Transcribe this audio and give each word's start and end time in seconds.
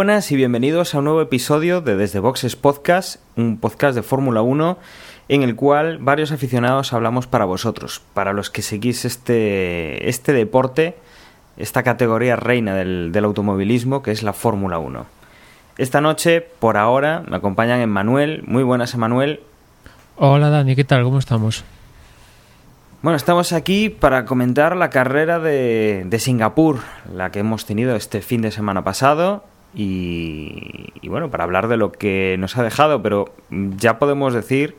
buenas 0.00 0.32
y 0.32 0.36
bienvenidos 0.36 0.94
a 0.94 1.00
un 1.00 1.04
nuevo 1.04 1.20
episodio 1.20 1.82
de 1.82 1.94
Desde 1.94 2.20
Boxes 2.20 2.56
Podcast, 2.56 3.20
un 3.36 3.58
podcast 3.58 3.94
de 3.94 4.02
Fórmula 4.02 4.40
1 4.40 4.78
en 5.28 5.42
el 5.42 5.56
cual 5.56 5.98
varios 5.98 6.32
aficionados 6.32 6.94
hablamos 6.94 7.26
para 7.26 7.44
vosotros, 7.44 8.00
para 8.14 8.32
los 8.32 8.48
que 8.48 8.62
seguís 8.62 9.04
este, 9.04 10.08
este 10.08 10.32
deporte, 10.32 10.96
esta 11.58 11.82
categoría 11.82 12.36
reina 12.36 12.74
del, 12.74 13.12
del 13.12 13.24
automovilismo 13.26 14.02
que 14.02 14.10
es 14.10 14.22
la 14.22 14.32
Fórmula 14.32 14.78
1. 14.78 15.04
Esta 15.76 16.00
noche, 16.00 16.40
por 16.40 16.78
ahora, 16.78 17.22
me 17.28 17.36
acompañan 17.36 17.80
Emanuel. 17.80 18.42
Muy 18.46 18.62
buenas, 18.62 18.94
Emanuel. 18.94 19.40
Hola 20.16 20.48
Dani, 20.48 20.76
¿qué 20.76 20.84
tal? 20.84 21.02
¿Cómo 21.02 21.18
estamos? 21.18 21.62
Bueno, 23.02 23.18
estamos 23.18 23.52
aquí 23.52 23.90
para 23.90 24.24
comentar 24.24 24.76
la 24.76 24.88
carrera 24.88 25.40
de, 25.40 26.04
de 26.06 26.18
Singapur, 26.18 26.78
la 27.12 27.30
que 27.30 27.40
hemos 27.40 27.66
tenido 27.66 27.94
este 27.96 28.22
fin 28.22 28.40
de 28.40 28.50
semana 28.50 28.82
pasado. 28.82 29.44
Y, 29.74 31.08
bueno, 31.08 31.30
para 31.30 31.44
hablar 31.44 31.68
de 31.68 31.76
lo 31.76 31.92
que 31.92 32.36
nos 32.38 32.56
ha 32.56 32.62
dejado, 32.62 33.02
pero 33.02 33.32
ya 33.50 33.98
podemos 33.98 34.34
decir 34.34 34.76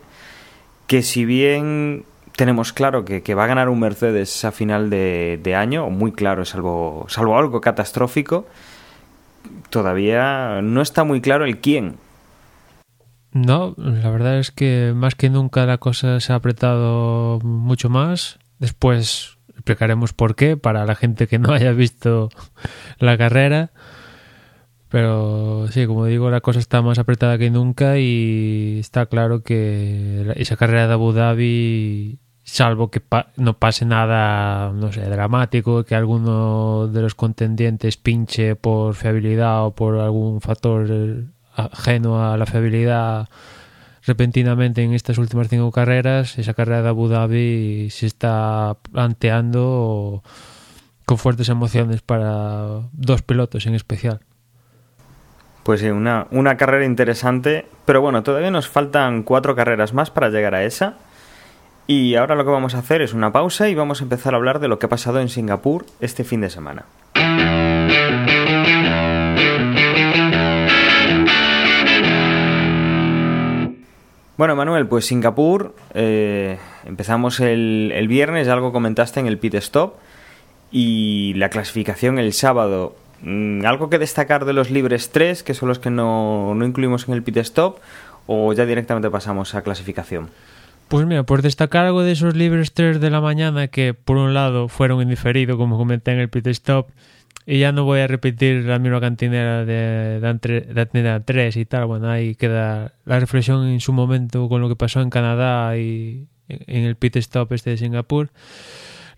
que 0.87 1.01
si 1.01 1.23
bien 1.25 2.03
tenemos 2.35 2.73
claro 2.73 3.05
que, 3.05 3.23
que 3.23 3.35
va 3.35 3.45
a 3.45 3.47
ganar 3.47 3.69
un 3.69 3.79
Mercedes 3.79 4.43
a 4.43 4.51
final 4.51 4.89
de, 4.89 5.55
año, 5.55 5.89
muy 5.89 6.11
claro, 6.11 6.43
salvo, 6.45 7.05
salvo 7.07 7.37
algo 7.37 7.61
catastrófico, 7.61 8.45
todavía 9.69 10.61
no 10.61 10.81
está 10.81 11.03
muy 11.03 11.21
claro 11.21 11.45
el 11.45 11.59
quién. 11.59 11.97
No, 13.31 13.75
la 13.77 14.09
verdad 14.09 14.39
es 14.39 14.51
que 14.51 14.91
más 14.93 15.15
que 15.15 15.29
nunca 15.29 15.65
la 15.65 15.77
cosa 15.77 16.19
se 16.19 16.33
ha 16.33 16.35
apretado 16.35 17.39
mucho 17.41 17.89
más. 17.89 18.39
Después 18.59 19.37
explicaremos 19.53 20.11
por 20.11 20.35
qué 20.35 20.57
para 20.57 20.85
la 20.85 20.95
gente 20.95 21.27
que 21.27 21.39
no 21.39 21.53
haya 21.53 21.71
visto 21.71 22.29
la 22.99 23.17
carrera. 23.17 23.71
Pero 24.91 25.67
sí, 25.71 25.87
como 25.87 26.05
digo, 26.05 26.29
la 26.29 26.41
cosa 26.41 26.59
está 26.59 26.81
más 26.81 26.99
apretada 26.99 27.37
que 27.37 27.49
nunca 27.49 27.97
y 27.97 28.79
está 28.79 29.05
claro 29.05 29.41
que 29.41 30.33
esa 30.35 30.57
carrera 30.57 30.87
de 30.87 30.93
Abu 30.93 31.13
Dhabi, 31.13 32.19
salvo 32.43 32.91
que 32.91 32.99
pa 32.99 33.31
no 33.37 33.57
pase 33.57 33.85
nada, 33.85 34.73
no 34.73 34.91
sé, 34.91 35.01
dramático, 35.09 35.85
que 35.85 35.95
alguno 35.95 36.87
de 36.87 37.01
los 37.01 37.15
contendientes 37.15 37.95
pinche 37.95 38.57
por 38.57 38.95
fiabilidad 38.95 39.65
o 39.65 39.71
por 39.73 39.97
algún 39.97 40.41
factor 40.41 40.89
ajeno 41.55 42.29
a 42.29 42.37
la 42.37 42.45
fiabilidad 42.45 43.29
repentinamente 44.03 44.83
en 44.83 44.93
estas 44.93 45.17
últimas 45.19 45.47
cinco 45.47 45.71
carreras, 45.71 46.37
esa 46.37 46.53
carrera 46.53 46.81
de 46.81 46.89
Abu 46.89 47.07
Dhabi 47.07 47.89
se 47.91 48.07
está 48.07 48.77
planteando 48.91 50.21
con 51.05 51.17
fuertes 51.17 51.47
emociones 51.47 52.01
para 52.01 52.89
dos 52.91 53.21
pilotos 53.21 53.65
en 53.67 53.75
especial. 53.75 54.19
Pues 55.63 55.79
sí, 55.79 55.89
una, 55.89 56.27
una 56.31 56.57
carrera 56.57 56.85
interesante, 56.85 57.65
pero 57.85 58.01
bueno, 58.01 58.23
todavía 58.23 58.49
nos 58.49 58.67
faltan 58.67 59.23
cuatro 59.23 59.55
carreras 59.55 59.93
más 59.93 60.09
para 60.09 60.29
llegar 60.29 60.55
a 60.55 60.63
esa. 60.63 60.95
Y 61.87 62.15
ahora 62.15 62.35
lo 62.35 62.45
que 62.45 62.51
vamos 62.51 62.73
a 62.73 62.79
hacer 62.79 63.01
es 63.01 63.13
una 63.13 63.31
pausa 63.31 63.67
y 63.67 63.75
vamos 63.75 64.01
a 64.01 64.03
empezar 64.05 64.33
a 64.33 64.37
hablar 64.37 64.59
de 64.59 64.67
lo 64.67 64.79
que 64.79 64.85
ha 64.85 64.89
pasado 64.89 65.19
en 65.19 65.29
Singapur 65.29 65.85
este 65.99 66.23
fin 66.23 66.41
de 66.41 66.49
semana. 66.49 66.85
Bueno, 74.37 74.55
Manuel, 74.55 74.87
pues 74.87 75.05
Singapur, 75.05 75.75
eh, 75.93 76.57
empezamos 76.85 77.39
el, 77.39 77.91
el 77.93 78.07
viernes, 78.07 78.47
algo 78.47 78.71
comentaste 78.71 79.19
en 79.19 79.27
el 79.27 79.37
pit 79.37 79.53
stop, 79.55 79.95
y 80.71 81.33
la 81.35 81.49
clasificación 81.49 82.17
el 82.17 82.33
sábado 82.33 82.95
¿Algo 83.23 83.89
que 83.89 83.99
destacar 83.99 84.45
de 84.45 84.53
los 84.53 84.71
libres 84.71 85.11
3, 85.11 85.43
que 85.43 85.53
son 85.53 85.69
los 85.69 85.79
que 85.79 85.89
no, 85.89 86.55
no, 86.55 86.65
incluimos 86.65 87.07
en 87.07 87.13
el 87.13 87.23
pit 87.23 87.37
stop, 87.37 87.77
o 88.25 88.53
ya 88.53 88.65
directamente 88.65 89.09
pasamos 89.09 89.53
a 89.53 89.61
clasificación? 89.61 90.29
Pues 90.87 91.05
mira, 91.05 91.23
por 91.23 91.41
destacar 91.41 91.85
algo 91.85 92.01
de 92.01 92.11
esos 92.11 92.35
libres 92.35 92.73
3 92.73 92.99
de 92.99 93.09
la 93.09 93.21
mañana, 93.21 93.67
que 93.67 93.93
por 93.93 94.17
un 94.17 94.33
lado 94.33 94.67
fueron 94.67 95.01
indiferidos, 95.01 95.57
como 95.57 95.77
comenté 95.77 96.11
en 96.11 96.19
el 96.19 96.29
pit 96.29 96.47
stop, 96.47 96.89
y 97.45 97.59
ya 97.59 97.71
no 97.71 97.85
voy 97.85 97.99
a 97.99 98.07
repetir 98.07 98.65
la 98.65 98.79
misma 98.79 98.99
cantinera 98.99 99.65
de, 99.65 100.19
de 100.19 101.21
3 101.23 101.57
y 101.57 101.65
tal, 101.65 101.85
bueno, 101.85 102.09
ahí 102.09 102.35
queda 102.35 102.93
la 103.05 103.19
reflexión 103.19 103.67
en 103.67 103.79
su 103.79 103.93
momento 103.93 104.49
con 104.49 104.61
lo 104.61 104.69
que 104.69 104.75
pasó 104.75 105.01
en 105.01 105.09
Canadá 105.09 105.77
y 105.77 106.27
en 106.47 106.83
el 106.83 106.95
pit 106.95 107.15
stop 107.17 107.53
este 107.53 107.71
de 107.71 107.77
Singapur. 107.77 108.29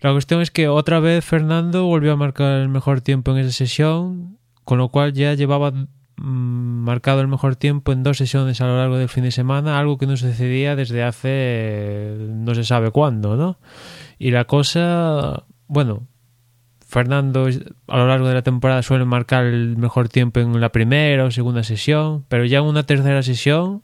La 0.00 0.12
cuestión 0.12 0.40
es 0.40 0.50
que 0.50 0.68
otra 0.68 1.00
vez 1.00 1.24
Fernando 1.24 1.84
volvió 1.84 2.12
a 2.12 2.16
marcar 2.16 2.60
el 2.60 2.68
mejor 2.68 3.00
tiempo 3.00 3.32
en 3.32 3.38
esa 3.38 3.52
sesión, 3.52 4.38
con 4.64 4.78
lo 4.78 4.88
cual 4.88 5.12
ya 5.12 5.34
llevaba 5.34 5.70
mmm, 5.70 6.84
marcado 6.84 7.20
el 7.20 7.28
mejor 7.28 7.56
tiempo 7.56 7.92
en 7.92 8.02
dos 8.02 8.18
sesiones 8.18 8.60
a 8.60 8.66
lo 8.66 8.76
largo 8.76 8.98
del 8.98 9.08
fin 9.08 9.24
de 9.24 9.30
semana, 9.30 9.78
algo 9.78 9.98
que 9.98 10.06
no 10.06 10.16
sucedía 10.16 10.76
desde 10.76 11.02
hace 11.02 12.16
no 12.30 12.54
se 12.54 12.64
sabe 12.64 12.90
cuándo, 12.90 13.36
¿no? 13.36 13.58
Y 14.18 14.30
la 14.30 14.44
cosa, 14.44 15.44
bueno, 15.66 16.06
Fernando 16.86 17.48
a 17.88 17.96
lo 17.98 18.06
largo 18.06 18.28
de 18.28 18.34
la 18.34 18.42
temporada 18.42 18.82
suele 18.82 19.04
marcar 19.04 19.46
el 19.46 19.76
mejor 19.76 20.08
tiempo 20.08 20.40
en 20.40 20.60
la 20.60 20.70
primera 20.70 21.24
o 21.24 21.30
segunda 21.30 21.64
sesión, 21.64 22.24
pero 22.28 22.44
ya 22.44 22.58
en 22.58 22.64
una 22.66 22.84
tercera 22.84 23.22
sesión 23.22 23.82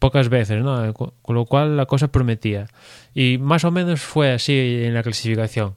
pocas 0.00 0.28
veces, 0.28 0.64
¿no? 0.64 0.92
Con 0.94 1.34
lo 1.36 1.44
cual 1.44 1.76
la 1.76 1.86
cosa 1.86 2.08
prometía. 2.08 2.66
Y 3.14 3.38
más 3.38 3.64
o 3.64 3.70
menos 3.70 4.00
fue 4.00 4.32
así 4.32 4.82
en 4.82 4.94
la 4.94 5.04
clasificación. 5.04 5.76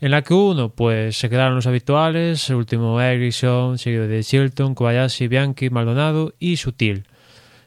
En 0.00 0.12
la 0.12 0.22
Q1, 0.22 0.72
pues 0.74 1.18
se 1.18 1.28
quedaron 1.28 1.56
los 1.56 1.66
habituales, 1.66 2.48
el 2.48 2.56
último 2.56 3.00
Ericsson, 3.00 3.78
seguido 3.78 4.06
de 4.06 4.22
Chilton, 4.22 4.76
Kobayashi, 4.76 5.26
Bianchi, 5.26 5.70
Maldonado 5.70 6.34
y 6.38 6.56
Sutil. 6.56 7.04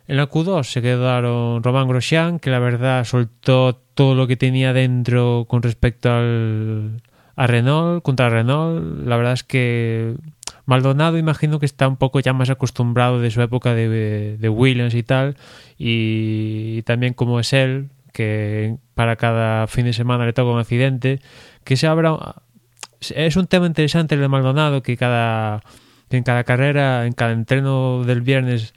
En 0.08 0.18
la 0.18 0.30
Q2 0.30 0.64
se 0.64 0.82
quedaron 0.82 1.62
Román 1.62 1.90
Grosjean, 1.90 2.40
que 2.40 2.50
la 2.50 2.60
verdad 2.60 3.04
soltó 3.04 3.82
todo 3.94 4.16
lo 4.16 4.28
que 4.28 4.38
tenía 4.38 4.72
dentro 4.72 5.46
con 5.48 5.62
respecto 5.62 6.10
al, 6.10 7.02
a 7.36 7.48
Renault, 7.48 8.02
contra 8.02 8.30
Renault. 8.30 9.06
La 9.06 9.18
verdad 9.18 9.34
es 9.34 9.44
que 9.44 10.16
Maldonado 10.66 11.18
imagino 11.18 11.60
que 11.60 11.66
está 11.66 11.88
un 11.88 11.98
poco 11.98 12.20
ya 12.20 12.34
más 12.34 12.50
acostumbrado 12.50 13.20
de 13.20 13.32
su 13.32 13.42
época 13.42 13.74
de, 13.74 14.50
Williams 14.50 14.94
y 14.94 15.04
tal, 15.04 15.38
y, 15.78 16.82
también 16.84 17.14
como 17.14 17.40
es 17.40 17.54
él, 17.54 17.90
que 18.14 18.78
para 18.94 19.16
cada 19.16 19.68
fin 19.68 19.86
de 19.86 19.94
semana 19.94 20.26
le 20.26 20.34
toca 20.34 20.52
un 20.52 20.60
accidente, 20.60 21.20
que 21.64 21.78
se 21.78 21.88
abra... 21.88 22.36
Es 23.16 23.36
un 23.36 23.48
tema 23.48 23.66
interesante 23.66 24.14
el 24.14 24.22
de 24.22 24.28
Maldonado, 24.28 24.84
que 24.84 24.96
cada 24.96 25.64
en 26.18 26.24
cada 26.24 26.44
carrera, 26.44 27.06
en 27.06 27.14
cada 27.14 27.32
entreno 27.32 28.04
del 28.04 28.22
viernes, 28.22 28.74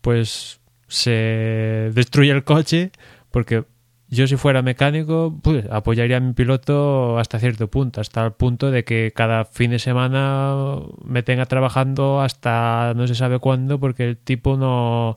pues 0.00 0.60
se 0.86 1.90
destruye 1.94 2.30
el 2.30 2.44
coche, 2.44 2.92
porque 3.30 3.64
yo 4.10 4.26
si 4.26 4.36
fuera 4.36 4.62
mecánico, 4.62 5.38
pues 5.42 5.66
apoyaría 5.70 6.16
a 6.16 6.20
mi 6.20 6.32
piloto 6.32 7.18
hasta 7.18 7.38
cierto 7.38 7.68
punto, 7.68 8.00
hasta 8.00 8.24
el 8.24 8.32
punto 8.32 8.70
de 8.70 8.84
que 8.84 9.12
cada 9.14 9.44
fin 9.44 9.70
de 9.70 9.78
semana 9.78 10.76
me 11.04 11.22
tenga 11.22 11.46
trabajando 11.46 12.20
hasta 12.20 12.94
no 12.94 13.06
se 13.06 13.14
sabe 13.14 13.38
cuándo, 13.38 13.78
porque 13.78 14.04
el 14.04 14.16
tipo 14.16 14.56
no, 14.56 15.16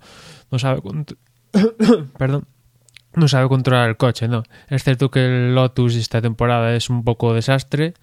no 0.52 0.60
sabe... 0.60 0.82
Perdón 2.18 2.46
no 3.14 3.28
sabe 3.28 3.48
controlar 3.50 3.90
el 3.90 3.98
coche, 3.98 4.28
¿no? 4.28 4.44
Es 4.70 4.84
cierto 4.84 5.12
que 5.12 5.26
el 5.26 5.56
Lotus 5.56 5.96
esta 5.96 6.22
temporada 6.22 6.74
es 6.76 6.90
un 6.90 7.04
poco 7.04 7.34
desastre 7.34 7.94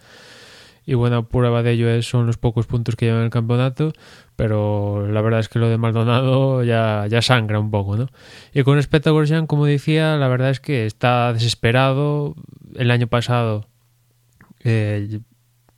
y 0.89 0.95
buena 0.95 1.21
prueba 1.21 1.63
de 1.63 1.73
ello 1.73 1.91
es, 1.91 2.09
son 2.09 2.27
los 2.27 2.39
pocos 2.39 2.67
puntos 2.67 2.97
que 2.97 3.05
llevan 3.05 3.25
el 3.25 3.29
campeonato, 3.29 3.93
pero 4.37 5.07
la 5.07 5.21
verdad 5.21 5.41
es 5.41 5.51
que 5.51 5.59
lo 5.59 5.69
de 5.69 5.77
Maldonado 5.77 6.65
ya, 6.65 7.05
ya 7.11 7.21
sangra 7.21 7.61
un 7.61 7.71
poco, 7.71 7.99
¿no? 7.99 8.07
Y 8.55 8.63
con 8.63 8.77
respecto 8.77 9.11
a 9.11 9.13
Grosjean, 9.13 9.47
como 9.47 9.67
decía, 9.67 10.17
la 10.17 10.29
verdad 10.29 10.49
es 10.49 10.61
que 10.61 10.87
está 10.87 11.35
desesperado. 11.35 12.37
El 12.75 12.91
año 12.91 13.07
pasado 13.07 13.67
eh, 14.65 15.21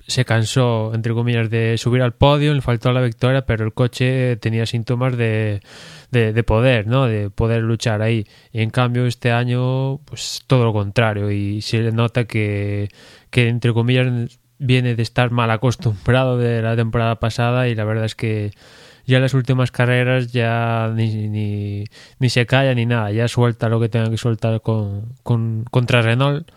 se 0.07 0.25
cansó, 0.25 0.93
entre 0.95 1.13
comillas, 1.13 1.51
de 1.51 1.77
subir 1.77 2.03
al 2.03 2.15
podio, 2.15 2.55
le 2.55 2.61
faltó 2.61 2.93
la 2.93 3.01
victoria, 3.01 3.45
pero 3.45 3.65
el 3.65 3.73
coche 3.73 4.37
tenía 4.37 4.65
síntomas 4.65 5.17
de, 5.17 5.61
de, 6.13 6.33
de, 6.33 6.43
poder, 6.45 6.87
¿no? 6.87 7.07
De 7.07 7.31
poder 7.31 7.63
luchar 7.63 8.01
ahí. 8.01 8.27
Y 8.53 8.63
en 8.63 8.71
cambio 8.71 9.07
este 9.07 9.33
año, 9.33 9.99
pues 10.05 10.45
todo 10.47 10.65
lo 10.65 10.73
contrario. 10.73 11.33
Y 11.33 11.63
se 11.63 11.91
nota 11.91 12.27
que, 12.27 12.89
que 13.31 13.49
entre 13.49 13.73
comillas, 13.73 14.39
viene 14.59 14.95
de 14.95 15.03
estar 15.03 15.31
mal 15.31 15.51
acostumbrado 15.51 16.39
de 16.39 16.63
la 16.63 16.77
temporada 16.77 17.17
pasada 17.19 17.69
y 17.69 17.75
la 17.75 17.85
verdad 17.85 18.05
es 18.05 18.15
que 18.15 18.53
ya 19.07 19.17
en 19.17 19.23
las 19.23 19.35
últimas 19.35 19.71
carreras 19.71 20.33
ya 20.33 20.93
ni, 20.95 21.29
ni, 21.29 21.85
ni 22.19 22.29
se 22.29 22.47
calla 22.47 22.75
ni 22.75 22.87
nada, 22.87 23.11
ya 23.11 23.27
suelta 23.27 23.69
lo 23.69 23.81
que 23.81 23.89
tenga 23.89 24.11
que 24.11 24.19
soltar 24.19 24.61
con, 24.61 25.15
con, 25.23 25.65
contra 25.71 26.03
Renault 26.03 26.49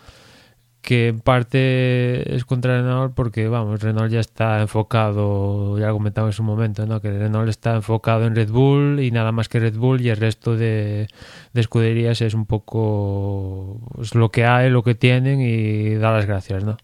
que 0.84 1.08
en 1.08 1.22
parte 1.22 2.36
es 2.36 2.44
contra 2.44 2.76
Renault 2.82 3.16
porque, 3.16 3.48
vamos, 3.48 3.82
Renault 3.82 4.12
ya 4.12 4.20
está 4.20 4.62
enfocado, 4.62 5.80
ya 5.80 5.90
comentaba 5.92 6.28
en 6.28 6.34
su 6.34 6.44
momento, 6.44 6.86
¿no? 6.86 7.00
que 7.00 7.10
Renault 7.10 7.48
está 7.48 7.76
enfocado 7.76 8.26
en 8.26 8.36
Red 8.36 8.50
Bull 8.50 9.00
y 9.00 9.10
nada 9.10 9.32
más 9.32 9.48
que 9.48 9.62
Red 9.62 9.78
Bull 9.78 10.02
y 10.02 10.10
el 10.10 10.18
resto 10.18 10.58
de, 10.58 11.08
de 11.54 11.62
escuderías 11.62 12.20
es 12.22 12.34
un 12.34 12.46
poco 12.46 13.80
pues, 13.96 14.14
lo 14.14 14.30
que 14.30 14.46
hay, 14.46 14.70
lo 14.70 14.84
que 14.84 14.94
tienen 14.94 15.40
y 15.40 15.96
da 15.96 16.12
las 16.12 16.26
gracias, 16.26 16.66
¿no? 16.66 16.76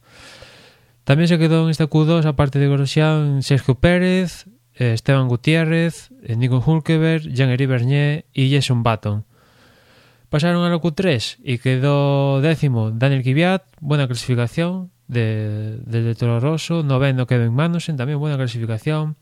También 1.03 1.27
se 1.27 1.37
quedó 1.37 1.65
en 1.65 1.69
esta 1.69 1.89
Q2, 1.89 2.25
aparte 2.25 2.57
de 2.57 2.69
Grosjean, 2.69 3.43
Sergio 3.43 3.75
Pérez, 3.75 4.45
eh, 4.75 4.93
Esteban 4.93 5.27
Gutiérrez, 5.27 6.11
eh, 6.23 6.37
Nico 6.37 6.63
Hulkeberg, 6.65 7.23
Jean-Éric 7.33 7.67
Bernier 7.67 8.25
y 8.31 8.55
Jason 8.55 8.81
Button. 8.81 9.25
Pasaron 10.29 10.63
a 10.63 10.69
la 10.69 10.77
Q3 10.77 11.37
y 11.43 11.57
quedó 11.57 12.39
décimo 12.41 12.91
Daniel 12.91 13.23
Kvyat, 13.23 13.63
buena 13.81 14.05
clasificación 14.05 14.91
de, 15.07 15.79
de 15.85 16.13
Toro 16.13 16.39
Rosso, 16.39 16.83
noveno 16.83 17.25
Kevin 17.25 17.53
Magnussen, 17.53 17.97
también 17.97 18.19
buena 18.19 18.37
clasificación. 18.37 19.15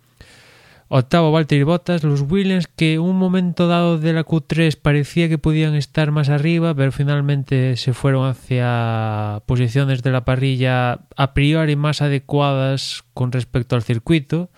Octavo 0.90 1.32
Valtteri 1.32 1.64
Bottas, 1.64 2.04
los 2.04 2.22
Williams 2.22 2.68
que 2.68 2.98
un 3.00 3.18
momento 3.18 3.68
dado 3.68 3.98
de 3.98 4.14
la 4.14 4.26
Q3 4.26 4.78
parecía 4.82 5.28
que 5.28 5.38
podían 5.38 5.76
estar 5.76 6.12
más 6.12 6.30
arriba, 6.30 6.74
pero 6.74 6.94
finalmente 6.94 7.76
se 7.76 7.94
fueron 7.94 8.28
hacia 8.28 9.42
posiciones 9.46 10.02
de 10.02 10.12
la 10.12 10.24
parrilla 10.24 11.02
a 11.18 11.34
priori 11.34 11.76
más 11.76 12.02
adecuadas 12.02 13.04
con 13.14 13.34
respecto 13.34 13.76
al 13.76 13.84
circuito. 13.84 14.50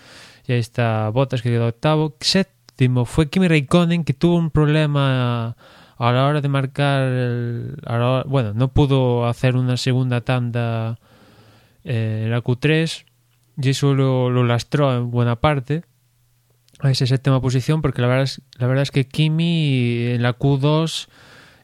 Y 0.48 0.54
ahí 0.54 0.60
está 0.60 1.10
Bottas 1.10 1.42
que 1.42 1.50
quedó 1.50 1.68
octavo. 1.68 2.16
Séptimo 2.20 3.06
fue 3.06 3.30
Kimi 3.30 3.48
Raikkonen 3.48 4.04
que 4.04 4.14
tuvo 4.14 4.36
un 4.36 4.52
problema 4.52 5.56
a 6.00 6.14
la 6.14 6.26
hora 6.26 6.40
de 6.40 6.48
marcar, 6.48 7.02
el, 7.04 7.76
bueno, 8.26 8.54
no 8.54 8.70
pudo 8.70 9.28
hacer 9.28 9.58
una 9.58 9.76
segunda 9.76 10.22
tanda 10.22 10.98
eh, 11.84 12.22
en 12.24 12.32
la 12.32 12.42
Q3 12.42 13.04
y 13.62 13.70
eso 13.70 13.94
lo, 13.94 14.30
lo, 14.30 14.46
lastró 14.46 14.96
en 14.96 15.12
buena 15.12 15.36
parte 15.42 15.84
a 16.80 16.90
esa 16.90 17.06
séptima 17.06 17.42
posición 17.42 17.82
porque 17.82 18.02
la 18.02 18.08
verdad 18.08 18.24
es, 18.24 18.42
la 18.58 18.68
verdad 18.68 18.84
es 18.84 18.92
que 18.92 19.08
Kimi 19.08 20.08
en 20.08 20.22
la 20.24 20.40
Q2 20.40 21.10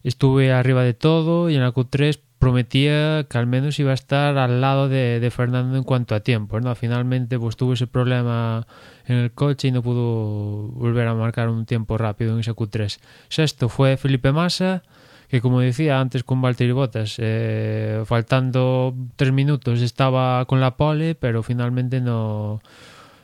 estuve 0.03 0.51
arriba 0.51 0.83
de 0.83 0.93
todo 0.93 1.49
y 1.49 1.55
en 1.55 1.61
la 1.61 1.73
Q3 1.73 2.19
prometía 2.37 3.25
que 3.29 3.37
al 3.37 3.47
menos 3.47 3.79
iba 3.79 3.91
a 3.91 3.93
estar 3.93 4.37
al 4.37 4.59
lado 4.59 4.89
de, 4.89 5.21
de 5.21 5.31
Fernando 5.31 5.77
en 5.77 5.83
cuanto 5.83 6.13
a 6.13 6.19
tiempo. 6.19 6.59
¿no? 6.59 6.75
Finalmente 6.75 7.39
pues 7.39 7.55
tuvo 7.55 7.71
ese 7.71 7.87
problema 7.87 8.67
en 9.07 9.17
el 9.17 9.31
coche 9.31 9.67
y 9.67 9.71
no 9.71 9.81
pudo 9.81 10.69
volver 10.69 11.07
a 11.07 11.13
marcar 11.13 11.49
un 11.49 11.65
tiempo 11.65 11.97
rápido 11.97 12.33
en 12.33 12.39
ese 12.39 12.53
Q3. 12.53 12.99
Sexto 13.29 13.69
fue 13.69 13.97
Felipe 13.97 14.31
Massa, 14.31 14.83
que 15.27 15.41
como 15.41 15.59
decía 15.59 15.99
antes 15.99 16.23
con 16.23 16.41
Valtteri 16.41 16.71
Bottas, 16.71 17.15
eh, 17.17 18.03
faltando 18.05 18.95
tres 19.15 19.31
minutos 19.31 19.81
estaba 19.81 20.45
con 20.45 20.59
la 20.59 20.77
pole, 20.77 21.15
pero 21.15 21.43
finalmente 21.43 22.01
no, 22.01 22.61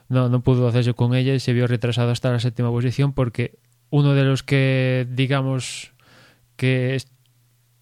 no, 0.10 0.30
no 0.30 0.42
pudo 0.42 0.68
hacerse 0.68 0.94
con 0.94 1.16
ella 1.16 1.33
y 1.33 1.39
se 1.39 1.54
vio 1.54 1.68
retrasado 1.68 2.12
hasta 2.12 2.31
la 2.31 2.39
séptima 2.39 2.69
posición 2.69 3.13
porque 3.13 3.57
uno 3.89 4.13
de 4.13 4.24
los 4.24 4.44
que 4.44 5.07
digamos 5.10 5.94
que 6.56 6.95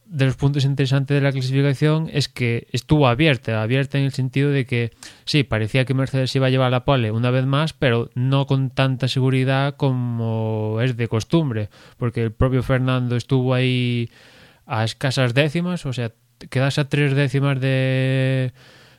de 0.10 0.26
los 0.26 0.36
puntos 0.38 0.66
interesantes 0.66 1.16
de 1.16 1.22
la 1.22 1.32
clasificación 1.32 2.10
es 2.12 2.30
que 2.30 2.68
estuvo 2.72 3.08
abierta, 3.08 3.62
abierta 3.62 4.00
en 4.00 4.06
el 4.06 4.12
sentido 4.12 4.50
de 4.50 4.66
que 4.66 4.92
sí, 5.26 5.44
parecía 5.44 5.86
que 5.86 5.94
Mercedes 5.94 6.36
iba 6.36 6.48
a 6.48 6.50
llevar 6.50 6.72
la 6.72 6.84
pole 6.84 7.12
una 7.12 7.30
vez 7.30 7.46
más, 7.46 7.74
pero 7.74 8.10
no 8.16 8.48
con 8.48 8.72
tanta 8.72 9.08
seguridad 9.08 9.76
como 9.78 10.80
es 10.82 10.98
de 10.98 11.08
costumbre, 11.08 11.70
porque 11.98 12.24
el 12.24 12.32
propio 12.32 12.64
Fernando 12.64 13.16
estuvo 13.16 13.54
ahí 13.54 14.10
a 14.66 14.84
escasas 14.84 15.36
décimas, 15.36 15.86
o 15.86 15.94
sea, 15.94 16.12
quedarse 16.50 16.82
a 16.82 16.90
tres 16.90 17.14
décimas 17.14 17.60
de, 17.60 18.52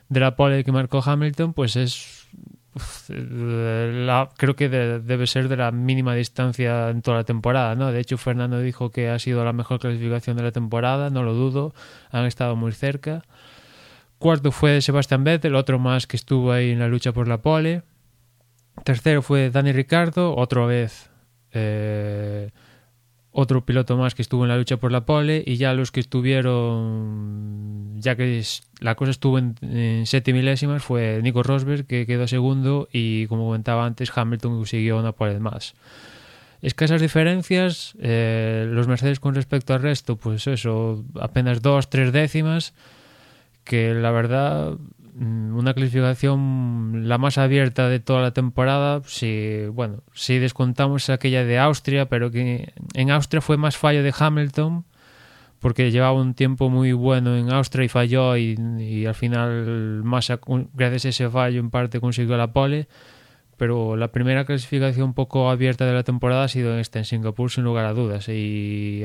de 0.07 0.19
la 0.19 0.37
pole 0.37 0.63
que 0.63 0.71
marcó 0.71 1.03
Hamilton, 1.05 1.53
pues 1.53 1.75
es 1.75 2.20
creo 4.37 4.55
que 4.55 4.69
de, 4.69 4.99
debe 4.99 5.27
ser 5.27 5.49
de 5.49 5.57
la 5.57 5.71
mínima 5.71 6.15
distancia 6.15 6.89
en 6.89 7.01
toda 7.01 7.17
la 7.17 7.23
temporada, 7.23 7.75
¿no? 7.75 7.91
De 7.91 7.99
hecho, 7.99 8.17
Fernando 8.17 8.59
dijo 8.59 8.91
que 8.91 9.09
ha 9.09 9.19
sido 9.19 9.43
la 9.43 9.53
mejor 9.53 9.79
clasificación 9.79 10.37
de 10.37 10.43
la 10.43 10.51
temporada, 10.51 11.09
no 11.09 11.23
lo 11.23 11.33
dudo, 11.33 11.73
han 12.11 12.25
estado 12.25 12.55
muy 12.55 12.71
cerca. 12.71 13.23
Cuarto 14.19 14.51
fue 14.51 14.81
Sebastián 14.81 15.23
Vettel, 15.23 15.55
otro 15.55 15.79
más 15.79 16.07
que 16.07 16.15
estuvo 16.15 16.51
ahí 16.51 16.71
en 16.71 16.79
la 16.79 16.87
lucha 16.87 17.11
por 17.11 17.27
la 17.27 17.41
pole. 17.41 17.83
Tercero 18.83 19.21
fue 19.21 19.49
Dani 19.49 19.73
Ricardo, 19.73 20.35
otra 20.35 20.65
vez 20.65 21.09
eh, 21.51 22.51
otro 23.31 23.65
piloto 23.65 23.95
más 23.97 24.13
que 24.13 24.21
estuvo 24.21 24.43
en 24.43 24.49
la 24.49 24.57
lucha 24.57 24.77
por 24.77 24.91
la 24.91 25.05
pole 25.05 25.43
y 25.45 25.55
ya 25.57 25.73
los 25.73 25.91
que 25.91 25.99
estuvieron, 26.01 27.95
ya 27.99 28.15
que 28.15 28.43
la 28.79 28.95
cosa 28.95 29.11
estuvo 29.11 29.37
en, 29.37 29.55
en 29.61 30.05
siete 30.05 30.33
milésimas, 30.33 30.83
fue 30.83 31.21
Nico 31.23 31.41
Rosberg 31.43 31.85
que 31.85 32.05
quedó 32.05 32.27
segundo 32.27 32.89
y 32.91 33.27
como 33.27 33.45
comentaba 33.45 33.85
antes 33.85 34.11
Hamilton 34.15 34.57
consiguió 34.57 34.99
una 34.99 35.13
pole 35.13 35.39
más. 35.39 35.75
Escasas 36.61 37.01
diferencias, 37.01 37.95
eh, 37.99 38.67
los 38.69 38.87
Mercedes 38.87 39.19
con 39.19 39.33
respecto 39.33 39.73
al 39.73 39.81
resto, 39.81 40.15
pues 40.15 40.45
eso, 40.45 41.03
apenas 41.19 41.63
dos, 41.63 41.89
tres 41.89 42.11
décimas, 42.11 42.73
que 43.63 43.95
la 43.95 44.11
verdad 44.11 44.77
una 45.15 45.73
clasificación 45.73 47.07
la 47.09 47.17
más 47.17 47.37
abierta 47.37 47.89
de 47.89 47.99
toda 47.99 48.21
la 48.21 48.31
temporada 48.31 49.01
si 49.05 49.65
bueno 49.65 50.03
si 50.13 50.39
descontamos 50.39 51.09
aquella 51.09 51.43
de 51.43 51.59
Austria 51.59 52.07
pero 52.07 52.31
que 52.31 52.73
en 52.93 53.11
Austria 53.11 53.41
fue 53.41 53.57
más 53.57 53.77
fallo 53.77 54.03
de 54.03 54.13
Hamilton 54.17 54.85
porque 55.61 55.91
llevaba 55.91 56.19
un 56.19 56.33
tiempo 56.33 56.69
muy 56.69 56.91
bueno 56.91 57.37
en 57.37 57.53
Austria 57.53 57.85
y 57.85 57.87
falló 57.87 58.35
y, 58.35 59.05
al 59.05 59.13
final 59.13 60.01
Massa 60.03 60.39
gracias 60.73 61.05
a 61.05 61.09
ese 61.09 61.29
fallo 61.29 61.59
en 61.59 61.69
parte 61.69 62.01
consiguió 62.01 62.35
la 62.35 62.51
pole. 62.51 62.87
Pero 63.57 63.95
la 63.95 64.11
primera 64.11 64.43
clasificación 64.43 65.13
poco 65.13 65.51
abierta 65.51 65.85
de 65.85 65.93
la 65.93 66.01
temporada 66.01 66.45
ha 66.45 66.47
sido 66.47 66.79
esta 66.79 66.97
en 66.97 67.05
Singapur 67.05 67.51
sin 67.51 67.63
lugar 67.63 67.85
a 67.85 67.93
dudas. 67.93 68.27
Y 68.27 69.03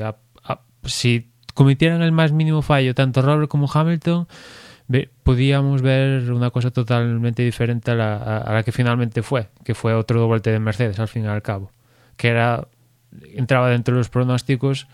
si 0.83 1.29
cometieran 1.53 2.01
el 2.01 2.11
más 2.11 2.31
mínimo 2.31 2.63
fallo 2.63 2.95
tanto 2.95 3.21
Robert 3.21 3.49
como 3.49 3.69
Hamilton 3.71 4.27
podíamos 5.23 5.81
ver 5.81 6.31
una 6.31 6.49
cosa 6.49 6.71
totalmente 6.71 7.43
diferente 7.43 7.91
a 7.91 7.95
la, 7.95 8.37
a 8.37 8.53
la, 8.53 8.63
que 8.63 8.71
finalmente 8.71 9.21
fue, 9.21 9.49
que 9.63 9.75
fue 9.75 9.93
otro 9.93 10.19
doblete 10.19 10.51
de 10.51 10.59
Mercedes 10.59 10.99
al 10.99 11.07
fin 11.07 11.25
y 11.25 11.27
al 11.27 11.41
cabo, 11.41 11.71
que 12.15 12.29
era 12.29 12.67
entraba 13.33 13.69
dentro 13.69 13.93
de 13.93 13.99
los 13.99 14.09
pronósticos 14.09 14.87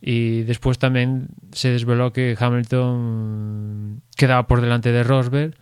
y 0.00 0.42
después 0.42 0.78
también 0.78 1.28
se 1.52 1.70
desveló 1.70 2.12
que 2.12 2.36
Hamilton 2.38 4.02
quedaba 4.16 4.46
por 4.46 4.60
delante 4.60 4.90
de 4.90 5.04
Rosberg 5.04 5.54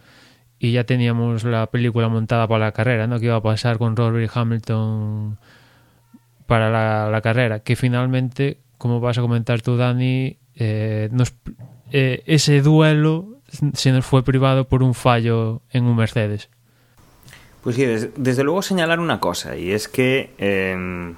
y 0.59 0.73
ya 0.73 0.85
teníamos 0.85 1.45
la 1.45 1.67
película 1.67 2.09
montada 2.09 2.47
para 2.49 2.67
la 2.67 2.73
carrera, 2.73 3.07
¿no? 3.07 3.19
Que 3.19 3.27
iba 3.27 3.37
a 3.37 3.43
pasar 3.43 3.79
con 3.79 3.97
Rosberg 3.97 4.25
y 4.25 4.31
Hamilton 4.33 5.39
para 6.47 6.71
la, 6.71 7.11
la 7.11 7.21
carrera, 7.21 7.61
que 7.61 7.77
finalmente, 7.77 8.59
como 8.79 9.01
vas 9.01 9.19
a 9.19 9.21
comentar 9.21 9.63
tú, 9.63 9.77
Dani, 9.77 10.39
eh, 10.57 11.09
nos, 11.13 11.35
eh, 11.93 12.23
ese 12.27 12.61
duelo 12.61 13.40
se 13.75 13.93
nos 13.93 14.05
fue 14.05 14.23
privado 14.23 14.69
por 14.69 14.83
un 14.83 14.95
fallo 14.95 15.63
en 15.71 15.85
un 15.85 15.97
Mercedes. 15.97 16.49
Pues 17.63 17.77
sí, 17.77 17.85
desde, 17.85 18.45
luego 18.45 18.63
señalar 18.63 19.01
una 19.01 19.21
cosa, 19.21 19.57
y 19.57 19.73
es 19.73 19.87
que 19.87 20.33
eh, 20.39 21.15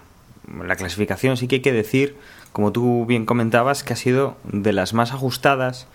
la 0.65 0.77
clasificación 0.77 1.37
sí 1.37 1.47
que 1.47 1.57
hay 1.57 1.63
que 1.63 1.73
decir, 1.73 2.17
como 2.53 2.73
tú 2.73 3.07
bien 3.07 3.27
comentabas, 3.27 3.85
que 3.85 3.93
ha 3.93 3.97
sido 3.97 4.37
de 4.45 4.73
las 4.73 4.93
más 4.93 5.13
ajustadas. 5.13 5.87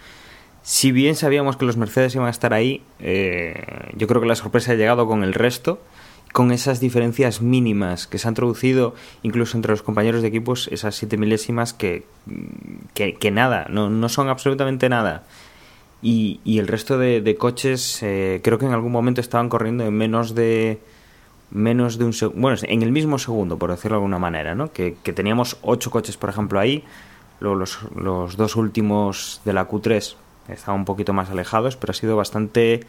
Si 0.63 0.91
bien 0.91 1.15
sabíamos 1.15 1.57
que 1.57 1.65
los 1.65 1.77
Mercedes 1.77 2.15
iban 2.15 2.27
a 2.27 2.31
estar 2.31 2.53
ahí, 2.53 2.81
eh, 2.99 3.91
yo 3.95 4.07
creo 4.07 4.21
que 4.21 4.27
la 4.27 4.35
sorpresa 4.35 4.71
ha 4.71 4.75
llegado 4.75 5.05
con 5.05 5.23
el 5.23 5.33
resto, 5.33 5.81
con 6.31 6.51
esas 6.51 6.79
diferencias 6.79 7.41
mínimas 7.41 8.07
que 8.07 8.17
se 8.17 8.27
han 8.27 8.33
introducido 8.33 8.95
incluso 9.23 9.57
entre 9.57 9.71
los 9.71 9.81
compañeros 9.81 10.21
de 10.21 10.27
equipos, 10.29 10.69
esas 10.71 10.95
siete 10.95 11.17
milésimas 11.17 11.73
que, 11.73 12.05
que, 12.93 13.15
que 13.15 13.31
nada, 13.31 13.67
no, 13.69 13.89
no 13.89 14.07
son 14.07 14.29
absolutamente 14.29 14.87
nada. 14.87 15.23
Y, 16.01 16.39
y 16.43 16.59
el 16.59 16.67
resto 16.67 16.97
de, 16.97 17.21
de 17.21 17.35
coches 17.35 18.01
eh, 18.03 18.39
creo 18.43 18.57
que 18.59 18.65
en 18.65 18.73
algún 18.73 18.91
momento 18.91 19.19
estaban 19.19 19.49
corriendo 19.49 19.83
en 19.83 19.93
menos 19.93 20.35
de 20.35 20.79
menos 21.49 21.97
de 21.97 22.05
un 22.05 22.13
segundo, 22.13 22.41
bueno, 22.41 22.57
en 22.61 22.81
el 22.81 22.91
mismo 22.91 23.19
segundo, 23.19 23.57
por 23.57 23.71
decirlo 23.71 23.95
de 23.95 23.99
alguna 23.99 24.19
manera, 24.19 24.55
¿no? 24.55 24.71
Que, 24.71 24.97
que 25.01 25.13
teníamos 25.13 25.57
ocho 25.61 25.91
coches, 25.91 26.17
por 26.17 26.29
ejemplo, 26.29 26.59
ahí, 26.59 26.83
luego 27.39 27.55
los, 27.55 28.37
dos 28.37 28.55
últimos 28.55 29.41
de 29.45 29.53
la 29.53 29.67
Q3 29.67 30.15
estaban 30.49 30.81
un 30.81 30.85
poquito 30.85 31.13
más 31.13 31.29
alejados, 31.29 31.75
pero 31.75 31.91
ha 31.91 31.93
sido 31.93 32.17
bastante 32.17 32.81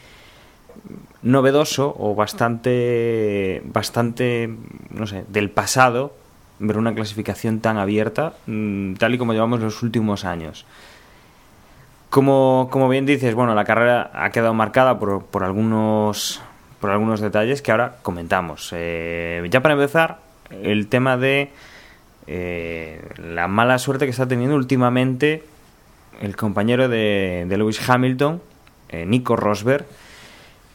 novedoso 1.23 1.95
o 1.99 2.15
bastante, 2.15 3.62
bastante, 3.65 4.55
no 4.91 5.07
sé, 5.07 5.25
del 5.29 5.50
pasado 5.50 6.12
ver 6.61 6.77
una 6.77 6.95
clasificación 6.95 7.61
tan 7.61 7.79
abierta, 7.79 8.35
mm, 8.47 8.95
tal 8.95 9.15
y 9.15 9.19
como 9.19 9.33
llevamos 9.33 9.61
los 9.61 9.83
últimos 9.83 10.25
años. 10.25 10.67
Como, 12.11 12.69
como 12.71 12.88
bien 12.88 13.07
dices, 13.07 13.35
bueno, 13.35 13.55
la 13.55 13.65
carrera 13.65 14.11
ha 14.15 14.31
quedado 14.31 14.55
marcada 14.55 14.99
por, 14.99 15.25
por 15.27 15.45
algunos 15.45 16.41
por 16.81 16.91
algunos 16.91 17.21
detalles 17.21 17.62
que 17.62 17.71
ahora 17.71 17.97
comentamos. 18.03 18.71
Eh, 18.73 19.47
ya 19.50 19.61
para 19.61 19.75
empezar, 19.75 20.19
el 20.50 20.88
tema 20.88 21.17
de 21.17 21.50
eh, 22.27 23.03
la 23.17 23.49
mala 23.49 23.79
suerte 23.79 24.05
que 24.05 24.11
está 24.11 24.29
teniendo 24.29 24.57
últimamente 24.57 25.43
el 26.21 26.37
compañero 26.37 26.88
de, 26.88 27.47
de 27.49 27.57
Lewis 27.57 27.88
Hamilton, 27.88 28.41
eh, 28.91 29.07
Nico 29.07 29.37
Rosberg, 29.37 29.87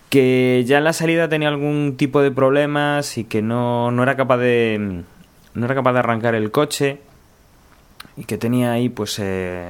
que 0.10 0.64
ya 0.66 0.78
en 0.78 0.84
la 0.84 0.94
salida 0.94 1.30
tenía 1.30 1.48
algún 1.48 1.96
tipo 1.98 2.22
de 2.22 2.32
problemas 2.32 3.18
y 3.18 3.24
que 3.24 3.42
no, 3.42 3.92
no 3.92 4.04
era 4.04 4.16
capaz 4.16 4.38
de 4.38 5.04
no 5.54 5.66
era 5.66 5.76
capaz 5.76 5.94
de 5.94 6.00
arrancar 6.00 6.36
el 6.36 6.52
coche 6.52 7.00
y 8.16 8.26
que 8.26 8.38
tenía 8.38 8.72
ahí 8.72 8.90
pues 8.90 9.18
eh, 9.20 9.66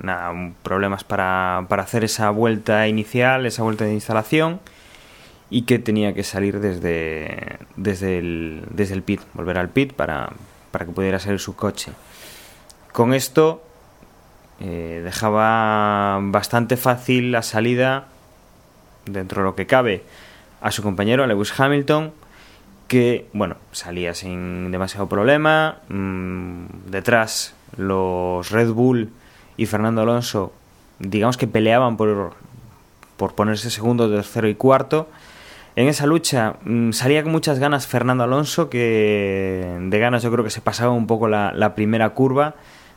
nada, 0.00 0.32
problemas 0.62 1.04
para, 1.04 1.66
para 1.68 1.82
hacer 1.82 2.04
esa 2.04 2.30
vuelta 2.30 2.86
inicial, 2.86 3.46
esa 3.46 3.62
vuelta 3.62 3.84
de 3.84 3.94
instalación 3.94 4.60
y 5.50 5.62
que 5.62 5.78
tenía 5.78 6.14
que 6.14 6.22
salir 6.22 6.60
desde, 6.60 7.58
desde, 7.76 8.18
el, 8.18 8.64
desde 8.70 8.94
el 8.94 9.02
pit, 9.02 9.20
volver 9.34 9.58
al 9.58 9.68
pit 9.68 9.92
para, 9.92 10.30
para 10.70 10.86
que 10.86 10.92
pudiera 10.92 11.18
salir 11.18 11.40
su 11.40 11.56
coche. 11.56 11.92
Con 12.92 13.14
esto 13.14 13.62
eh, 14.60 15.02
dejaba 15.04 16.18
bastante 16.22 16.76
fácil 16.76 17.32
la 17.32 17.42
salida 17.42 18.06
dentro 19.04 19.42
de 19.42 19.44
lo 19.44 19.54
que 19.54 19.66
cabe 19.66 20.02
a 20.60 20.70
su 20.70 20.82
compañero, 20.82 21.26
Lewis 21.26 21.58
Hamilton, 21.58 22.12
que, 22.88 23.26
bueno, 23.32 23.56
salía 23.72 24.14
sin 24.14 24.70
demasiado 24.70 25.08
problema. 25.08 25.78
Mm, 25.88 26.66
detrás 26.88 27.55
los 27.76 28.50
Red 28.50 28.70
Bull 28.72 29.10
y 29.56 29.66
Fernando 29.66 30.02
Alonso, 30.02 30.52
digamos 30.98 31.36
que 31.36 31.46
peleaban 31.46 31.96
por, 31.96 32.34
por 33.16 33.34
ponerse 33.34 33.70
segundo, 33.70 34.10
tercero 34.10 34.48
y 34.48 34.54
cuarto. 34.54 35.08
En 35.76 35.88
esa 35.88 36.06
lucha 36.06 36.56
mm, 36.64 36.92
salía 36.92 37.22
con 37.22 37.32
muchas 37.32 37.58
ganas 37.58 37.86
Fernando 37.86 38.24
Alonso, 38.24 38.70
que 38.70 39.78
de 39.80 39.98
ganas 39.98 40.22
yo 40.22 40.30
creo 40.32 40.44
que 40.44 40.50
se 40.50 40.60
pasaba 40.60 40.92
un 40.92 41.06
poco 41.06 41.28
la, 41.28 41.74
primera 41.74 42.10
curva. 42.10 42.54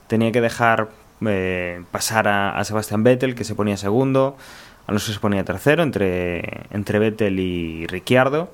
Tenía 0.08 0.32
que 0.32 0.42
dejar 0.42 0.90
eh, 1.26 1.84
pasar 1.92 2.28
a, 2.28 2.58
a 2.58 2.64
Sebastián 2.64 3.04
Vettel, 3.04 3.36
que 3.36 3.44
se 3.44 3.56
ponía 3.56 3.76
segundo. 3.78 4.38
Alonso 4.88 5.14
se 5.14 5.20
ponía 5.20 5.44
tercero 5.44 5.84
entre, 5.84 6.68
entre 6.72 7.00
Vettel 7.00 7.40
y 7.40 7.86
Ricciardo 7.88 8.50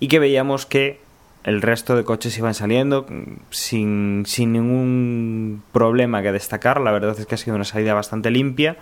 y 0.00 0.08
que 0.08 0.18
veíamos 0.18 0.66
que 0.66 1.00
el 1.46 1.62
resto 1.62 1.94
de 1.94 2.02
coches 2.02 2.36
iban 2.38 2.54
saliendo 2.54 3.06
sin, 3.50 4.24
sin 4.26 4.52
ningún 4.52 5.62
problema 5.72 6.20
que 6.20 6.32
destacar. 6.32 6.80
La 6.80 6.90
verdad 6.90 7.16
es 7.18 7.24
que 7.24 7.36
ha 7.36 7.38
sido 7.38 7.54
una 7.54 7.64
salida 7.64 7.94
bastante 7.94 8.32
limpia 8.32 8.76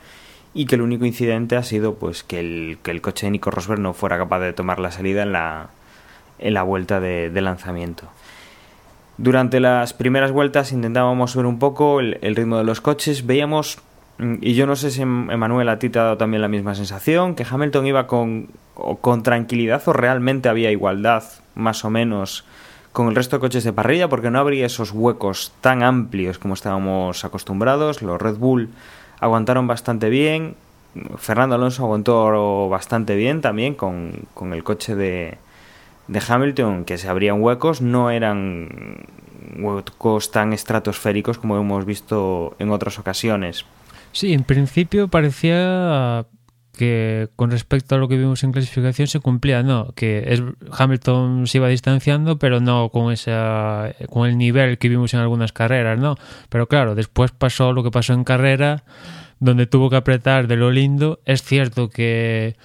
y 0.54 0.64
que 0.64 0.76
el 0.76 0.80
único 0.80 1.04
incidente 1.04 1.56
ha 1.56 1.62
sido 1.62 1.96
pues 1.96 2.24
que 2.24 2.40
el, 2.40 2.78
que 2.82 2.90
el 2.90 3.02
coche 3.02 3.26
de 3.26 3.32
Nico 3.32 3.50
Rosberg 3.50 3.80
no 3.80 3.92
fuera 3.92 4.16
capaz 4.16 4.40
de 4.40 4.54
tomar 4.54 4.78
la 4.80 4.90
salida 4.90 5.24
en 5.24 5.32
la, 5.32 5.68
en 6.38 6.54
la 6.54 6.62
vuelta 6.62 7.00
de, 7.00 7.28
de 7.28 7.40
lanzamiento. 7.42 8.08
Durante 9.18 9.60
las 9.60 9.92
primeras 9.92 10.32
vueltas 10.32 10.72
intentábamos 10.72 11.36
ver 11.36 11.44
un 11.44 11.58
poco 11.58 12.00
el 12.00 12.34
ritmo 12.34 12.56
de 12.56 12.64
los 12.64 12.80
coches, 12.80 13.26
veíamos 13.26 13.78
y 14.18 14.54
yo 14.54 14.66
no 14.66 14.76
sé 14.76 14.90
si 14.90 15.02
Emanuel 15.02 15.68
a 15.68 15.78
ti 15.78 15.90
te 15.90 15.98
ha 15.98 16.04
dado 16.04 16.16
también 16.16 16.40
la 16.40 16.48
misma 16.48 16.74
sensación, 16.74 17.34
que 17.34 17.46
Hamilton 17.48 17.86
iba 17.86 18.06
con, 18.06 18.48
con 19.00 19.22
tranquilidad 19.22 19.82
o 19.86 19.92
realmente 19.92 20.48
había 20.48 20.70
igualdad, 20.70 21.24
más 21.54 21.84
o 21.84 21.90
menos, 21.90 22.44
con 22.92 23.08
el 23.08 23.16
resto 23.16 23.36
de 23.36 23.40
coches 23.40 23.64
de 23.64 23.72
parrilla, 23.72 24.08
porque 24.08 24.30
no 24.30 24.38
habría 24.38 24.66
esos 24.66 24.92
huecos 24.92 25.52
tan 25.60 25.82
amplios 25.82 26.38
como 26.38 26.54
estábamos 26.54 27.24
acostumbrados. 27.24 28.02
Los 28.02 28.22
Red 28.22 28.36
Bull 28.36 28.70
aguantaron 29.18 29.66
bastante 29.66 30.08
bien, 30.10 30.54
Fernando 31.16 31.56
Alonso 31.56 31.82
aguantó 31.84 32.68
bastante 32.68 33.16
bien 33.16 33.40
también 33.40 33.74
con, 33.74 34.12
con 34.32 34.52
el 34.52 34.62
coche 34.62 34.94
de, 34.94 35.38
de 36.06 36.22
Hamilton, 36.26 36.84
que 36.84 36.98
se 36.98 37.08
abrían 37.08 37.42
huecos, 37.42 37.80
no 37.80 38.10
eran 38.10 39.06
huecos 39.58 40.30
tan 40.30 40.52
estratosféricos 40.52 41.38
como 41.38 41.56
hemos 41.58 41.84
visto 41.84 42.54
en 42.60 42.70
otras 42.70 42.98
ocasiones. 43.00 43.64
Sí, 44.14 44.32
en 44.32 44.44
principio 44.44 45.08
parecía 45.08 46.26
que 46.78 47.28
con 47.34 47.50
respecto 47.50 47.96
a 47.96 47.98
lo 47.98 48.06
que 48.06 48.16
vimos 48.16 48.44
en 48.44 48.52
clasificación 48.52 49.08
se 49.08 49.18
cumplía, 49.18 49.64
no, 49.64 49.92
que 49.96 50.40
Hamilton 50.70 51.48
se 51.48 51.58
iba 51.58 51.68
distanciando, 51.68 52.38
pero 52.38 52.60
no 52.60 52.90
con 52.90 53.12
esa 53.12 53.92
con 54.10 54.28
el 54.28 54.38
nivel 54.38 54.78
que 54.78 54.88
vimos 54.88 55.14
en 55.14 55.20
algunas 55.20 55.52
carreras, 55.52 55.98
¿no? 55.98 56.16
Pero 56.48 56.68
claro, 56.68 56.94
después 56.94 57.32
pasó 57.32 57.72
lo 57.72 57.82
que 57.82 57.90
pasó 57.90 58.12
en 58.12 58.22
carrera, 58.22 58.84
donde 59.40 59.66
tuvo 59.66 59.90
que 59.90 59.96
apretar 59.96 60.46
de 60.46 60.56
lo 60.56 60.70
lindo. 60.70 61.20
Es 61.24 61.42
cierto 61.42 61.90
que 61.90 62.56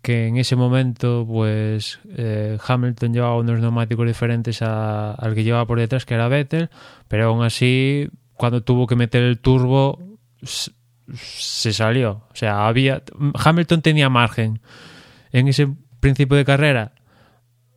que 0.00 0.28
en 0.28 0.36
ese 0.36 0.54
momento 0.54 1.26
pues 1.28 1.98
eh, 2.16 2.56
Hamilton 2.64 3.14
llevaba 3.14 3.36
unos 3.36 3.58
neumáticos 3.60 4.06
diferentes 4.06 4.62
a, 4.62 5.12
al 5.12 5.34
que 5.34 5.42
llevaba 5.42 5.66
por 5.66 5.80
detrás, 5.80 6.06
que 6.06 6.14
era 6.14 6.28
Vettel, 6.28 6.70
pero 7.08 7.26
aún 7.26 7.42
así 7.42 8.08
cuando 8.34 8.62
tuvo 8.62 8.86
que 8.86 8.94
meter 8.94 9.24
el 9.24 9.40
turbo 9.40 9.98
se 11.12 11.72
salió. 11.72 12.22
O 12.30 12.36
sea, 12.36 12.66
había 12.66 13.02
Hamilton 13.34 13.82
tenía 13.82 14.08
margen. 14.08 14.60
En 15.32 15.48
ese 15.48 15.68
principio 16.00 16.36
de 16.36 16.44
carrera 16.44 16.92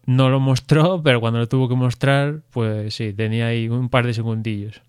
no 0.05 0.29
lo 0.29 0.39
mostró, 0.39 1.01
pero 1.03 1.19
cuando 1.19 1.39
lo 1.39 1.47
tuvo 1.47 1.67
que 1.67 1.75
mostrar, 1.75 2.41
pues 2.51 2.95
sí, 2.95 3.13
tenía 3.13 3.47
ahí 3.47 3.69
un 3.69 3.89
par 3.89 4.05
de 4.05 4.13
segundillos. 4.13 4.81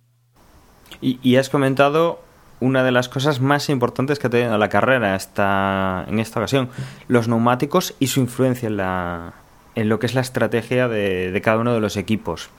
Y, 1.01 1.37
has 1.37 1.49
comentado 1.49 2.21
una 2.61 2.83
de 2.83 2.91
las 2.91 3.09
cosas 3.09 3.41
más 3.41 3.69
importantes 3.69 4.19
que 4.19 4.27
ha 4.27 4.31
tenido 4.31 4.57
la 4.59 4.69
carrera 4.69 5.09
en 5.09 6.19
esta 6.19 6.41
ocasión, 6.41 6.71
los 7.07 7.29
neumáticos 7.29 7.95
y 8.01 8.09
su 8.09 8.21
influencia 8.21 8.69
en, 8.69 8.79
la, 8.79 9.35
en 9.75 9.89
lo 9.89 9.99
que 9.99 10.07
es 10.07 10.15
la 10.15 10.23
estrategia 10.23 10.89
de, 10.89 11.31
de 11.31 11.41
cada 11.41 11.59
uno 11.59 11.73
de 11.73 11.81
los 11.81 11.97
equipos. 11.97 12.51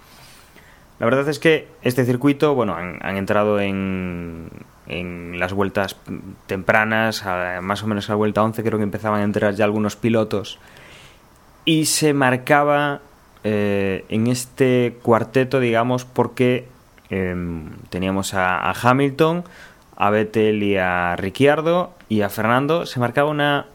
La 0.99 1.05
verdad 1.05 1.27
es 1.29 1.39
que 1.39 1.67
este 1.81 2.05
circuito, 2.05 2.55
bueno, 2.55 2.75
han, 2.75 2.99
han 3.01 3.17
entrado 3.17 3.59
en, 3.59 4.49
en 4.89 5.39
las 5.39 5.53
vueltas 5.53 5.95
tempranas, 6.47 7.23
más 7.61 7.83
o 7.83 7.87
menos 7.87 8.09
a 8.09 8.13
la 8.13 8.17
vuelta 8.17 8.43
11 8.43 8.63
creo 8.63 8.77
que 8.77 8.83
empezaban 8.83 9.21
a 9.21 9.23
entrar 9.23 9.53
ya 9.55 9.65
algunos 9.65 9.95
pilotos 9.95 10.59
y 11.63 11.85
se 11.85 12.13
marcaba 12.13 13.01
eh, 13.43 14.05
en 14.09 14.27
este 14.27 14.97
cuarteto, 15.01 15.59
digamos, 15.59 16.03
porque 16.03 16.67
eh, 17.09 17.35
teníamos 17.89 18.33
a, 18.33 18.69
a, 18.69 18.73
Hamilton, 18.73 19.43
a 19.95 20.09
Vettel 20.09 20.63
y 20.63 20.77
a 20.77 21.15
Ricciardo 21.15 21.93
y 22.09 22.21
a 22.21 22.29
Fernando, 22.29 22.85
se 22.85 22.99
marcaba 22.99 23.29
una 23.29 23.67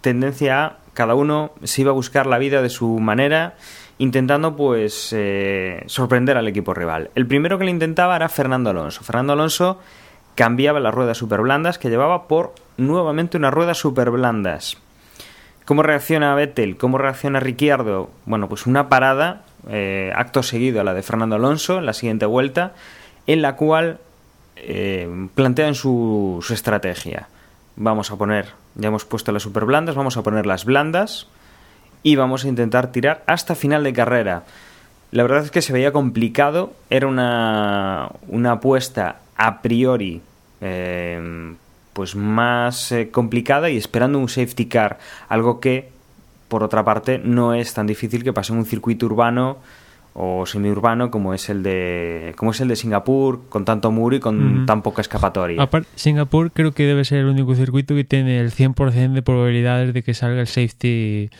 tendencia 0.00 0.64
a 0.64 0.76
cada 0.94 1.16
uno 1.16 1.50
se 1.64 1.82
iba 1.82 1.90
a 1.90 1.94
buscar 1.94 2.26
la 2.26 2.38
vida 2.38 2.62
de 2.62 2.70
su 2.70 3.00
manera 3.00 3.54
intentando 3.98 4.56
pues 4.56 5.10
eh, 5.12 5.82
sorprender 5.86 6.36
al 6.36 6.48
equipo 6.48 6.72
rival. 6.72 7.10
El 7.14 7.26
primero 7.26 7.58
que 7.58 7.64
lo 7.64 7.70
intentaba 7.70 8.16
era 8.16 8.28
Fernando 8.28 8.70
Alonso. 8.70 9.02
Fernando 9.02 9.34
Alonso 9.34 9.80
cambiaba 10.34 10.80
las 10.80 10.94
ruedas 10.94 11.18
super 11.18 11.40
blandas 11.40 11.78
que 11.78 11.90
llevaba 11.90 12.26
por 12.28 12.54
nuevamente 12.76 13.36
unas 13.36 13.54
ruedas 13.54 13.78
super 13.78 14.10
blandas. 14.10 14.76
¿Cómo 15.64 15.82
reacciona 15.82 16.34
Vettel? 16.34 16.76
¿Cómo 16.76 16.98
reacciona 16.98 17.40
Ricciardo? 17.40 18.10
Bueno, 18.26 18.48
pues 18.48 18.66
una 18.66 18.88
parada, 18.88 19.42
eh, 19.70 20.12
acto 20.14 20.42
seguido 20.42 20.80
a 20.80 20.84
la 20.84 20.92
de 20.92 21.02
Fernando 21.02 21.36
Alonso, 21.36 21.78
en 21.78 21.86
la 21.86 21.94
siguiente 21.94 22.26
vuelta, 22.26 22.72
en 23.26 23.40
la 23.40 23.56
cual 23.56 23.98
eh, 24.56 25.08
plantean 25.34 25.74
su, 25.74 26.40
su, 26.42 26.52
estrategia. 26.52 27.28
Vamos 27.76 28.10
a 28.10 28.16
poner, 28.16 28.48
ya 28.74 28.88
hemos 28.88 29.06
puesto 29.06 29.32
las 29.32 29.42
super 29.42 29.64
blandas, 29.64 29.94
vamos 29.94 30.18
a 30.18 30.22
poner 30.22 30.44
las 30.44 30.66
blandas 30.66 31.28
y 32.02 32.16
vamos 32.16 32.44
a 32.44 32.48
intentar 32.48 32.92
tirar 32.92 33.24
hasta 33.26 33.54
final 33.54 33.84
de 33.84 33.92
carrera. 33.94 34.42
La 35.14 35.22
verdad 35.22 35.44
es 35.44 35.52
que 35.52 35.62
se 35.62 35.72
veía 35.72 35.92
complicado, 35.92 36.72
era 36.90 37.06
una, 37.06 38.10
una 38.26 38.50
apuesta 38.50 39.20
a 39.36 39.62
priori 39.62 40.20
eh, 40.60 41.54
pues 41.92 42.16
más 42.16 42.90
eh, 42.90 43.10
complicada 43.12 43.70
y 43.70 43.76
esperando 43.76 44.18
un 44.18 44.28
safety 44.28 44.66
car, 44.66 44.98
algo 45.28 45.60
que 45.60 45.88
por 46.48 46.64
otra 46.64 46.84
parte 46.84 47.20
no 47.22 47.54
es 47.54 47.74
tan 47.74 47.86
difícil 47.86 48.24
que 48.24 48.32
pase 48.32 48.52
en 48.52 48.58
un 48.58 48.66
circuito 48.66 49.06
urbano 49.06 49.58
o 50.14 50.46
semiurbano 50.46 51.12
como 51.12 51.32
es 51.32 51.48
el 51.48 51.62
de 51.62 52.34
como 52.36 52.50
es 52.50 52.60
el 52.60 52.66
de 52.66 52.74
Singapur 52.74 53.48
con 53.48 53.64
tanto 53.64 53.92
muro 53.92 54.16
y 54.16 54.20
con 54.20 54.36
uh 54.36 54.62
-huh. 54.62 54.66
tan 54.66 54.82
poca 54.82 55.00
escapatoria. 55.00 55.62
Aparte, 55.62 55.88
Singapur 55.94 56.50
creo 56.50 56.72
que 56.72 56.86
debe 56.86 57.04
ser 57.04 57.18
el 57.18 57.26
único 57.26 57.54
circuito 57.54 57.94
que 57.94 58.02
tiene 58.02 58.40
el 58.40 58.50
100% 58.50 59.12
de 59.12 59.22
probabilidades 59.22 59.94
de 59.94 60.02
que 60.02 60.12
salga 60.12 60.40
el 60.40 60.48
safety 60.48 61.30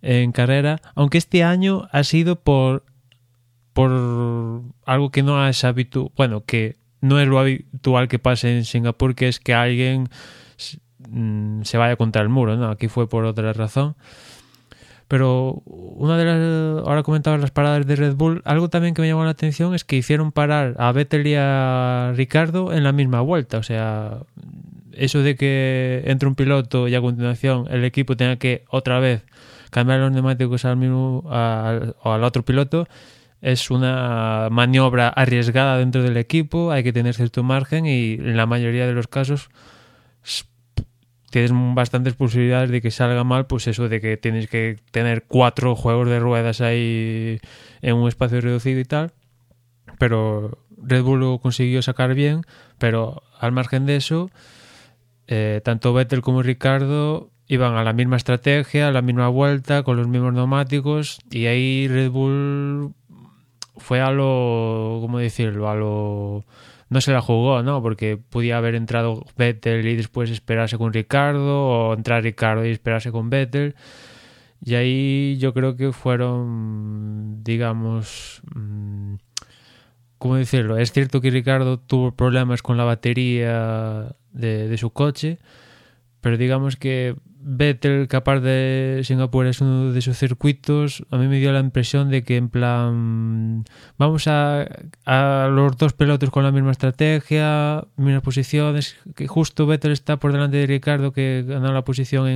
en 0.00 0.30
carrera, 0.30 0.80
aunque 0.94 1.18
este 1.18 1.42
año 1.42 1.88
ha 1.90 2.04
sido 2.04 2.36
por 2.36 2.84
por 3.76 4.62
algo 4.86 5.10
que 5.10 5.22
no 5.22 5.46
es 5.46 5.62
habitual, 5.62 6.10
bueno, 6.16 6.44
que 6.46 6.76
no 7.02 7.20
es 7.20 7.28
lo 7.28 7.38
habitual 7.38 8.08
que 8.08 8.18
pase 8.18 8.56
en 8.56 8.64
Singapur, 8.64 9.14
que 9.14 9.28
es 9.28 9.38
que 9.38 9.52
alguien 9.52 10.08
mm, 11.10 11.60
se 11.60 11.76
vaya 11.76 11.96
contra 11.96 12.22
el 12.22 12.30
muro, 12.30 12.56
¿no? 12.56 12.70
Aquí 12.70 12.88
fue 12.88 13.06
por 13.06 13.26
otra 13.26 13.52
razón. 13.52 13.94
Pero 15.08 15.62
una 15.66 16.16
de 16.16 16.24
las. 16.24 16.86
Ahora 16.88 17.02
comentaba 17.02 17.36
las 17.36 17.50
paradas 17.50 17.86
de 17.86 17.96
Red 17.96 18.14
Bull. 18.14 18.40
Algo 18.46 18.70
también 18.70 18.94
que 18.94 19.02
me 19.02 19.08
llamó 19.08 19.24
la 19.24 19.32
atención 19.32 19.74
es 19.74 19.84
que 19.84 19.96
hicieron 19.96 20.32
parar 20.32 20.74
a 20.78 20.90
Vettel 20.92 21.26
y 21.26 21.34
a 21.36 22.14
Ricardo 22.16 22.72
en 22.72 22.82
la 22.82 22.92
misma 22.92 23.20
vuelta. 23.20 23.58
O 23.58 23.62
sea, 23.62 24.20
eso 24.92 25.18
de 25.18 25.36
que 25.36 26.02
entre 26.06 26.26
un 26.26 26.34
piloto 26.34 26.88
y 26.88 26.94
a 26.94 27.02
continuación 27.02 27.66
el 27.70 27.84
equipo 27.84 28.16
tenga 28.16 28.36
que 28.36 28.64
otra 28.70 29.00
vez 29.00 29.22
cambiar 29.68 30.00
los 30.00 30.12
neumáticos 30.12 30.64
al 30.64 30.78
mismo 30.78 31.24
al, 31.28 31.94
al 32.02 32.24
otro 32.24 32.42
piloto 32.42 32.88
es 33.40 33.70
una 33.70 34.48
maniobra 34.50 35.08
arriesgada 35.08 35.78
dentro 35.78 36.02
del 36.02 36.16
equipo, 36.16 36.70
hay 36.72 36.82
que 36.82 36.92
tener 36.92 37.14
cierto 37.14 37.42
margen 37.42 37.86
y 37.86 38.14
en 38.14 38.36
la 38.36 38.46
mayoría 38.46 38.86
de 38.86 38.92
los 38.92 39.08
casos 39.08 39.50
tienes 41.30 41.52
bastantes 41.74 42.14
posibilidades 42.14 42.70
de 42.70 42.80
que 42.80 42.90
salga 42.90 43.24
mal, 43.24 43.46
pues 43.46 43.66
eso 43.66 43.88
de 43.88 44.00
que 44.00 44.16
tienes 44.16 44.48
que 44.48 44.78
tener 44.90 45.24
cuatro 45.24 45.76
juegos 45.76 46.08
de 46.08 46.18
ruedas 46.18 46.60
ahí 46.60 47.40
en 47.82 47.96
un 47.96 48.08
espacio 48.08 48.40
reducido 48.40 48.80
y 48.80 48.84
tal. 48.84 49.12
Pero 49.98 50.58
Red 50.78 51.02
Bull 51.02 51.20
lo 51.20 51.38
consiguió 51.38 51.82
sacar 51.82 52.14
bien, 52.14 52.42
pero 52.78 53.22
al 53.38 53.52
margen 53.52 53.86
de 53.86 53.96
eso, 53.96 54.30
eh, 55.26 55.60
tanto 55.64 55.92
Vettel 55.92 56.22
como 56.22 56.42
Ricardo 56.42 57.30
iban 57.48 57.76
a 57.76 57.84
la 57.84 57.92
misma 57.92 58.16
estrategia, 58.16 58.88
a 58.88 58.92
la 58.92 59.02
misma 59.02 59.28
vuelta, 59.28 59.82
con 59.82 59.96
los 59.96 60.08
mismos 60.08 60.32
neumáticos, 60.32 61.20
y 61.30 61.46
ahí 61.46 61.86
Red 61.88 62.10
Bull 62.10 62.94
fue 63.76 64.00
a 64.00 64.10
lo, 64.10 64.98
¿cómo 65.00 65.18
decirlo? 65.18 65.68
A 65.68 65.74
lo 65.74 66.44
no 66.88 67.00
se 67.00 67.12
la 67.12 67.20
jugó, 67.20 67.62
¿no? 67.62 67.82
Porque 67.82 68.16
podía 68.16 68.58
haber 68.58 68.74
entrado 68.74 69.24
Vettel 69.36 69.86
y 69.86 69.96
después 69.96 70.30
esperarse 70.30 70.78
con 70.78 70.92
Ricardo, 70.92 71.68
o 71.68 71.94
entrar 71.94 72.22
Ricardo 72.22 72.64
y 72.64 72.70
esperarse 72.70 73.10
con 73.10 73.28
Vettel. 73.30 73.74
Y 74.64 74.74
ahí 74.74 75.36
yo 75.38 75.52
creo 75.52 75.76
que 75.76 75.92
fueron, 75.92 77.42
digamos, 77.44 78.42
mm, 78.54 79.16
¿cómo 80.18 80.36
decirlo? 80.36 80.78
Es 80.78 80.92
cierto 80.92 81.20
que 81.20 81.30
Ricardo 81.30 81.78
tuvo 81.78 82.12
problemas 82.12 82.62
con 82.62 82.76
la 82.76 82.84
batería 82.84 84.16
de, 84.32 84.68
de 84.68 84.78
su 84.78 84.90
coche, 84.90 85.38
pero 86.26 86.38
digamos 86.38 86.74
que 86.74 87.14
Vettel, 87.38 88.08
aparte 88.12 88.48
de 88.48 89.04
Singapur 89.04 89.46
es 89.46 89.60
uno 89.60 89.92
de 89.92 90.00
sus 90.00 90.18
circuitos, 90.18 91.06
a 91.12 91.18
mí 91.18 91.28
me 91.28 91.38
dio 91.38 91.52
la 91.52 91.60
impresión 91.60 92.10
de 92.10 92.24
que 92.24 92.36
en 92.36 92.48
plan 92.48 93.62
vamos 93.96 94.26
a, 94.26 94.66
los 95.48 95.76
dos 95.76 95.92
pilotos 95.92 96.30
con 96.30 96.42
la 96.42 96.50
misma 96.50 96.72
estrategia, 96.72 97.84
mismas 97.96 98.22
posiciones, 98.24 98.96
que 99.14 99.28
justo 99.28 99.68
Vettel 99.68 99.92
está 99.92 100.16
por 100.16 100.32
delante 100.32 100.56
de 100.56 100.66
Ricardo 100.66 101.12
que 101.12 101.44
ganó 101.46 101.72
la 101.72 101.84
posición 101.84 102.26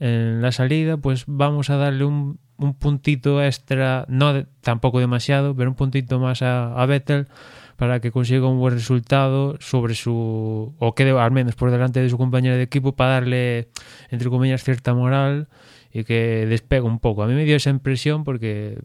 en, 0.00 0.42
la 0.42 0.50
salida, 0.50 0.96
pues 0.96 1.22
vamos 1.28 1.70
a 1.70 1.76
darle 1.76 2.04
un, 2.04 2.40
un 2.56 2.74
puntito 2.74 3.40
extra, 3.44 4.06
no 4.08 4.32
de, 4.32 4.46
tampoco 4.60 4.98
demasiado, 4.98 5.54
pero 5.54 5.70
un 5.70 5.76
puntito 5.76 6.18
más 6.18 6.42
a, 6.42 6.74
a 6.74 6.84
Vettel 6.86 7.28
para 7.76 8.00
que 8.00 8.10
consiga 8.10 8.46
un 8.46 8.58
buen 8.58 8.74
resultado 8.74 9.56
sobre 9.60 9.94
su 9.94 10.74
o 10.78 10.94
quede 10.94 11.10
al 11.18 11.30
menos 11.30 11.54
por 11.54 11.70
delante 11.70 12.00
de 12.00 12.08
su 12.08 12.18
compañero 12.18 12.56
de 12.56 12.62
equipo 12.62 12.94
para 12.94 13.14
darle 13.14 13.68
entre 14.10 14.30
comillas 14.30 14.62
cierta 14.62 14.94
moral 14.94 15.48
y 15.92 16.04
que 16.04 16.46
despegue 16.48 16.82
un 16.82 16.98
poco. 16.98 17.22
A 17.22 17.26
mí 17.26 17.34
me 17.34 17.44
dio 17.44 17.56
esa 17.56 17.70
impresión 17.70 18.24
porque 18.24 18.78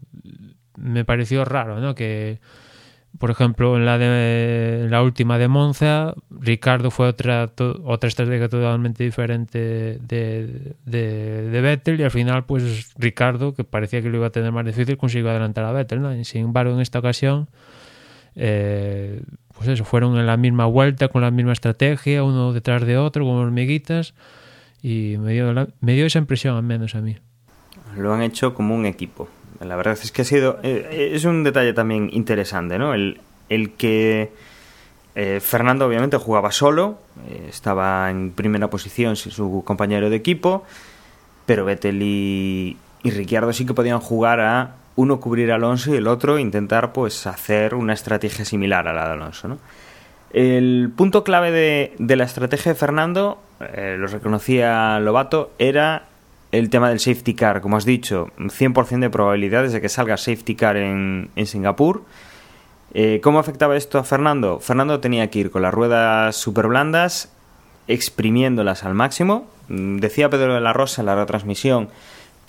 me 0.76 1.04
pareció 1.04 1.44
raro, 1.44 1.80
¿no? 1.80 1.94
Que 1.94 2.40
por 3.18 3.30
ejemplo, 3.30 3.76
en 3.76 3.84
la 3.84 3.98
de 3.98 4.82
en 4.84 4.90
la 4.90 5.02
última 5.02 5.36
de 5.36 5.48
Monza, 5.48 6.14
Ricardo 6.30 6.90
fue 6.90 7.08
otra 7.08 7.50
otra 7.84 8.08
estrategia 8.08 8.48
totalmente 8.48 9.02
diferente 9.02 9.58
de, 10.00 10.76
de, 10.84 11.50
de, 11.50 11.60
Vettel 11.60 12.00
y 12.00 12.04
al 12.04 12.10
final, 12.12 12.44
pues 12.46 12.94
Ricardo, 12.96 13.52
que 13.52 13.64
parecía 13.64 14.00
que 14.00 14.08
lo 14.08 14.18
iba 14.18 14.28
a 14.28 14.30
tener 14.30 14.52
más 14.52 14.64
difícil, 14.64 14.96
consiguió 14.96 15.30
adelantar 15.30 15.64
a 15.64 15.72
Vettel. 15.72 16.00
¿no? 16.00 16.14
Y 16.14 16.24
sin 16.24 16.42
embargo, 16.44 16.72
en 16.72 16.80
esta 16.80 17.00
ocasión, 17.00 17.48
eh, 18.36 19.22
pues 19.56 19.68
eso, 19.68 19.84
fueron 19.84 20.16
en 20.16 20.26
la 20.26 20.36
misma 20.36 20.66
vuelta, 20.66 21.08
con 21.08 21.22
la 21.22 21.30
misma 21.30 21.52
estrategia, 21.52 22.24
uno 22.24 22.52
detrás 22.52 22.86
de 22.86 22.96
otro, 22.96 23.24
como 23.24 23.40
hormiguitas, 23.40 24.14
y 24.82 25.16
me 25.18 25.32
dio, 25.32 25.52
me 25.80 25.94
dio 25.94 26.06
esa 26.06 26.18
impresión 26.18 26.56
al 26.56 26.62
menos 26.62 26.94
a 26.94 27.00
mí. 27.00 27.16
Lo 27.96 28.14
han 28.14 28.22
hecho 28.22 28.54
como 28.54 28.74
un 28.74 28.86
equipo. 28.86 29.28
La 29.60 29.76
verdad 29.76 29.98
es 30.02 30.10
que 30.12 30.22
ha 30.22 30.24
sido. 30.24 30.58
Eh, 30.62 31.10
es 31.14 31.24
un 31.24 31.44
detalle 31.44 31.74
también 31.74 32.08
interesante, 32.12 32.78
¿no? 32.78 32.94
El, 32.94 33.20
el 33.48 33.72
que. 33.72 34.32
Eh, 35.16 35.40
Fernando 35.40 35.86
obviamente 35.86 36.16
jugaba 36.16 36.52
solo, 36.52 37.00
eh, 37.28 37.48
estaba 37.50 38.08
en 38.10 38.30
primera 38.30 38.70
posición 38.70 39.16
sin 39.16 39.32
su 39.32 39.62
compañero 39.66 40.08
de 40.08 40.14
equipo, 40.16 40.64
pero 41.46 41.64
Vettel 41.64 42.00
y, 42.00 42.76
y 43.02 43.10
Ricciardo 43.10 43.52
sí 43.52 43.66
que 43.66 43.74
podían 43.74 43.98
jugar 43.98 44.40
a 44.40 44.76
uno 44.96 45.20
cubrir 45.20 45.52
a 45.52 45.56
Alonso 45.56 45.94
y 45.94 45.96
el 45.96 46.06
otro 46.06 46.38
intentar 46.38 46.92
pues 46.92 47.26
hacer 47.26 47.74
una 47.74 47.94
estrategia 47.94 48.44
similar 48.44 48.88
a 48.88 48.92
la 48.92 49.06
de 49.06 49.12
Alonso. 49.12 49.58
El 50.32 50.92
punto 50.94 51.24
clave 51.24 51.50
de, 51.50 51.94
de, 51.98 52.16
la 52.16 52.24
estrategia 52.24 52.72
de 52.72 52.78
Fernando, 52.78 53.40
eh, 53.60 53.96
lo 53.98 54.06
reconocía 54.06 55.00
Lobato, 55.00 55.50
era 55.58 56.04
el 56.52 56.70
tema 56.70 56.88
del 56.88 57.00
safety 57.00 57.34
car. 57.34 57.60
Como 57.60 57.76
has 57.76 57.84
dicho, 57.84 58.28
100% 58.38 59.00
de 59.00 59.10
probabilidades 59.10 59.72
de 59.72 59.80
que 59.80 59.88
salga 59.88 60.16
safety 60.16 60.54
car 60.54 60.76
en, 60.76 61.30
en 61.34 61.46
Singapur. 61.46 62.04
Eh, 62.92 63.20
¿Cómo 63.22 63.38
afectaba 63.38 63.76
esto 63.76 63.98
a 63.98 64.04
Fernando? 64.04 64.60
Fernando 64.60 65.00
tenía 65.00 65.30
que 65.30 65.38
ir 65.38 65.50
con 65.50 65.62
las 65.62 65.72
ruedas 65.72 66.36
super 66.36 66.66
blandas, 66.66 67.32
exprimiéndolas 67.88 68.84
al 68.84 68.94
máximo. 68.94 69.48
Decía 69.68 70.30
Pedro 70.30 70.54
de 70.54 70.60
la 70.60 70.72
Rosa 70.72 71.02
en 71.02 71.06
la 71.06 71.14
retransmisión 71.14 71.88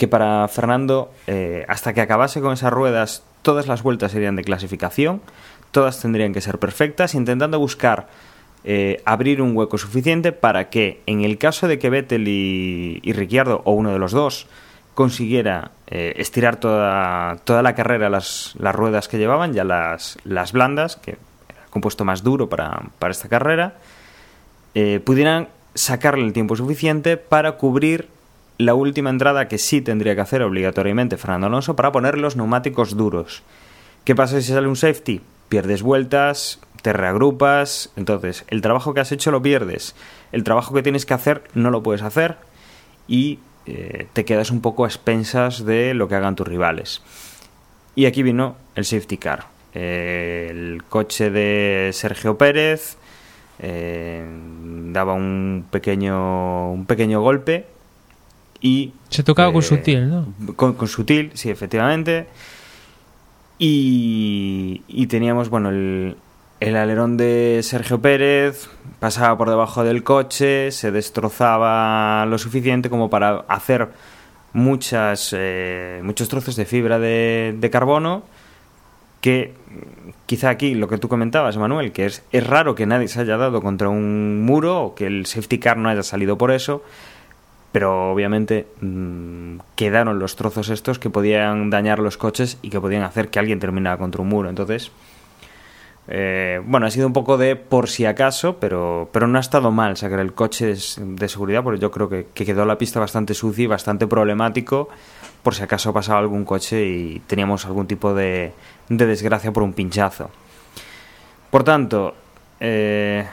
que 0.02 0.08
para 0.08 0.48
Fernando, 0.48 1.14
eh, 1.28 1.64
hasta 1.68 1.94
que 1.94 2.02
acabase 2.02 2.42
con 2.42 2.54
esas 2.54 2.74
ruedas, 2.74 3.22
todas 3.44 3.68
las 3.68 3.84
vueltas 3.84 4.12
serían 4.12 4.36
de 4.36 4.44
clasificación, 4.44 5.22
todas 5.70 6.02
tendrían 6.02 6.34
que 6.34 6.42
ser 6.42 6.58
perfectas, 6.58 7.14
intentando 7.14 7.60
buscar 7.60 8.08
eh, 8.64 9.04
abrir 9.06 9.44
un 9.44 9.56
hueco 9.56 9.78
suficiente 9.78 10.32
para 10.32 10.72
que, 10.72 11.04
en 11.06 11.22
el 11.22 11.38
caso 11.38 11.68
de 11.68 11.78
que 11.78 11.92
Vettel 11.92 12.28
y, 12.28 13.14
Ricciardo, 13.14 13.62
o 13.64 13.74
uno 13.74 13.92
de 13.92 14.00
los 14.00 14.12
dos, 14.12 14.48
consiguiera 14.96 15.70
eh, 15.86 16.14
estirar 16.18 16.56
toda, 16.56 17.36
toda 17.44 17.62
la 17.62 17.76
carrera 17.76 18.10
las, 18.10 18.56
las 18.58 18.74
ruedas 18.74 19.08
que 19.08 19.20
llevaban, 19.20 19.54
ya 19.54 19.64
las, 19.64 20.18
las 20.24 20.52
blandas, 20.52 20.96
que 20.96 21.12
era 21.12 21.64
el 21.64 21.70
compuesto 21.70 22.06
más 22.06 22.24
duro 22.24 22.50
para, 22.50 22.86
para 22.98 23.12
esta 23.12 23.30
carrera, 23.30 23.76
pudieran 25.06 25.50
sacarle 25.76 26.26
el 26.26 26.34
tiempo 26.34 26.56
suficiente 26.56 27.18
para 27.18 27.52
cubrir 27.52 28.08
la 28.62 28.76
última 28.76 29.10
entrada 29.10 29.47
que 29.47 29.58
sí 29.58 29.82
tendría 29.82 30.15
que 30.15 30.21
hacer 30.21 30.43
obligatoriamente 30.43 31.17
Fernando 31.17 31.47
Alonso 31.47 31.76
para 31.76 31.91
poner 31.91 32.17
los 32.17 32.36
neumáticos 32.36 32.95
duros. 32.95 33.43
¿Qué 34.06 34.15
pasa 34.15 34.39
si 34.39 34.52
sale 34.52 34.67
un 34.67 34.76
safety? 34.76 35.21
Pierdes 35.50 35.82
vueltas, 35.82 36.60
te 36.82 36.93
reagrupas, 36.93 37.91
entonces 37.95 38.45
el 38.50 38.62
trabajo 38.62 38.93
que 38.93 39.02
has 39.02 39.12
hecho 39.12 39.32
lo 39.32 39.41
pierdes, 39.41 39.95
el 40.32 40.43
trabajo 40.43 40.74
que 40.74 40.84
tienes 40.84 41.06
que 41.06 41.13
hacer 41.13 41.43
no 41.54 41.71
lo 41.71 41.82
puedes 41.84 42.04
hacer 42.04 42.38
y 43.08 43.39
eh, 43.65 44.08
te 44.13 44.26
quedas 44.26 44.52
un 44.52 44.62
poco 44.62 44.86
a 44.86 44.88
expensas 44.88 45.65
de 45.65 45.93
lo 45.93 46.08
que 46.08 46.15
hagan 46.15 46.36
tus 46.36 46.47
rivales. 46.47 47.02
Y 47.95 48.06
aquí 48.06 48.24
vino 48.24 48.56
el 48.76 48.86
safety 48.86 49.17
car. 49.17 49.47
Eh, 49.74 50.47
el 50.50 50.84
coche 50.88 51.32
de 51.32 51.89
Sergio 51.93 52.38
Pérez 52.38 52.97
eh, 53.60 54.24
daba 54.88 55.13
un 55.13 55.65
pequeño, 55.69 56.71
un 56.71 56.86
pequeño 56.86 57.21
golpe 57.21 57.65
y 58.62 58.93
se 59.10 59.24
tocaba 59.24 59.50
eh, 59.50 59.54
con 59.54 59.63
sutil, 59.63 60.08
¿no? 60.08 60.34
Con, 60.56 60.74
con, 60.74 60.88
sutil, 60.88 61.32
sí, 61.34 61.50
efectivamente. 61.50 62.28
Y, 63.58 64.84
y 64.88 65.08
teníamos, 65.08 65.50
bueno, 65.50 65.69
el, 65.69 66.15
el, 66.60 66.76
alerón 66.76 67.17
de 67.17 67.60
Sergio 67.63 68.02
Pérez 68.02 68.69
pasaba 69.00 69.38
por 69.38 69.50
debajo 69.50 69.84
del 69.84 70.04
coche, 70.04 70.71
se 70.71 70.91
destrozaba 70.91 72.26
lo 72.28 72.38
suficiente 72.38 72.89
como 72.89 73.10
para 73.10 73.45
hacer 73.47 73.89
muchas, 74.54 75.34
eh, 75.38 76.02
muchos 76.04 76.30
trozos 76.30 76.56
de 76.56 76.65
fibra 76.65 77.00
de, 77.00 77.56
de, 77.58 77.69
carbono 77.69 78.24
que 79.21 79.54
quizá 80.26 80.50
aquí 80.50 80.74
lo 80.74 80.88
que 80.88 80.97
tú 80.97 81.08
comentabas, 81.08 81.58
Manuel, 81.58 81.91
que 81.91 82.06
es, 82.08 82.24
es 82.32 82.45
raro 82.45 82.74
que 82.74 82.86
nadie 82.86 83.08
se 83.08 83.21
haya 83.21 83.38
dado 83.38 83.62
contra 83.62 83.89
un 83.89 84.43
muro 84.43 84.84
o 84.84 84.95
que 84.95 85.06
el 85.06 85.26
safety 85.26 85.60
car 85.60 85.78
no 85.78 85.89
haya 85.89 86.04
salido 86.04 86.38
por 86.38 86.52
eso 86.52 86.84
pero 87.72 88.12
obviamente 88.12 88.68
mmm, 88.82 89.58
quedaron 89.76 90.20
los 90.20 90.36
trozos 90.36 90.70
estos 90.70 91.00
que 91.00 91.10
podían 91.10 91.70
dañar 91.70 92.00
los 92.00 92.18
coches 92.18 92.58
y 92.62 92.70
que 92.70 92.82
podían 92.82 93.04
hacer 93.04 93.30
que 93.30 93.40
alguien 93.40 93.60
terminara 93.60 93.98
contra 93.98 94.22
un 94.22 94.30
muro. 94.30 94.50
Entonces, 94.50 94.92
eh, 96.08 96.62
bueno, 96.66 96.88
ha 96.88 96.92
sido 96.92 97.08
un 97.08 97.14
poco 97.14 97.38
de 97.38 97.56
por 97.56 97.88
si 97.88 98.06
acaso, 98.06 98.58
pero, 98.60 99.10
pero 99.14 99.28
no 99.28 99.38
ha 99.38 99.42
estado 99.42 99.72
mal 99.72 99.96
sacar 99.98 100.20
el 100.20 100.34
coche 100.34 100.76
de, 100.98 101.30
seguridad, 101.30 101.64
porque 101.64 101.80
yo 101.80 101.92
creo 101.92 102.10
que, 102.10 102.28
que, 102.34 102.46
quedó 102.46 102.66
la 102.66 102.78
pista 102.78 103.00
bastante 103.00 103.34
sucia 103.34 103.64
y 103.64 103.68
bastante 103.68 104.08
problemático, 104.08 104.90
por 105.44 105.56
si 105.56 105.64
acaso 105.64 105.94
pasaba 105.94 106.20
algún 106.20 106.44
coche 106.44 106.86
y 106.86 107.20
teníamos 107.28 107.66
algún 107.66 107.88
tipo 107.88 108.14
de, 108.14 108.52
de 108.90 109.06
desgracia 109.06 109.52
por 109.52 109.64
un 109.64 109.74
pinchazo. 109.74 110.30
Por 111.50 111.64
tanto, 111.64 112.16
eh, 112.60 113.26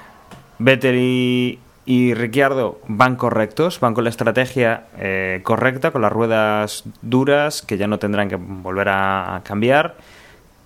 Vettel 0.58 0.96
y, 0.96 1.58
y 1.88 2.12
Ricciardo 2.12 2.78
van 2.86 3.16
correctos, 3.16 3.80
van 3.80 3.94
con 3.94 4.04
la 4.04 4.10
estrategia 4.10 4.88
eh, 4.98 5.40
correcta, 5.42 5.90
con 5.90 6.02
las 6.02 6.12
ruedas 6.12 6.84
duras, 7.00 7.62
que 7.62 7.78
ya 7.78 7.86
no 7.86 7.98
tendrán 7.98 8.28
que 8.28 8.36
volver 8.36 8.90
a 8.90 9.40
cambiar, 9.42 9.96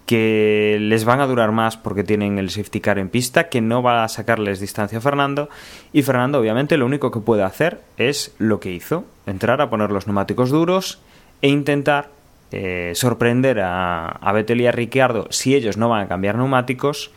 que 0.04 0.78
les 0.80 1.04
van 1.04 1.20
a 1.20 1.28
durar 1.28 1.52
más 1.52 1.76
porque 1.76 2.02
tienen 2.02 2.40
el 2.40 2.50
safety 2.50 2.80
car 2.80 2.98
en 2.98 3.08
pista, 3.08 3.48
que 3.50 3.60
no 3.60 3.84
va 3.84 4.02
a 4.02 4.08
sacarles 4.08 4.58
distancia 4.58 4.98
a 4.98 5.00
Fernando, 5.00 5.48
y 5.92 6.02
Fernando 6.02 6.40
obviamente 6.40 6.76
lo 6.76 6.86
único 6.86 7.12
que 7.12 7.20
puede 7.20 7.44
hacer 7.44 7.82
es 7.98 8.34
lo 8.38 8.58
que 8.58 8.72
hizo, 8.72 9.04
entrar 9.24 9.60
a 9.60 9.70
poner 9.70 9.92
los 9.92 10.08
neumáticos 10.08 10.50
duros 10.50 11.02
e 11.40 11.50
intentar 11.50 12.08
eh, 12.50 12.94
sorprender 12.96 13.60
a, 13.60 14.08
a 14.08 14.32
Vettel 14.32 14.60
y 14.60 14.66
a 14.66 14.72
Ricciardo 14.72 15.28
si 15.30 15.54
ellos 15.54 15.76
no 15.76 15.88
van 15.88 16.02
a 16.02 16.08
cambiar 16.08 16.34
neumáticos, 16.34 17.12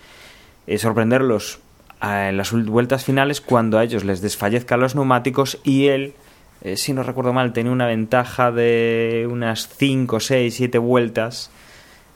eh, 0.68 0.78
sorprenderlos 0.78 1.60
en 2.06 2.38
las 2.38 2.52
vueltas 2.52 3.06
finales 3.06 3.41
cuando 3.41 3.78
a 3.78 3.84
ellos 3.84 4.04
les 4.04 4.22
desfallezcan 4.22 4.80
los 4.80 4.96
neumáticos 4.96 5.60
y 5.63 5.88
él, 5.88 6.13
eh, 6.62 6.78
si 6.78 6.94
no 6.94 7.04
recuerdo 7.04 7.34
mal, 7.34 7.54
tenía 7.54 7.72
una 7.72 7.88
ventaja 7.88 8.52
de 8.52 9.28
unas 9.30 9.68
5, 9.78 10.20
6, 10.20 10.54
7 10.54 10.78
vueltas 10.78 11.52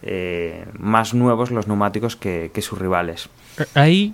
eh, 0.02 0.66
más 0.78 1.14
nuevos 1.14 1.52
los 1.52 1.68
neumáticos 1.68 2.16
que, 2.16 2.52
sus 2.62 2.80
rivales. 2.80 3.30
Ahí, 3.74 4.14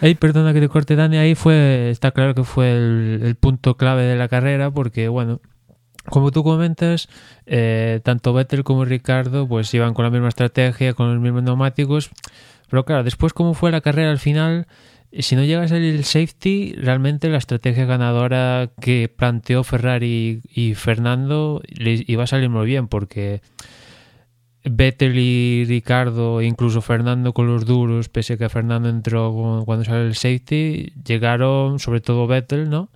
ahí, 0.00 0.14
perdona 0.14 0.52
que 0.52 0.60
te 0.60 0.68
corte, 0.68 0.96
Dani, 0.96 1.16
ahí 1.18 1.34
fue, 1.34 1.90
está 1.90 2.10
claro 2.10 2.34
que 2.34 2.44
fue 2.44 2.72
el, 2.72 3.20
el 3.22 3.34
punto 3.36 3.76
clave 3.76 4.02
de 4.02 4.16
la 4.16 4.28
carrera, 4.28 4.70
porque, 4.70 5.08
bueno, 5.08 5.40
como 6.08 6.30
tú 6.30 6.42
comentas, 6.42 7.08
eh, 7.46 8.00
tanto 8.02 8.32
Vettel 8.32 8.64
como 8.64 8.84
Ricardo, 8.84 9.46
pues 9.48 9.72
iban 9.74 9.94
con 9.94 10.04
la 10.04 10.10
misma 10.10 10.28
estrategia, 10.28 10.94
con 10.94 11.12
los 11.12 11.20
mismos 11.20 11.42
neumáticos, 11.42 12.10
pero 12.70 12.84
claro, 12.84 13.04
después 13.04 13.32
como 13.32 13.54
fue 13.54 13.70
la 13.70 13.80
carrera 13.80 14.10
al 14.10 14.18
final, 14.18 14.66
eh, 14.66 14.66
si 15.12 15.36
no 15.36 15.44
llega 15.44 15.62
a 15.62 15.68
salir 15.68 15.94
el 15.94 16.04
safety, 16.04 16.74
realmente 16.76 17.28
la 17.28 17.38
estrategia 17.38 17.84
ganadora 17.86 18.70
que 18.80 19.08
planteó 19.14 19.64
Ferrari 19.64 20.42
y 20.52 20.74
Fernando 20.74 21.62
iba 21.78 22.24
a 22.24 22.26
salir 22.26 22.48
muy 22.50 22.66
bien, 22.66 22.88
porque 22.88 23.40
Vettel 24.64 25.16
y 25.18 25.64
Ricardo, 25.64 26.42
incluso 26.42 26.80
Fernando 26.80 27.32
con 27.32 27.46
los 27.46 27.66
duros, 27.66 28.08
pese 28.08 28.32
a 28.34 28.36
que 28.36 28.48
Fernando 28.48 28.88
entró 28.88 29.32
cu- 29.32 29.64
cuando 29.64 29.84
sale 29.84 30.06
el 30.06 30.14
safety, 30.16 30.92
llegaron, 31.04 31.78
sobre 31.78 32.00
todo 32.00 32.26
Vettel, 32.26 32.68
¿no? 32.68 32.88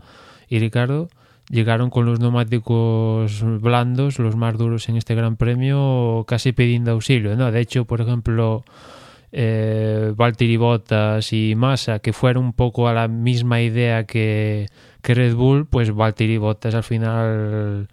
Y 0.48 0.58
Ricardo, 0.58 1.08
llegaron 1.48 1.90
con 1.90 2.06
los 2.06 2.18
neumáticos 2.18 3.42
blandos, 3.60 4.18
los 4.18 4.34
más 4.34 4.58
duros 4.58 4.88
en 4.88 4.96
este 4.96 5.14
Gran 5.14 5.36
Premio, 5.36 6.24
casi 6.26 6.50
pidiendo 6.52 6.90
auxilio, 6.90 7.36
¿no? 7.36 7.52
De 7.52 7.60
hecho, 7.60 7.84
por 7.84 8.00
ejemplo, 8.00 8.64
eh, 9.32 10.12
Valtteri 10.16 10.56
Bottas 10.56 11.32
y 11.32 11.54
Massa, 11.54 12.00
que 12.00 12.12
fueron 12.12 12.44
un 12.44 12.52
poco 12.52 12.88
a 12.88 12.94
la 12.94 13.08
misma 13.08 13.60
idea 13.62 14.04
que, 14.04 14.68
Red 15.02 15.34
Bull, 15.34 15.66
pues 15.66 15.92
Valtteri 15.92 16.36
Bottas 16.36 16.74
al 16.74 16.82
final 16.82 17.88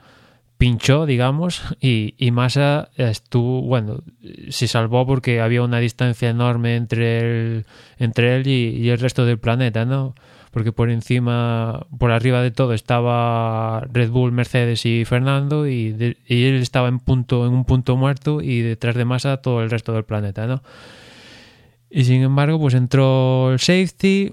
pinchó, 0.57 1.05
digamos, 1.05 1.61
y, 1.79 2.15
y 2.17 2.31
Massa 2.31 2.89
estuvo, 2.97 3.61
bueno, 3.61 4.03
se 4.49 4.67
salvó 4.67 5.05
porque 5.05 5.39
había 5.41 5.61
una 5.61 5.79
distancia 5.79 6.29
enorme 6.29 6.75
entre 6.75 7.19
él, 7.19 8.47
y, 8.47 8.89
el 8.89 8.99
resto 8.99 9.25
del 9.25 9.37
planeta, 9.37 9.85
¿no? 9.85 10.15
Porque 10.51 10.71
por 10.71 10.89
encima, 10.89 11.85
por 11.99 12.11
arriba 12.11 12.41
de 12.41 12.49
todo 12.49 12.73
estaba 12.73 13.81
Red 13.91 14.09
Bull, 14.09 14.31
Mercedes 14.31 14.85
y 14.87 15.05
Fernando 15.05 15.67
y, 15.67 16.17
y 16.27 16.45
él 16.45 16.55
estaba 16.55 16.87
en 16.87 16.99
punto 16.99 17.45
en 17.45 17.53
un 17.53 17.63
punto 17.63 17.95
muerto 17.95 18.41
y 18.41 18.61
detrás 18.61 18.95
de 18.95 19.05
Massa 19.05 19.37
todo 19.37 19.61
el 19.61 19.69
resto 19.69 19.93
del 19.93 20.05
planeta, 20.05 20.47
¿no? 20.47 20.63
Y 21.89 22.03
sin 22.03 22.21
embargo, 22.21 22.59
pues 22.59 22.73
entró 22.73 23.51
el 23.51 23.59
safety 23.59 24.31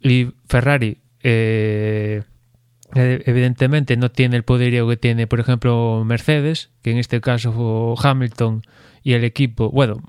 y 0.00 0.28
Ferrari 0.46 0.98
eh, 1.22 2.22
eh, 2.94 3.22
evidentemente 3.26 3.96
no 3.96 4.10
tiene 4.10 4.36
el 4.36 4.44
poderío 4.44 4.86
que 4.88 4.96
tiene, 4.96 5.26
por 5.26 5.40
ejemplo, 5.40 6.04
Mercedes, 6.06 6.70
que 6.82 6.92
en 6.92 6.98
este 6.98 7.20
caso 7.20 7.52
fue 7.52 7.94
Hamilton 8.08 8.62
y 9.02 9.14
el 9.14 9.24
equipo, 9.24 9.70
bueno, 9.70 10.00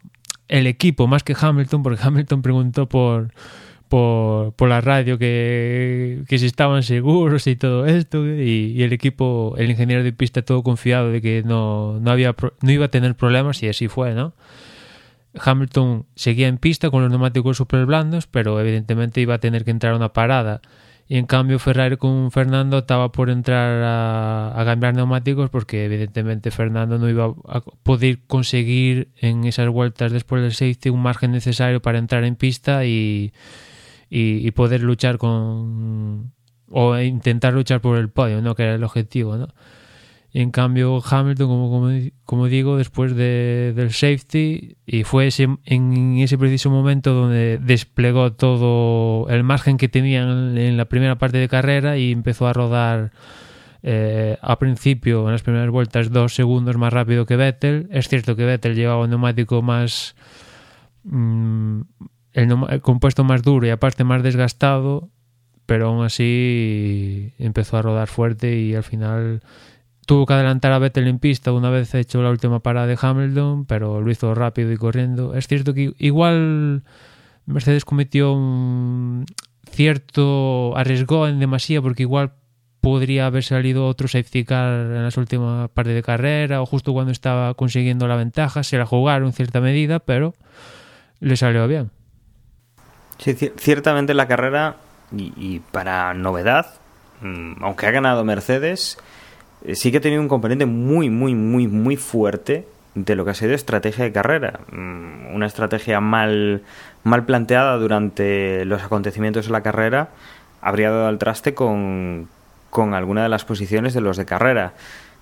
el 0.48 0.68
equipo 0.68 1.08
más 1.08 1.24
que 1.24 1.36
Hamilton, 1.40 1.82
porque 1.82 2.02
Hamilton 2.04 2.42
preguntó 2.44 2.88
por, 2.88 3.34
por, 3.90 4.54
por 4.54 4.70
la 4.70 4.82
radio 4.82 5.18
que, 5.18 6.24
que 6.28 6.38
si 6.38 6.46
estaban 6.46 6.84
seguros 6.84 7.48
y 7.48 7.56
todo 7.56 7.88
esto, 7.88 8.28
y, 8.28 8.74
y 8.76 8.84
el 8.84 8.94
equipo, 8.94 9.56
el 9.58 9.72
ingeniero 9.72 10.04
de 10.04 10.14
pista 10.14 10.44
todo 10.44 10.62
confiado 10.62 11.12
de 11.12 11.22
que 11.22 11.44
no, 11.44 12.00
no, 12.00 12.12
había, 12.12 12.36
no 12.62 12.72
iba 12.72 12.86
a 12.86 12.90
tener 12.90 13.16
problemas 13.16 13.64
y 13.64 13.70
así 13.70 13.88
fue, 13.88 14.14
¿no? 14.14 14.34
Hamilton 15.40 16.06
seguía 16.16 16.48
en 16.48 16.58
pista 16.58 16.90
con 16.90 17.02
los 17.02 17.10
neumáticos 17.10 17.58
super 17.58 17.86
blandos, 17.86 18.28
pero 18.28 18.60
evidentemente 18.60 19.22
iba 19.22 19.36
a 19.36 19.40
tener 19.40 19.66
que 19.66 19.72
entrar 19.72 19.94
a 19.94 19.98
una 19.98 20.14
parada. 20.14 20.62
Y 21.08 21.18
en 21.18 21.28
cambio 21.28 21.60
Ferrari 21.60 21.98
con 21.98 22.32
Fernando 22.32 22.80
estaba 22.80 23.12
por 23.12 23.30
entrar 23.30 23.84
a, 23.86 24.64
cambiar 24.66 24.96
neumáticos 24.96 25.52
porque 25.52 25.86
evidentemente 25.86 26.50
Fernando 26.50 26.98
no 26.98 27.08
iba 27.10 27.34
a 27.48 27.62
poder 27.84 28.20
conseguir 28.26 29.10
en 29.18 29.44
esas 29.44 29.70
vueltas 29.70 30.12
después 30.12 30.42
del 30.42 30.54
safety 30.54 30.90
un 30.90 31.04
margen 31.04 31.32
necesario 31.32 31.82
para 31.82 32.00
entrar 32.00 32.24
en 32.24 32.36
pista 32.36 32.86
y, 32.86 33.34
y, 34.10 34.48
y 34.48 34.52
poder 34.52 34.82
luchar 34.82 35.20
con 35.20 36.34
o 36.70 36.98
intentar 36.98 37.54
luchar 37.54 37.82
por 37.82 37.98
el 37.98 38.10
podio, 38.10 38.42
¿no? 38.42 38.56
que 38.56 38.64
era 38.64 38.76
el 38.76 38.84
objetivo, 38.84 39.38
¿no? 39.38 39.50
En 40.38 40.52
cambio 40.52 41.02
Hamilton, 41.02 42.12
como, 42.26 42.48
digo, 42.48 42.76
después 42.76 43.16
de, 43.16 43.72
del 43.74 43.94
safety, 43.94 44.76
y 44.86 45.06
fue 45.06 45.30
en 45.38 46.18
ese 46.18 46.38
preciso 46.38 46.70
momento 46.70 47.14
donde 47.14 47.58
desplegó 47.58 48.34
todo 48.34 49.30
el 49.30 49.44
margen 49.46 49.78
que 49.78 49.88
tenía 49.88 50.24
en, 50.24 50.76
la 50.76 50.90
primera 50.90 51.18
parte 51.18 51.38
de 51.38 51.48
carrera 51.48 51.98
y 51.98 52.12
empezó 52.12 52.48
a 52.48 52.52
rodar 52.52 53.14
eh, 53.82 54.38
a 54.42 54.60
principio, 54.60 55.24
en 55.26 55.32
las 55.32 55.42
primeras 55.42 55.70
vueltas, 55.70 56.12
dos 56.12 56.36
segundos 56.36 56.76
más 56.76 56.92
rápido 56.92 57.26
que 57.26 57.38
Vettel. 57.38 57.88
Es 57.90 58.10
cierto 58.10 58.36
que 58.36 58.44
Vettel 58.44 58.76
llevaba 58.76 59.04
un 59.06 59.12
neumático 59.12 59.62
más... 59.62 60.18
mm, 61.06 61.80
el, 62.34 62.58
el 62.72 62.82
compuesto 62.82 63.24
más 63.24 63.42
duro 63.42 63.68
y 63.68 63.70
aparte 63.70 64.04
más 64.04 64.22
desgastado, 64.22 65.08
pero 65.66 65.88
aún 65.88 66.04
así 66.04 67.32
empezó 67.40 67.78
a 67.78 67.82
rodar 67.82 68.10
fuerte 68.10 68.58
y 68.60 68.76
al 68.76 68.84
final 68.84 69.42
tuvo 70.06 70.26
que 70.26 70.34
adelantar 70.34 70.72
a 70.72 70.80
Vettel 70.80 71.08
en 71.08 71.20
pista 71.20 71.52
una 71.52 71.70
vez 71.70 71.94
hecho 71.96 72.22
la 72.22 72.30
última 72.30 72.60
parada 72.60 72.88
de 72.88 72.98
Hamilton, 73.00 73.66
pero 73.66 74.02
lo 74.02 74.12
hizo 74.12 74.34
rápido 74.36 74.72
y 74.72 74.78
corriendo. 74.78 75.34
Es 75.36 75.48
cierto 75.48 75.74
que 75.74 75.94
igual 75.98 76.84
Mercedes 77.46 77.86
cometió 77.86 78.34
un 78.34 79.26
cierto 79.70 80.76
arriesgó 80.78 81.28
en 81.28 81.40
demasía 81.40 81.82
porque 81.82 82.04
igual 82.04 82.34
podría 82.82 83.26
haber 83.26 83.44
salido 83.44 83.88
otro 83.88 84.08
safety 84.08 84.46
car 84.46 84.72
en 84.74 85.04
las 85.04 85.18
últimas 85.18 85.70
parte 85.70 85.92
de 85.92 86.04
carrera 86.04 86.62
o 86.62 86.66
justo 86.68 86.94
cuando 86.94 87.12
estaba 87.12 87.54
consiguiendo 87.56 88.08
la 88.08 88.16
ventaja, 88.16 88.64
se 88.64 88.78
la 88.78 88.86
jugaron 88.86 89.28
en 89.30 89.34
cierta 89.34 89.60
medida, 89.60 90.00
pero 90.00 90.36
le 91.20 91.36
salió 91.36 91.68
bien. 91.68 91.90
Sí, 93.18 93.32
ci- 93.32 93.54
ciertamente 93.58 94.14
la 94.14 94.28
carrera, 94.28 94.76
y, 95.18 95.60
para 95.72 96.14
novedad, 96.14 96.76
mm, 97.22 97.64
aunque 97.64 97.88
ha 97.88 97.92
ganado 97.92 98.24
Mercedes, 98.24 98.98
sí 99.74 99.92
que 99.92 99.98
ha 99.98 100.02
tenido 100.02 100.22
un 100.22 100.28
componente 100.28 100.66
muy, 100.66 101.10
muy, 101.10 101.36
muy, 101.36 101.68
muy 101.68 101.98
fuerte 101.98 102.68
de 102.96 103.16
lo 103.16 103.26
que 103.26 103.32
ha 103.32 103.36
sido 103.36 103.54
estrategia 103.54 104.06
de 104.06 104.12
carrera. 104.12 104.60
Mm, 104.72 105.36
Una 105.36 105.46
estrategia 105.48 106.00
mal, 106.00 106.62
mal 107.04 107.26
planteada 107.26 107.76
durante 107.78 108.66
los 108.66 108.82
acontecimientos 108.84 109.48
de 109.48 109.52
la 109.52 109.62
carrera 109.62 110.10
habría 110.62 110.90
dado 110.90 111.08
al 111.08 111.18
traste 111.18 111.54
con, 111.54 112.28
con 112.70 112.94
alguna 112.94 113.24
de 113.24 113.30
las 113.30 113.46
posiciones 113.46 113.94
de 113.94 114.02
los 114.02 114.18
de 114.18 114.26
carrera. 114.26 114.74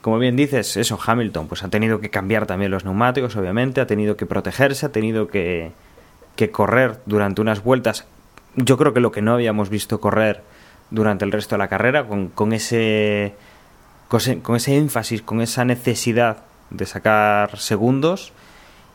Como 0.02 0.20
bien 0.20 0.36
dices, 0.36 0.78
eso, 0.78 1.00
Hamilton, 1.06 1.48
pues 1.48 1.64
ha 1.64 1.70
tenido 1.70 2.00
que 2.00 2.10
cambiar 2.10 2.46
también 2.46 2.72
los 2.72 2.84
neumáticos, 2.84 3.36
obviamente, 3.36 3.82
ha 3.82 3.88
tenido 3.88 4.18
que 4.18 4.26
protegerse, 4.26 4.86
ha 4.86 4.92
tenido 4.92 5.28
que, 5.28 5.72
que 6.36 6.52
correr 6.52 7.00
durante 7.06 7.42
unas 7.42 7.64
vueltas. 7.64 8.06
Yo 8.56 8.78
creo 8.78 8.94
que 8.94 9.00
lo 9.00 9.12
que 9.12 9.22
no 9.22 9.34
habíamos 9.34 9.70
visto 9.70 10.00
correr 10.02 10.42
durante 10.92 11.26
el 11.26 11.32
resto 11.32 11.56
de 11.56 11.60
la 11.60 11.70
carrera, 11.70 12.06
con, 12.06 12.28
con 12.28 12.54
ese, 12.54 13.34
con 14.42 14.56
ese, 14.56 14.78
énfasis, 14.78 15.24
con 15.24 15.42
esa 15.42 15.66
necesidad 15.66 16.38
de 16.70 16.86
sacar 16.86 17.58
segundos 17.58 18.32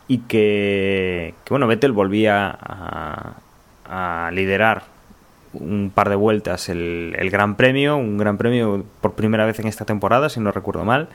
y 0.06 0.18
que, 0.18 1.34
bueno, 1.50 1.66
Vettel 1.66 1.92
volvía 1.92 2.56
a, 2.60 4.30
liderar 4.32 4.84
un 5.54 5.90
par 5.92 6.08
de 6.08 6.14
vueltas 6.14 6.68
el, 6.68 7.16
el 7.18 7.30
Gran 7.30 7.56
Premio, 7.56 7.96
un 7.96 8.18
Gran 8.18 8.36
Premio 8.36 8.84
por 9.00 9.14
primera 9.14 9.44
vez 9.44 9.58
en 9.58 9.66
esta 9.66 9.84
temporada, 9.84 10.28
si 10.28 10.40
no 10.40 10.52
recuerdo 10.52 10.84
mal, 10.84 11.08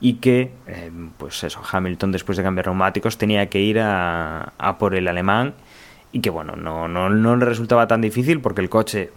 y 0.00 0.14
que, 0.14 0.52
eh, 0.66 0.90
pues 1.18 1.44
eso, 1.44 1.60
Hamilton 1.70 2.12
después 2.12 2.38
de 2.38 2.44
cambiar 2.44 2.68
neumáticos 2.68 3.18
tenía 3.18 3.50
que 3.50 3.60
ir 3.60 3.80
a, 3.80 4.52
a 4.56 4.78
por 4.78 4.94
el 4.94 5.08
alemán 5.08 5.54
y 6.12 6.20
que 6.20 6.30
bueno, 6.30 6.56
no, 6.56 6.88
no, 6.88 7.10
no 7.10 7.36
le 7.36 7.44
resultaba 7.44 7.86
tan 7.86 8.00
difícil 8.00 8.40
porque 8.40 8.62
el 8.62 8.70
coche 8.70 9.10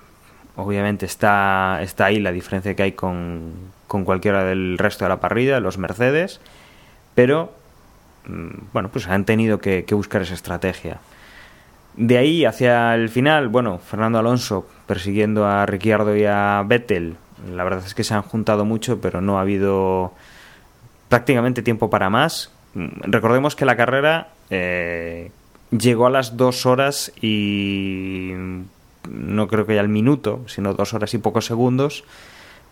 obviamente 0.56 1.06
está, 1.06 1.80
está 1.82 2.06
ahí 2.06 2.20
la 2.20 2.32
diferencia 2.32 2.76
que 2.76 2.84
hay 2.84 2.92
con, 2.92 3.54
con 3.94 4.06
cualquiera 4.06 4.44
del 4.44 4.80
resto 4.80 5.06
de 5.06 5.10
la 5.10 5.20
parrilla, 5.20 5.60
los 5.60 5.78
Mercedes, 5.78 6.42
pero 7.14 7.54
mm, 8.26 8.74
bueno, 8.74 8.90
pues 8.90 9.08
han 9.08 9.24
tenido 9.24 9.60
que, 9.60 9.86
buscar 9.92 10.24
esa 10.24 10.34
estrategia. 10.34 10.98
De 11.96 12.18
ahí 12.18 12.44
hacia 12.44 12.96
el 12.96 13.10
final, 13.10 13.50
bueno, 13.50 13.78
Fernando 13.78 14.18
Alonso 14.18 14.68
persiguiendo 14.88 15.46
a 15.46 15.68
Ricciardo 15.68 16.18
y 16.18 16.26
a 16.26 16.64
Vettel, 16.66 17.18
la 17.54 17.64
verdad 17.64 17.84
es 17.86 17.94
que 17.94 18.04
se 18.04 18.16
han 18.16 18.24
juntado 18.24 18.66
mucho, 18.66 19.00
pero 19.00 19.22
no 19.22 19.38
ha 19.38 19.42
habido 19.42 20.12
prácticamente 21.08 21.62
tiempo 21.62 21.92
para 21.92 22.10
más. 22.10 22.52
Mm, 22.74 23.12
Recordemos 23.12 23.56
que 23.56 23.66
la 23.66 23.78
carrera 23.78 24.30
eh, 24.50 25.30
llegó 25.70 26.08
a 26.08 26.10
las 26.10 26.36
dos 26.36 26.66
horas 26.66 27.14
y 27.22 28.32
no 29.08 29.48
creo 29.48 29.68
que 29.68 29.76
ya 29.76 29.82
al 29.82 29.90
minuto, 29.90 30.42
sino 30.48 30.74
dos 30.74 30.96
horas 30.96 31.14
y 31.14 31.20
pocos 31.20 31.46
segundos, 31.46 32.06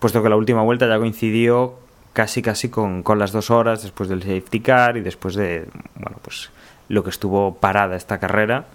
puesto 0.01 0.23
que 0.23 0.29
la 0.29 0.35
última 0.35 0.63
vuelta 0.63 0.87
ya 0.87 0.97
coincidió 0.97 1.75
casi 2.11 2.41
casi 2.41 2.69
con, 2.69 3.03
con 3.03 3.19
las 3.19 3.31
dos 3.31 3.51
horas 3.51 3.83
después 3.83 4.09
del 4.09 4.21
safety 4.21 4.59
car 4.59 4.97
y 4.97 5.01
después 5.01 5.35
de 5.35 5.67
bueno 5.95 6.17
pues 6.21 6.49
lo 6.89 7.03
que 7.03 7.11
estuvo 7.11 7.55
parada 7.55 7.95
esta 7.95 8.19
carrera. 8.19 8.65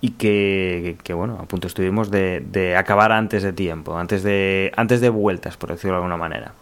Y 0.00 0.10
que, 0.10 0.96
que, 1.02 1.14
bueno 1.14 1.38
a 1.40 1.46
punto 1.46 1.66
estuvimos 1.66 2.10
de, 2.10 2.40
de, 2.40 2.76
acabar 2.76 3.10
antes 3.10 3.42
de 3.42 3.52
tiempo 3.52 3.96
antes 3.96 4.22
de 4.22 4.72
antes 4.76 5.00
de 5.00 5.08
vueltas 5.08 5.56
por 5.56 5.70
decirlo 5.70 5.92
de 5.92 5.98
alguna 5.98 6.16
manera. 6.16 6.52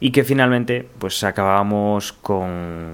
Y 0.00 0.10
que 0.10 0.24
finalmente 0.24 0.86
pues 0.98 1.22
acabábamos 1.24 2.12
con 2.12 2.92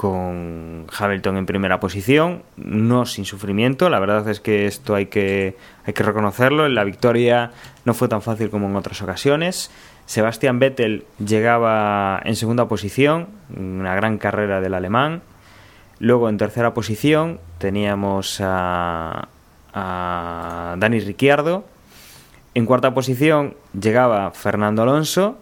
con 0.00 0.86
Hamilton 0.98 1.36
en 1.36 1.44
primera 1.44 1.78
posición, 1.78 2.42
no 2.56 3.04
sin 3.04 3.26
sufrimiento, 3.26 3.90
la 3.90 4.00
verdad 4.00 4.26
es 4.30 4.40
que 4.40 4.64
esto 4.64 4.94
hay 4.94 5.08
que, 5.08 5.58
hay 5.84 5.92
que 5.92 6.02
reconocerlo, 6.02 6.66
la 6.70 6.84
victoria 6.84 7.50
no 7.84 7.92
fue 7.92 8.08
tan 8.08 8.22
fácil 8.22 8.48
como 8.48 8.66
en 8.66 8.76
otras 8.76 9.02
ocasiones, 9.02 9.70
Sebastian 10.06 10.58
Vettel 10.58 11.04
llegaba 11.22 12.18
en 12.24 12.34
segunda 12.34 12.66
posición, 12.66 13.28
una 13.54 13.94
gran 13.94 14.16
carrera 14.16 14.62
del 14.62 14.72
alemán, 14.72 15.20
luego 15.98 16.30
en 16.30 16.38
tercera 16.38 16.72
posición 16.72 17.38
teníamos 17.58 18.40
a, 18.42 19.28
a 19.74 20.76
Dani 20.78 21.00
Ricciardo, 21.00 21.66
en 22.54 22.64
cuarta 22.64 22.94
posición 22.94 23.54
llegaba 23.78 24.30
Fernando 24.30 24.80
Alonso, 24.80 25.36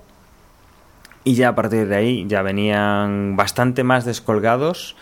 y 1.29 1.35
ya 1.35 1.49
a 1.51 1.55
partir 1.55 1.87
de 1.89 1.95
ahí 1.95 2.25
ya 2.27 2.41
venían 2.41 3.37
bastante 3.37 3.85
más 3.85 4.07
descolgados. 4.07 4.97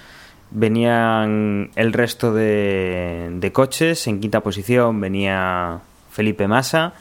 Venían 0.51 1.71
el 1.77 1.93
resto 1.93 2.35
de, 2.35 3.29
de 3.31 3.53
coches. 3.53 4.09
En 4.09 4.19
quinta 4.19 4.41
posición 4.41 5.01
venía 5.01 5.83
Felipe 6.11 6.49
Massa. 6.49 6.95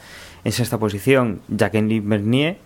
En 0.44 0.52
sexta 0.52 0.78
posición, 0.78 1.40
Jacqueline 1.48 2.08
Bernier. 2.08 2.58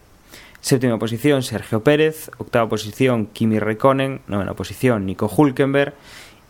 Séptima 0.61 0.99
posición, 0.99 1.42
Sergio 1.42 1.83
Pérez. 1.83 2.31
Octava 2.37 2.68
posición, 2.68 3.25
Kimi 3.25 3.59
Raikkonen. 3.59 4.20
Novena 4.27 4.53
posición, 4.53 5.07
Nico 5.07 5.33
Hulkenberg. 5.35 5.94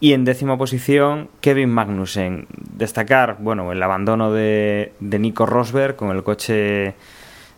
Y 0.00 0.12
en 0.12 0.24
décima 0.24 0.58
posición, 0.58 1.28
Kevin 1.40 1.70
Magnussen. 1.70 2.48
Destacar, 2.74 3.36
bueno, 3.38 3.70
el 3.70 3.80
abandono 3.80 4.32
de, 4.32 4.92
de 4.98 5.18
Nico 5.20 5.46
Rosberg 5.46 5.94
con 5.94 6.10
el 6.10 6.24
coche 6.24 6.96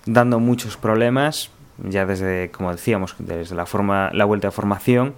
dando 0.04 0.38
muchos 0.38 0.76
problemas 0.76 1.50
ya 1.78 2.06
desde, 2.06 2.50
como 2.50 2.72
decíamos, 2.72 3.14
desde 3.18 3.54
la, 3.54 3.66
forma, 3.66 4.10
la 4.12 4.24
vuelta 4.24 4.48
de 4.48 4.52
formación. 4.52 5.14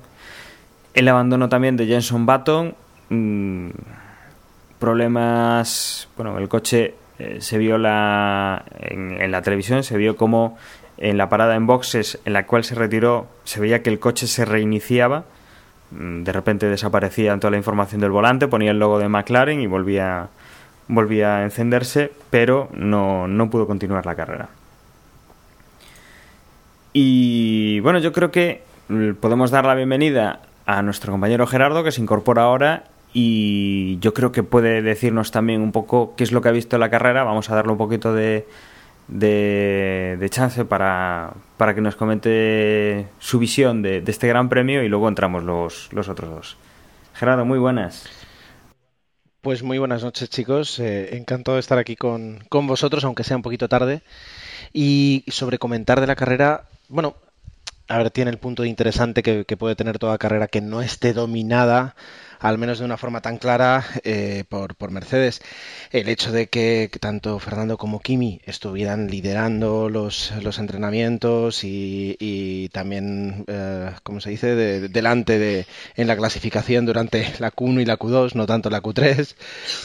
El 0.94 1.08
abandono 1.08 1.48
también 1.48 1.76
de 1.76 1.86
Jenson 1.86 2.26
Button. 2.26 2.74
Mmm, 3.10 3.70
problemas. 4.78 6.08
Bueno, 6.16 6.38
el 6.38 6.48
coche 6.48 6.94
eh, 7.18 7.38
se 7.40 7.58
vio 7.58 7.78
la, 7.78 8.64
en, 8.78 9.20
en, 9.20 9.30
la 9.30 9.42
televisión, 9.42 9.82
se 9.82 9.96
vio 9.96 10.16
como 10.16 10.58
en 10.98 11.18
la 11.18 11.28
parada 11.28 11.56
en 11.56 11.66
boxes 11.66 12.18
en 12.24 12.32
la 12.32 12.46
cual 12.46 12.64
se 12.64 12.74
retiró, 12.74 13.26
se 13.44 13.60
veía 13.60 13.82
que 13.82 13.90
el 13.90 13.98
coche 13.98 14.26
se 14.26 14.44
reiniciaba. 14.44 15.24
De 15.90 16.32
repente 16.32 16.66
desaparecía 16.66 17.38
toda 17.38 17.52
la 17.52 17.56
información 17.56 18.00
del 18.00 18.10
volante, 18.10 18.48
ponía 18.48 18.72
el 18.72 18.78
logo 18.78 18.98
de 18.98 19.08
McLaren 19.08 19.60
y 19.60 19.66
volvía, 19.66 20.28
volvía 20.88 21.36
a 21.36 21.42
encenderse, 21.44 22.10
pero 22.30 22.68
no, 22.74 23.28
no 23.28 23.48
pudo 23.48 23.66
continuar 23.66 24.04
la 24.06 24.14
carrera. 24.14 24.48
Y 26.96 27.80
bueno, 27.80 27.98
yo 27.98 28.12
creo 28.12 28.30
que 28.30 28.62
podemos 29.20 29.50
dar 29.50 29.64
la 29.64 29.74
bienvenida 29.74 30.42
a 30.64 30.80
nuestro 30.80 31.10
compañero 31.10 31.44
Gerardo 31.48 31.82
que 31.82 31.90
se 31.90 32.00
incorpora 32.00 32.44
ahora 32.44 32.84
y 33.12 33.98
yo 33.98 34.14
creo 34.14 34.30
que 34.30 34.44
puede 34.44 34.80
decirnos 34.80 35.32
también 35.32 35.60
un 35.60 35.72
poco 35.72 36.14
qué 36.16 36.22
es 36.22 36.30
lo 36.30 36.40
que 36.40 36.50
ha 36.50 36.52
visto 36.52 36.78
la 36.78 36.90
carrera. 36.90 37.24
Vamos 37.24 37.50
a 37.50 37.56
darle 37.56 37.72
un 37.72 37.78
poquito 37.78 38.14
de, 38.14 38.46
de, 39.08 40.28
chance 40.30 40.64
para, 40.64 41.32
para, 41.56 41.74
que 41.74 41.80
nos 41.80 41.96
comente 41.96 43.08
su 43.18 43.40
visión 43.40 43.82
de, 43.82 44.00
de, 44.00 44.12
este 44.12 44.28
gran 44.28 44.48
premio 44.48 44.84
y 44.84 44.88
luego 44.88 45.08
entramos 45.08 45.42
los, 45.42 45.92
los 45.92 46.08
otros 46.08 46.30
dos. 46.30 46.56
Gerardo, 47.14 47.44
muy 47.44 47.58
buenas. 47.58 48.08
Pues 49.40 49.64
muy 49.64 49.78
buenas 49.78 50.04
noches 50.04 50.30
chicos, 50.30 50.78
eh, 50.78 51.16
encantado 51.16 51.56
de 51.56 51.60
estar 51.60 51.78
aquí 51.78 51.96
con, 51.96 52.44
con 52.48 52.68
vosotros, 52.68 53.04
aunque 53.04 53.24
sea 53.24 53.36
un 53.36 53.42
poquito 53.42 53.68
tarde. 53.68 54.02
Y 54.72 55.24
sobre 55.28 55.58
comentar 55.58 56.00
de 56.00 56.06
la 56.06 56.16
carrera, 56.16 56.68
bueno, 56.94 57.16
a 57.88 57.98
ver, 57.98 58.10
tiene 58.12 58.30
el 58.30 58.38
punto 58.38 58.64
interesante 58.64 59.24
que, 59.24 59.44
puede 59.56 59.74
tener 59.74 59.98
toda 59.98 60.16
carrera 60.16 60.46
que 60.46 60.60
no 60.60 60.80
esté 60.80 61.12
dominada, 61.12 61.96
al 62.44 62.58
menos 62.58 62.78
de 62.78 62.84
una 62.84 62.98
forma 62.98 63.22
tan 63.22 63.38
clara, 63.38 63.86
eh, 64.04 64.44
por, 64.46 64.74
por, 64.74 64.90
Mercedes. 64.90 65.40
El 65.92 66.10
hecho 66.10 66.30
de 66.30 66.48
que 66.48 66.90
tanto 67.00 67.38
Fernando 67.38 67.78
como 67.78 68.00
Kimi 68.00 68.42
estuvieran 68.44 69.08
liderando 69.08 69.88
los, 69.88 70.30
los 70.42 70.58
entrenamientos 70.58 71.64
y, 71.64 72.16
y 72.20 72.68
también, 72.68 73.46
eh, 73.46 73.92
como 74.02 74.20
se 74.20 74.28
dice, 74.28 74.54
de, 74.54 74.88
delante 74.88 75.38
de, 75.38 75.64
en 75.96 76.06
la 76.06 76.18
clasificación 76.18 76.84
durante 76.84 77.32
la 77.38 77.50
Q1 77.50 77.80
y 77.80 77.86
la 77.86 77.98
Q2, 77.98 78.34
no 78.34 78.44
tanto 78.44 78.68
la 78.68 78.82
Q3, 78.82 79.34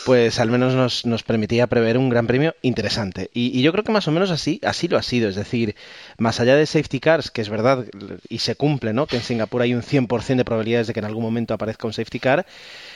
pues 0.05 0.37
al 0.41 0.51
menos 0.51 0.73
nos, 0.73 1.05
nos 1.05 1.23
permitía 1.23 1.67
prever 1.67 1.97
un 1.97 2.09
gran 2.09 2.27
premio 2.27 2.55
interesante. 2.61 3.29
Y, 3.33 3.57
y 3.57 3.61
yo 3.61 3.71
creo 3.71 3.85
que 3.85 3.93
más 3.93 4.09
o 4.09 4.11
menos 4.11 4.31
así, 4.31 4.59
así 4.65 4.89
lo 4.89 4.97
ha 4.97 5.01
sido. 5.01 5.29
Es 5.29 5.37
decir, 5.37 5.77
más 6.17 6.41
allá 6.41 6.57
de 6.57 6.65
safety 6.65 6.99
cars, 6.99 7.31
que 7.31 7.39
es 7.39 7.47
verdad 7.47 7.85
y 8.27 8.39
se 8.39 8.55
cumple, 8.55 8.91
¿no? 8.91 9.07
Que 9.07 9.15
en 9.15 9.23
Singapur 9.23 9.61
hay 9.61 9.73
un 9.73 9.81
100% 9.81 10.35
de 10.35 10.43
probabilidades 10.43 10.87
de 10.87 10.93
que 10.93 10.99
en 10.99 11.05
algún 11.05 11.23
momento 11.23 11.53
aparezca 11.53 11.87
un 11.87 11.93
safety 11.93 12.19
car, 12.19 12.45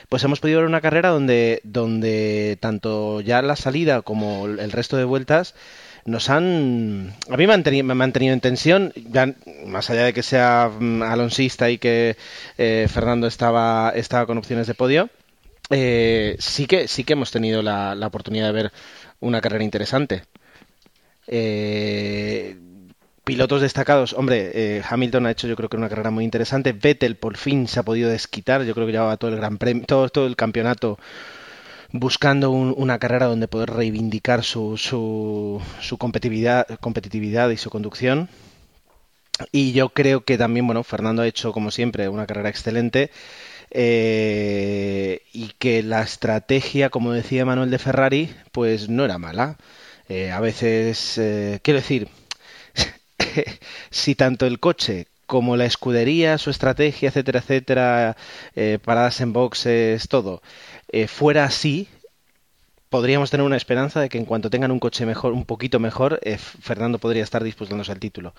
pues 0.09 0.23
hemos 0.23 0.39
podido 0.39 0.59
ver 0.59 0.67
una 0.67 0.81
carrera 0.81 1.09
donde, 1.09 1.61
donde 1.63 2.57
tanto 2.59 3.21
ya 3.21 3.41
la 3.41 3.55
salida 3.55 4.01
como 4.01 4.45
el 4.45 4.71
resto 4.71 4.97
de 4.97 5.05
vueltas 5.05 5.55
nos 6.05 6.29
han 6.29 7.13
a 7.29 7.37
mí 7.37 7.47
me 7.47 7.53
han, 7.53 7.63
tenido, 7.63 7.85
me 7.85 7.93
han 7.93 7.97
mantenido 7.97 8.33
en 8.33 8.41
tensión 8.41 8.93
ya, 8.95 9.33
más 9.65 9.89
allá 9.89 10.03
de 10.03 10.13
que 10.13 10.23
sea 10.23 10.69
um, 10.77 11.01
alonsista 11.01 11.69
y 11.69 11.77
que 11.77 12.17
eh, 12.57 12.87
Fernando 12.91 13.25
estaba 13.25 13.93
estaba 13.95 14.25
con 14.25 14.37
opciones 14.37 14.67
de 14.67 14.73
podio 14.73 15.09
eh, 15.69 16.35
sí 16.39 16.67
que 16.67 16.87
sí 16.87 17.03
que 17.03 17.13
hemos 17.13 17.31
tenido 17.31 17.61
la, 17.61 17.95
la 17.95 18.07
oportunidad 18.07 18.47
de 18.47 18.51
ver 18.51 18.71
una 19.19 19.41
carrera 19.41 19.63
interesante. 19.63 20.23
Eh, 21.27 22.57
Pilotos 23.23 23.61
destacados, 23.61 24.13
hombre, 24.13 24.51
eh, 24.53 24.83
Hamilton 24.87 25.25
ha 25.25 25.31
hecho 25.31 25.47
yo 25.47 25.55
creo 25.55 25.69
que 25.69 25.77
una 25.77 25.87
carrera 25.87 26.11
muy 26.11 26.25
interesante. 26.25 26.73
Vettel 26.73 27.15
por 27.15 27.37
fin 27.37 27.67
se 27.67 27.79
ha 27.79 27.83
podido 27.83 28.09
desquitar, 28.09 28.63
yo 28.63 28.73
creo 28.73 28.85
que 28.85 28.91
llevaba 28.91 29.17
todo 29.17 29.31
el 29.31 29.37
gran 29.37 29.57
premio, 29.57 29.85
todo, 29.85 30.09
todo 30.09 30.27
el 30.27 30.35
campeonato 30.35 30.99
buscando 31.93 32.51
un, 32.51 32.73
una 32.75 32.99
carrera 32.99 33.27
donde 33.27 33.47
poder 33.47 33.69
reivindicar 33.69 34.43
su, 34.43 34.77
su, 34.77 35.61
su 35.79 35.97
competitividad, 35.97 36.67
competitividad 36.79 37.49
y 37.49 37.57
su 37.57 37.69
conducción. 37.69 38.29
Y 39.51 39.71
yo 39.73 39.89
creo 39.89 40.23
que 40.25 40.37
también, 40.37 40.65
bueno, 40.67 40.83
Fernando 40.83 41.21
ha 41.21 41.27
hecho 41.27 41.53
como 41.53 41.71
siempre 41.71 42.07
una 42.09 42.27
carrera 42.27 42.49
excelente. 42.49 43.11
Eh, 43.71 45.21
y 45.33 45.49
que 45.59 45.81
la 45.83 46.03
estrategia, 46.03 46.89
como 46.89 47.11
decía 47.11 47.45
Manuel 47.45 47.71
de 47.71 47.79
Ferrari, 47.79 48.29
pues 48.51 48.89
no 48.89 49.05
era 49.05 49.17
mala. 49.17 49.57
Eh, 50.09 50.31
a 50.31 50.39
veces, 50.39 51.17
eh, 51.17 51.59
quiero 51.63 51.79
decir, 51.79 52.07
si 53.89 54.15
tanto 54.15 54.45
el 54.45 54.59
coche 54.59 55.07
como 55.25 55.57
la 55.57 55.65
escudería, 55.65 56.37
su 56.37 56.49
estrategia, 56.49 57.09
etcétera, 57.09 57.39
etcétera, 57.39 58.17
eh, 58.55 58.79
paradas 58.83 59.21
en 59.21 59.33
boxes, 59.33 60.07
todo, 60.07 60.41
eh, 60.89 61.07
fuera 61.07 61.45
así, 61.45 61.87
podríamos 62.93 63.31
tener 63.31 63.43
una 63.43 63.57
esperanza 63.57 63.99
de 64.01 64.07
que 64.07 64.19
en 64.19 64.25
cuanto 64.25 64.51
tengan 64.51 64.69
un 64.69 64.77
coche 64.77 65.07
mejor, 65.07 65.33
un 65.33 65.45
poquito 65.45 65.79
mejor, 65.79 66.19
eh, 66.21 66.37
Fernando 66.37 66.99
podría 66.99 67.23
estar 67.23 67.43
disputándose 67.43 67.91
al 67.91 67.97
título. 67.97 68.35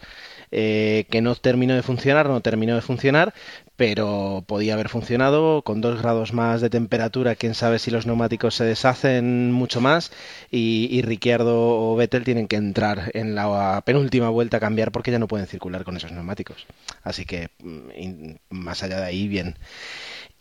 Eh, 0.53 1.07
que 1.11 1.21
no 1.21 1.35
terminó 1.35 1.75
de 1.75 1.83
funcionar, 1.83 2.29
no 2.29 2.41
terminó 2.41 2.77
de 2.77 2.81
funcionar, 2.81 3.35
pero 3.75 4.45
podía 4.47 4.75
haber 4.75 4.89
funcionado 4.89 5.63
con 5.63 5.81
dos 5.81 6.01
grados 6.01 6.33
más 6.33 6.61
de 6.61 6.71
temperatura. 6.71 7.35
Quién 7.35 7.55
sabe 7.55 7.81
si 7.81 7.91
los 7.91 8.07
neumáticos 8.07 8.55
se 8.55 8.65
deshacen 8.65 9.51
mucho 9.51 9.81
más 9.81 10.13
y, 10.53 10.87
y 10.89 11.03
Ricciardo 11.03 11.57
o 11.57 11.97
Vettel 11.97 12.23
tienen 12.23 12.47
que 12.47 12.55
entrar 12.55 13.11
en 13.15 13.35
la 13.35 13.83
penúltima 13.85 14.29
vuelta 14.29 14.59
a 14.59 14.61
cambiar 14.61 14.93
porque 14.93 15.11
ya 15.11 15.19
no 15.19 15.27
pueden 15.27 15.49
circular 15.49 15.83
con 15.83 15.97
esos 15.97 16.13
neumáticos. 16.13 16.65
Así 17.03 17.25
que 17.25 17.49
mm, 17.59 18.35
más 18.51 18.85
allá 18.85 19.01
de 19.01 19.07
ahí, 19.07 19.27
bien. 19.27 19.57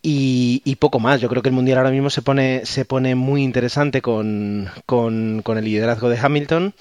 Y, 0.06 0.76
poco 0.80 1.00
más. 1.00 1.22
Yo 1.22 1.30
creo 1.30 1.40
que 1.42 1.48
el 1.48 1.54
Mundial 1.54 1.78
ahora 1.78 1.90
mismo 1.90 2.10
se 2.10 2.20
pone, 2.20 2.66
se 2.66 2.84
pone 2.84 3.14
muy 3.14 3.42
interesante 3.42 4.02
con, 4.02 4.68
con, 4.84 5.40
con 5.42 5.56
el 5.56 5.64
liderazgo 5.64 6.10
de 6.10 6.18
Hamilton 6.18 6.74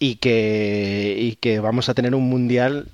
y 0.00 0.16
que, 0.16 1.16
y 1.20 1.36
que 1.36 1.60
vamos 1.60 1.88
a 1.88 1.94
tener 1.94 2.16
un 2.16 2.28
Mundial. 2.28 2.88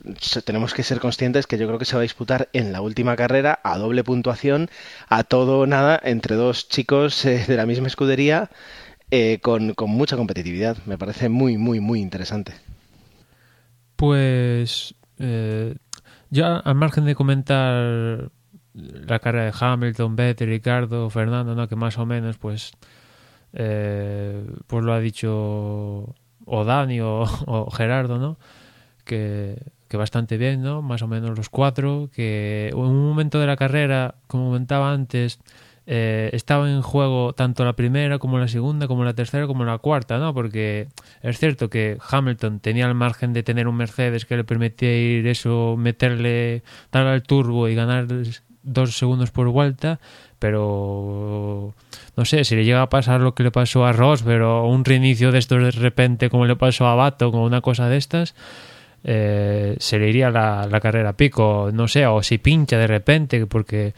Tenemos 0.44 0.74
que 0.74 0.82
ser 0.82 1.00
conscientes 1.00 1.46
que 1.46 1.56
yo 1.56 1.66
creo 1.66 1.78
que 1.78 1.86
se 1.86 1.96
va 1.96 2.00
a 2.00 2.02
disputar 2.02 2.50
en 2.52 2.72
la 2.72 2.82
última 2.82 3.16
carrera 3.16 3.58
a 3.64 3.78
doble 3.78 4.04
puntuación, 4.04 4.68
a 5.08 5.24
todo 5.24 5.60
o 5.60 5.66
nada, 5.66 5.98
entre 6.04 6.36
dos 6.36 6.68
chicos 6.68 7.24
eh, 7.24 7.46
de 7.48 7.56
la 7.56 7.64
misma 7.64 7.86
escudería. 7.86 8.50
Eh, 9.10 9.38
con, 9.40 9.72
con 9.72 9.90
mucha 9.90 10.16
competitividad. 10.16 10.76
Me 10.84 10.98
parece 10.98 11.30
muy, 11.30 11.56
muy, 11.56 11.80
muy 11.80 12.00
interesante. 12.00 12.52
Pues 13.96 14.94
eh, 15.18 15.76
ya 16.28 16.56
al 16.56 16.74
margen 16.74 17.04
de 17.04 17.14
comentar 17.14 18.30
la 18.74 19.18
carrera 19.20 19.46
de 19.46 19.54
Hamilton, 19.58 20.16
Vettel, 20.16 20.48
Ricardo, 20.48 21.08
Fernando, 21.10 21.54
¿no? 21.54 21.68
que 21.68 21.76
más 21.76 21.96
o 21.98 22.06
menos 22.06 22.36
pues, 22.38 22.72
eh, 23.52 24.44
pues 24.66 24.84
lo 24.84 24.92
ha 24.92 25.00
dicho 25.00 26.14
o 26.46 26.64
Dani 26.64 27.00
o, 27.00 27.22
o, 27.46 27.70
Gerardo, 27.70 28.18
¿no? 28.18 28.36
que, 29.04 29.56
bastante 29.92 30.38
bien, 30.38 30.60
¿no? 30.60 30.82
Más 30.82 31.02
o 31.02 31.06
menos 31.06 31.38
los 31.38 31.48
cuatro, 31.48 32.10
que 32.12 32.70
en 32.72 32.78
un 32.78 33.06
momento 33.06 33.38
de 33.38 33.46
la 33.46 33.54
carrera, 33.54 34.16
como 34.26 34.46
comentaba 34.46 34.92
antes, 34.92 35.38
eh, 35.86 36.30
estaba 36.32 36.68
en 36.68 36.82
juego 36.82 37.32
tanto 37.34 37.64
la 37.64 37.74
primera 37.74 38.18
como 38.18 38.38
la 38.40 38.48
segunda, 38.48 38.88
como 38.88 39.04
la 39.04 39.14
tercera, 39.14 39.46
como 39.46 39.64
la 39.64 39.78
cuarta, 39.78 40.18
¿no? 40.18 40.34
Porque 40.34 40.88
es 41.22 41.38
cierto 41.38 41.70
que 41.70 41.98
Hamilton 42.10 42.58
tenía 42.58 42.86
el 42.86 42.94
margen 42.94 43.32
de 43.32 43.44
tener 43.44 43.68
un 43.68 43.76
Mercedes 43.76 44.24
que 44.24 44.36
le 44.36 44.42
permitía 44.42 44.96
ir 44.96 45.28
eso, 45.28 45.76
meterle, 45.78 46.64
darle 46.90 47.10
al 47.10 47.22
turbo 47.22 47.68
y 47.68 47.76
ganar 47.76 48.08
dos 48.64 48.96
segundos 48.96 49.30
por 49.30 49.48
vuelta, 49.48 50.00
pero 50.38 51.74
no 52.16 52.24
sé, 52.24 52.44
si 52.44 52.56
le 52.56 52.64
llega 52.64 52.82
a 52.82 52.88
pasar 52.88 53.20
lo 53.20 53.34
que 53.34 53.42
le 53.42 53.50
pasó 53.50 53.84
a 53.86 53.92
Ross, 53.92 54.22
pero 54.22 54.66
un 54.66 54.84
reinicio 54.84 55.32
de 55.32 55.38
estos 55.38 55.62
de 55.62 55.70
repente, 55.70 56.30
como 56.30 56.46
le 56.46 56.56
pasó 56.56 56.86
a 56.86 56.94
Bato, 56.94 57.30
con 57.30 57.40
una 57.40 57.60
cosa 57.60 57.88
de 57.88 57.96
estas, 57.96 58.34
eh, 59.04 59.76
se 59.78 59.98
le 59.98 60.08
iría 60.08 60.30
la, 60.30 60.66
la 60.70 60.80
carrera 60.80 61.10
a 61.10 61.16
pico, 61.16 61.70
no 61.72 61.88
sé, 61.88 62.06
o 62.06 62.22
si 62.22 62.38
pincha 62.38 62.78
de 62.78 62.86
repente, 62.86 63.46
porque 63.46 63.94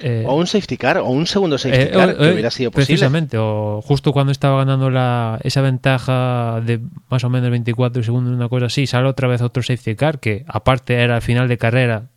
eh, 0.00 0.24
o 0.26 0.34
un 0.34 0.46
safety 0.46 0.76
car, 0.76 0.98
o 0.98 1.06
un 1.06 1.26
segundo 1.26 1.56
safety 1.56 1.84
eh, 1.84 1.90
car, 1.90 2.16
que 2.16 2.32
hubiera 2.32 2.50
sido 2.50 2.70
posible. 2.70 2.86
Precisamente, 2.86 3.38
o 3.38 3.80
justo 3.82 4.12
cuando 4.12 4.32
estaba 4.32 4.58
ganando 4.58 4.90
la, 4.90 5.38
esa 5.44 5.60
ventaja 5.60 6.60
de 6.64 6.80
más 7.08 7.22
o 7.24 7.30
menos 7.30 7.50
24 7.50 8.02
segundos, 8.02 8.34
una 8.34 8.48
cosa 8.48 8.66
así, 8.66 8.86
sale 8.86 9.08
otra 9.08 9.28
vez 9.28 9.40
otro 9.40 9.62
safety 9.62 9.94
car, 9.94 10.18
que 10.18 10.44
aparte 10.48 10.94
era 10.94 11.16
al 11.16 11.22
final 11.22 11.48
de 11.48 11.58
carrera, 11.58 12.10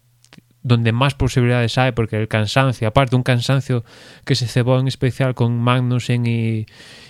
donde 0.67 0.91
más 0.91 1.15
posibilidades 1.15 1.77
hay, 1.77 1.93
porque 1.93 2.17
el 2.17 2.27
cansancio, 2.27 2.87
aparte 2.87 3.15
un 3.15 3.23
cansancio 3.23 3.83
que 4.25 4.35
se 4.35 4.47
cebó 4.47 4.79
en 4.79 4.87
especial 4.87 5.33
con 5.35 5.57
Magnussen 5.57 6.25
y, 6.25 6.65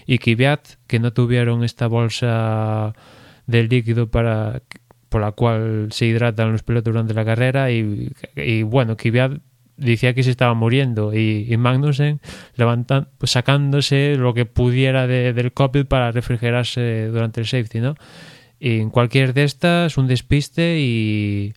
y 0.06 0.20
Kvyat, 0.20 0.68
que 0.88 1.00
no 1.00 1.12
tuvieron 1.14 1.64
esta 1.64 1.88
bolsa 1.88 2.94
de 3.48 3.64
líquido 3.64 4.10
para 4.10 4.62
por 5.10 5.22
la 5.22 5.32
cual 5.32 5.88
se 5.92 6.06
hidratan 6.06 6.52
los 6.52 6.64
pilotos 6.64 6.94
durante 6.94 7.14
la 7.14 7.26
carrera 7.26 7.72
y, 7.72 8.12
bueno, 8.64 8.98
Kvyat 8.98 9.40
decía 9.78 10.14
que 10.14 10.24
se 10.24 10.32
estaba 10.32 10.54
muriendo 10.54 11.14
y, 11.14 11.56
Magnussen 11.58 12.20
levantan, 12.56 13.08
pues 13.18 13.32
sacándose 13.32 14.16
lo 14.18 14.34
que 14.34 14.46
pudiera 14.46 15.08
del 15.08 15.54
cockpit 15.54 15.88
para 15.88 16.12
refrigerarse 16.12 17.08
durante 17.08 17.40
el 17.40 17.48
safety, 17.48 17.80
¿no? 17.80 17.96
En 18.60 18.90
cualquier 18.90 19.34
de 19.34 19.44
estas, 19.44 19.98
un 19.98 20.08
despiste 20.08 20.80
y, 20.80 21.54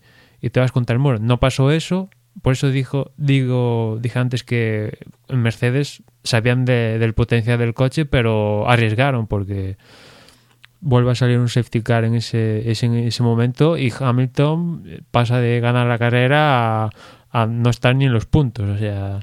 te 0.48 0.60
vas 0.60 0.72
contra 0.72 0.94
el 0.94 1.00
muro. 1.00 1.18
No 1.18 1.38
pasó 1.38 1.70
eso, 1.70 2.08
por 2.40 2.54
eso 2.54 2.70
dijo, 2.70 3.12
digo, 3.18 3.98
dije 4.00 4.18
antes 4.18 4.42
que 4.42 4.98
en 5.28 5.42
Mercedes 5.42 6.02
sabían 6.24 6.64
del 6.64 7.12
potencial 7.12 7.58
del 7.58 7.74
coche, 7.74 8.06
pero 8.06 8.66
arriesgaron 8.70 9.26
porque 9.26 9.76
vuelve 10.80 11.10
a 11.10 11.14
salir 11.14 11.38
un 11.38 11.50
safety 11.50 11.82
car 11.82 12.04
en 12.04 12.14
ese, 12.14 12.70
ese, 12.70 12.86
en 12.86 12.94
ese 12.94 13.22
momento 13.22 13.76
y 13.76 13.92
Hamilton 13.98 15.04
pasa 15.10 15.38
de 15.38 15.60
ganar 15.60 15.86
la 15.86 15.98
carrera 15.98 16.84
a 16.84 16.90
a 17.30 17.46
no 17.46 17.70
estar 17.70 17.94
ni 17.94 18.06
en 18.06 18.12
los 18.12 18.26
puntos. 18.26 18.68
O 18.68 18.78
sea, 18.78 19.20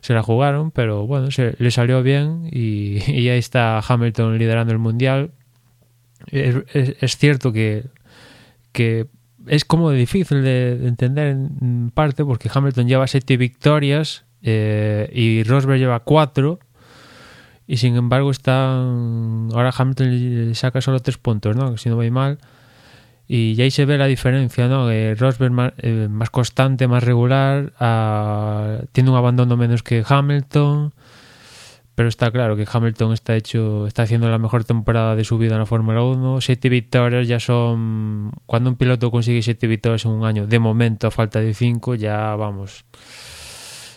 se 0.00 0.14
la 0.14 0.22
jugaron, 0.22 0.70
pero 0.70 1.06
bueno, 1.06 1.28
le 1.58 1.70
salió 1.70 2.02
bien 2.02 2.48
y, 2.50 2.98
y 3.10 3.28
ahí 3.28 3.38
está 3.38 3.80
Hamilton 3.86 4.38
liderando 4.38 4.72
el 4.72 4.78
mundial. 4.78 5.32
Es, 6.26 6.56
es, 6.74 7.16
cierto 7.16 7.52
que, 7.52 7.84
que 8.72 9.06
es 9.48 9.64
como 9.64 9.90
difícil 9.90 10.42
de, 10.42 10.86
entender 10.86 11.28
en 11.28 11.90
parte 11.94 12.24
porque 12.24 12.50
Hamilton 12.52 12.88
lleva 12.88 13.06
siete 13.06 13.36
victorias 13.36 14.24
eh, 14.42 15.10
y 15.12 15.42
Rosberg 15.42 15.78
lleva 15.78 16.00
cuatro 16.00 16.60
y 17.66 17.78
sin 17.78 17.96
embargo 17.96 18.30
están 18.30 19.48
ahora 19.52 19.72
Hamilton 19.76 20.48
le 20.48 20.54
saca 20.54 20.80
solo 20.80 21.00
tres 21.00 21.18
puntos, 21.18 21.56
¿no? 21.56 21.76
Si 21.76 21.88
no 21.88 21.96
voy 21.96 22.10
mal 22.10 22.38
y 23.26 23.60
ahí 23.60 23.70
se 23.70 23.84
ve 23.84 23.98
la 23.98 24.06
diferencia, 24.06 24.68
¿no? 24.68 24.90
Eh, 24.90 25.14
Rosberg 25.14 25.52
más, 25.52 25.72
más, 26.08 26.30
constante, 26.30 26.88
más 26.88 27.04
regular, 27.04 27.74
uh, 27.78 28.86
tiene 28.92 29.10
un 29.10 29.16
abandono 29.16 29.56
menos 29.58 29.82
que 29.82 30.02
Hamilton, 30.06 30.94
pero 31.98 32.08
está 32.08 32.30
claro 32.30 32.54
que 32.54 32.64
Hamilton 32.64 33.12
está 33.12 33.34
hecho, 33.34 33.88
está 33.88 34.04
haciendo 34.04 34.30
la 34.30 34.38
mejor 34.38 34.62
temporada 34.62 35.16
de 35.16 35.24
su 35.24 35.36
vida 35.36 35.54
en 35.54 35.58
la 35.58 35.66
Fórmula 35.66 36.00
1. 36.00 36.40
Siete 36.40 36.68
victorias 36.68 37.26
ya 37.26 37.40
son, 37.40 38.30
cuando 38.46 38.70
un 38.70 38.76
piloto 38.76 39.10
consigue 39.10 39.42
siete 39.42 39.66
victorias 39.66 40.04
en 40.04 40.12
un 40.12 40.24
año, 40.24 40.46
de 40.46 40.60
momento 40.60 41.08
a 41.08 41.10
falta 41.10 41.40
de 41.40 41.52
cinco, 41.54 41.96
ya 41.96 42.36
vamos, 42.36 42.84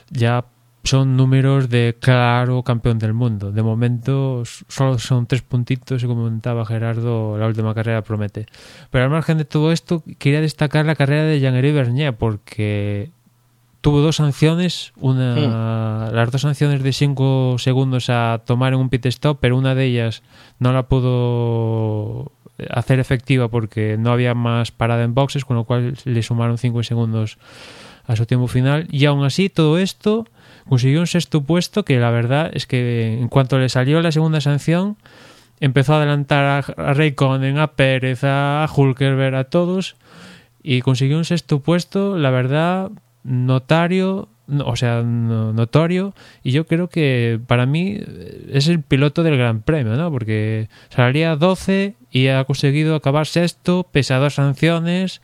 ya 0.10 0.46
son 0.84 1.16
números 1.16 1.70
de 1.70 1.96
claro 2.00 2.64
campeón 2.64 2.98
del 2.98 3.14
mundo. 3.14 3.52
De 3.52 3.62
momento 3.62 4.42
solo 4.68 4.98
son 4.98 5.28
tres 5.28 5.44
puntitos 5.44 6.02
y 6.02 6.08
como 6.08 6.24
comentaba 6.24 6.66
Gerardo, 6.66 7.38
la 7.38 7.46
última 7.46 7.76
carrera 7.76 8.02
promete. 8.02 8.48
Pero 8.90 9.04
al 9.04 9.12
margen 9.12 9.38
de 9.38 9.46
todo 9.46 9.72
esto, 9.72 10.04
quería 10.18 10.42
destacar 10.42 10.88
la 10.88 10.96
carrera 10.96 11.26
de 11.26 11.40
Jean-Éric 11.40 11.76
Bernier 11.76 12.18
porque 12.18 13.12
tuvo 13.82 14.02
dos 14.02 14.17
sanciones, 14.17 14.94
una, 14.98 16.10
las 16.12 16.32
dos 16.32 16.41
sanciones 16.41 16.84
de 16.84 16.94
cinco 16.94 17.56
segundos 17.58 18.10
a 18.10 18.41
tomar 18.46 18.74
en 18.74 18.80
un 18.80 18.89
pit 18.89 19.08
stop, 19.08 19.39
pero 19.41 19.58
una 19.58 19.76
de 19.76 19.86
ellas 19.86 20.24
no 20.60 20.72
la 20.72 20.84
pudo 20.84 22.32
hacer 22.70 23.00
efectiva 23.00 23.48
porque 23.48 23.98
no 23.98 24.12
había 24.12 24.36
más 24.36 24.72
parada 24.72 25.04
en 25.04 25.15
boxes, 25.15 25.46
con 25.46 25.56
lo 25.58 25.63
cual 25.63 25.96
le 26.06 26.24
sumaron 26.24 26.60
cinco 26.60 26.84
segundos 26.84 27.39
a 28.06 28.15
su 28.15 28.26
tiempo 28.26 28.48
final. 28.48 28.88
Y 28.91 29.06
aún 29.06 29.26
así, 29.26 29.50
todo 29.50 29.80
esto 29.80 30.28
consiguió 30.70 31.00
un 31.00 31.08
sexto 31.08 31.41
puesto 31.41 31.84
que 31.84 32.00
la 32.00 32.12
verdad 32.12 32.52
es 32.54 32.67
que 32.67 33.20
en 33.20 33.30
cuanto 33.30 33.58
le 33.58 33.70
salió 33.70 34.02
la 34.02 34.12
segunda 34.12 34.41
sanción, 34.41 34.98
empezó 35.60 35.94
a 35.94 35.98
adelantar 35.98 36.46
a, 36.46 36.89
a 36.89 36.94
Raikkonen, 36.94 37.58
a 37.58 37.74
Pérez, 37.74 38.24
a 38.24 38.67
Hulkerberg, 38.74 39.36
a 39.36 39.46
todos 39.46 39.96
y 40.63 40.82
consiguió 40.82 41.17
un 41.17 41.26
sexto 41.26 41.62
puesto, 41.62 42.17
la 42.17 42.30
verdad, 42.30 42.91
notario, 43.23 44.29
o 44.65 44.75
sea, 44.75 45.01
notorio 45.03 46.13
y 46.43 46.51
yo 46.51 46.65
creo 46.65 46.89
que 46.89 47.39
para 47.47 47.65
mí 47.65 47.99
es 48.51 48.67
el 48.67 48.81
piloto 48.81 49.23
del 49.23 49.38
Gran 49.38 49.62
Premio, 49.62 49.95
¿no? 49.95 50.12
Porque 50.12 50.69
salía 50.89 51.36
12 51.36 51.95
y 52.12 52.27
ha 52.27 52.43
conseguido 52.43 52.95
acabar 52.95 53.27
sexto, 53.27 53.88
pese 53.91 54.13
a 54.13 54.19
dos 54.19 54.36
sanciones, 54.36 55.21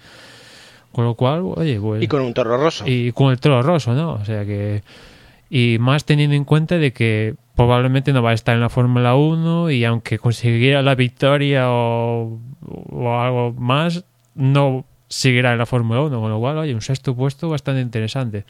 con 0.91 1.05
lo 1.05 1.15
cual, 1.15 1.41
oye, 1.43 1.79
pues... 1.79 2.01
Y 2.03 2.07
con 2.07 2.21
un 2.21 2.33
toro 2.33 2.57
roso. 2.57 2.85
Y 2.87 3.11
con 3.11 3.31
el 3.31 3.39
toro 3.39 3.61
roso, 3.61 3.93
¿no? 3.93 4.13
O 4.13 4.25
sea 4.25 4.45
que 4.45 4.83
y 5.49 5.77
más 5.79 6.05
teniendo 6.05 6.35
en 6.35 6.43
cuenta 6.43 6.77
de 6.77 6.91
que 6.91 7.35
probablemente 7.55 8.13
no 8.13 8.21
va 8.21 8.31
a 8.31 8.33
estar 8.33 8.55
en 8.55 8.61
la 8.61 8.69
Fórmula 8.69 9.15
1 9.15 9.71
y 9.71 9.83
aunque 9.85 10.19
consiguiera 10.19 10.81
la 10.81 10.95
victoria 10.95 11.65
o, 11.69 12.39
algo 12.91 13.53
más, 13.57 14.03
no 14.35 14.85
seguirá 15.07 15.51
en 15.51 15.57
la 15.57 15.65
Fórmula 15.65 16.01
1, 16.01 16.19
con 16.19 16.29
lo 16.29 16.39
cual, 16.39 16.57
oye, 16.57 16.73
un 16.73 16.81
sexto 16.81 17.15
puesto 17.15 17.49
bastante 17.49 17.81
interesante. 17.81 18.45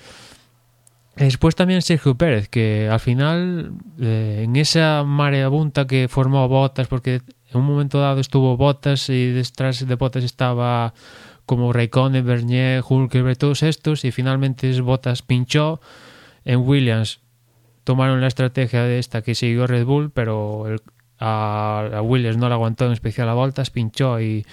Después 1.15 1.55
también 1.55 1.81
Sergio 1.81 2.15
Pérez, 2.15 2.47
que 2.47 2.89
al 2.91 2.99
final, 2.99 3.71
eh, 3.99 4.41
en 4.43 4.55
esa 4.55 5.03
marea 5.03 5.47
bunta 5.47 5.87
que 5.87 6.07
formó 6.07 6.47
Botas, 6.47 6.87
porque 6.87 7.21
en 7.49 7.59
un 7.59 7.65
momento 7.65 7.99
dado 7.99 8.19
estuvo 8.19 8.55
Botas 8.55 9.09
y 9.09 9.31
detrás 9.31 9.87
de 9.87 9.95
Botas 9.95 10.23
estaba 10.23 10.93
como 11.45 11.73
Raikkonen, 11.73 12.25
Bernier, 12.25 12.83
Hulkenberg, 12.87 13.37
todos 13.37 13.63
estos, 13.63 14.05
y 14.05 14.11
finalmente 14.11 14.79
Botas 14.81 15.21
pinchó 15.21 15.81
en 16.45 16.59
Williams 16.59 17.21
tomaron 17.87 18.19
la 18.19 18.27
estrategia 18.27 18.83
de 18.83 18.99
esta 18.99 19.21
que 19.21 19.33
siguió 19.33 19.65
Red 19.65 19.85
Bull, 19.85 20.11
pero 20.11 20.65
a, 21.19 22.01
Williams 22.03 22.35
no 22.35 22.49
le 22.49 22.53
aguantó 22.53 22.85
en 22.85 22.91
especial 22.91 23.29
a 23.29 23.33
voltas, 23.33 23.69
pinchó 23.69 24.19
y 24.19 24.45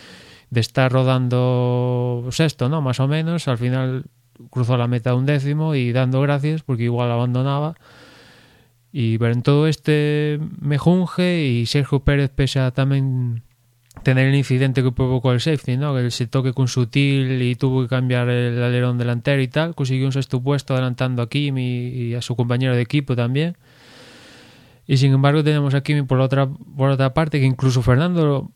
de 0.55 0.61
estar 0.61 0.90
rodando 0.90 2.26
sexto, 2.30 2.68
¿no? 2.68 2.80
Más 2.80 3.00
o 3.00 3.09
menos, 3.09 3.48
al 3.48 3.59
final 3.59 4.05
cruzó 4.50 4.76
la 4.76 4.88
meta 4.88 5.14
un 5.14 5.26
décimo 5.26 5.74
y 5.74 5.92
dando 5.92 6.20
gracias 6.20 6.62
porque 6.62 6.84
igual 6.84 7.11
abandonaba. 7.11 7.74
Y 8.92 9.22
en 9.22 9.42
todo 9.42 9.66
este 9.66 10.38
mejunje 10.61 11.44
y 11.44 11.66
Sergio 11.66 12.00
Pérez 12.00 12.30
pese 12.30 12.61
a 12.61 12.70
también 12.70 13.42
tener 14.05 14.28
el 14.28 14.34
incidente 14.34 14.82
que 14.82 14.92
provocó 14.92 15.32
el 15.32 15.40
safety, 15.40 15.76
¿no? 15.76 15.94
Que 15.94 16.11
se 16.11 16.26
toque 16.26 16.52
con 16.52 16.68
sutil 16.68 17.42
y 17.42 17.57
tuvo 17.57 17.82
que 17.82 17.88
cambiar 17.88 18.28
el 18.28 18.62
alerón 18.62 18.96
delantero 18.96 19.42
y 19.42 19.48
tal. 19.48 19.74
Consiguió 19.74 20.07
un 20.07 20.12
sexto 20.12 20.40
puesto 20.40 20.74
adelantando 20.74 21.22
a 21.22 21.28
Kimi 21.28 21.88
y 21.88 22.14
a 22.14 22.22
su 22.22 22.36
compañero 22.36 22.76
de 22.76 22.82
equipo 22.82 23.16
también. 23.16 23.57
Y 24.86 24.98
sin 24.98 25.12
embargo 25.12 25.42
tenemos 25.42 25.74
a 25.74 25.82
Kimi 25.82 26.02
por 26.02 26.20
otra, 26.20 26.48
por 26.48 26.90
otra 26.90 27.14
parte 27.14 27.40
que 27.40 27.46
incluso 27.46 27.82
Fernando 27.82 28.50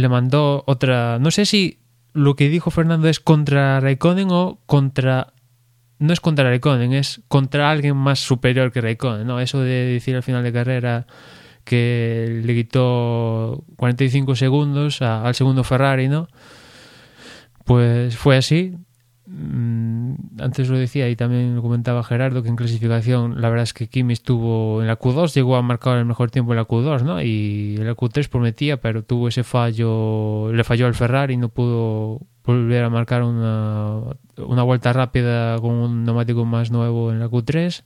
le 0.00 0.08
mandó 0.08 0.64
otra... 0.66 1.18
No 1.18 1.30
sé 1.30 1.46
si 1.46 1.78
lo 2.12 2.36
que 2.36 2.48
dijo 2.48 2.70
Fernando 2.70 3.08
es 3.08 3.20
contra 3.20 3.80
Raikkonen 3.80 4.28
o 4.30 4.60
contra... 4.66 5.32
No 5.98 6.12
es 6.12 6.20
contra 6.20 6.44
Raikkonen, 6.44 6.92
es 6.92 7.22
contra 7.28 7.70
alguien 7.70 7.96
más 7.96 8.20
superior 8.20 8.70
que 8.70 8.80
Raikkonen, 8.80 9.26
¿no? 9.26 9.40
Eso 9.40 9.60
de 9.60 9.86
decir 9.86 10.14
al 10.14 10.22
final 10.22 10.44
de 10.44 10.52
carrera 10.52 11.06
que 11.64 12.40
le 12.44 12.54
quitó 12.54 13.64
45 13.76 14.36
segundos 14.36 15.02
al 15.02 15.34
segundo 15.34 15.64
Ferrari, 15.64 16.08
¿no? 16.08 16.28
Pues 17.64 18.16
fue 18.16 18.36
así. 18.36 18.76
Mm, 19.30 20.14
antes 20.40 20.70
lo 20.70 20.78
decía 20.78 21.08
y 21.10 21.14
también 21.14 21.54
lo 21.54 21.60
comentaba 21.60 22.02
Gerardo 22.02 22.42
que 22.42 22.48
en 22.48 22.56
clasificación 22.56 23.42
la 23.42 23.50
verdad 23.50 23.64
es 23.64 23.74
que 23.74 23.86
Kimi 23.86 24.14
estuvo 24.14 24.80
en 24.80 24.86
la 24.86 24.98
Q2, 24.98 25.34
llegó 25.34 25.56
a 25.56 25.62
marcar 25.62 25.98
el 25.98 26.06
mejor 26.06 26.30
tiempo 26.30 26.52
en 26.52 26.56
la 26.56 26.66
Q2, 26.66 27.02
¿no? 27.02 27.20
Y 27.20 27.76
en 27.76 27.86
la 27.86 27.94
Q3 27.94 28.28
prometía, 28.30 28.78
pero 28.78 29.02
tuvo 29.04 29.28
ese 29.28 29.44
fallo, 29.44 30.50
le 30.52 30.64
falló 30.64 30.86
al 30.86 30.94
Ferrari 30.94 31.34
y 31.34 31.36
no 31.36 31.50
pudo 31.50 32.22
volver 32.42 32.84
a 32.84 32.88
marcar 32.88 33.22
una, 33.22 34.00
una 34.38 34.62
vuelta 34.62 34.94
rápida 34.94 35.58
con 35.58 35.72
un 35.72 36.04
neumático 36.04 36.46
más 36.46 36.70
nuevo 36.70 37.12
en 37.12 37.20
la 37.20 37.28
Q3 37.28 37.82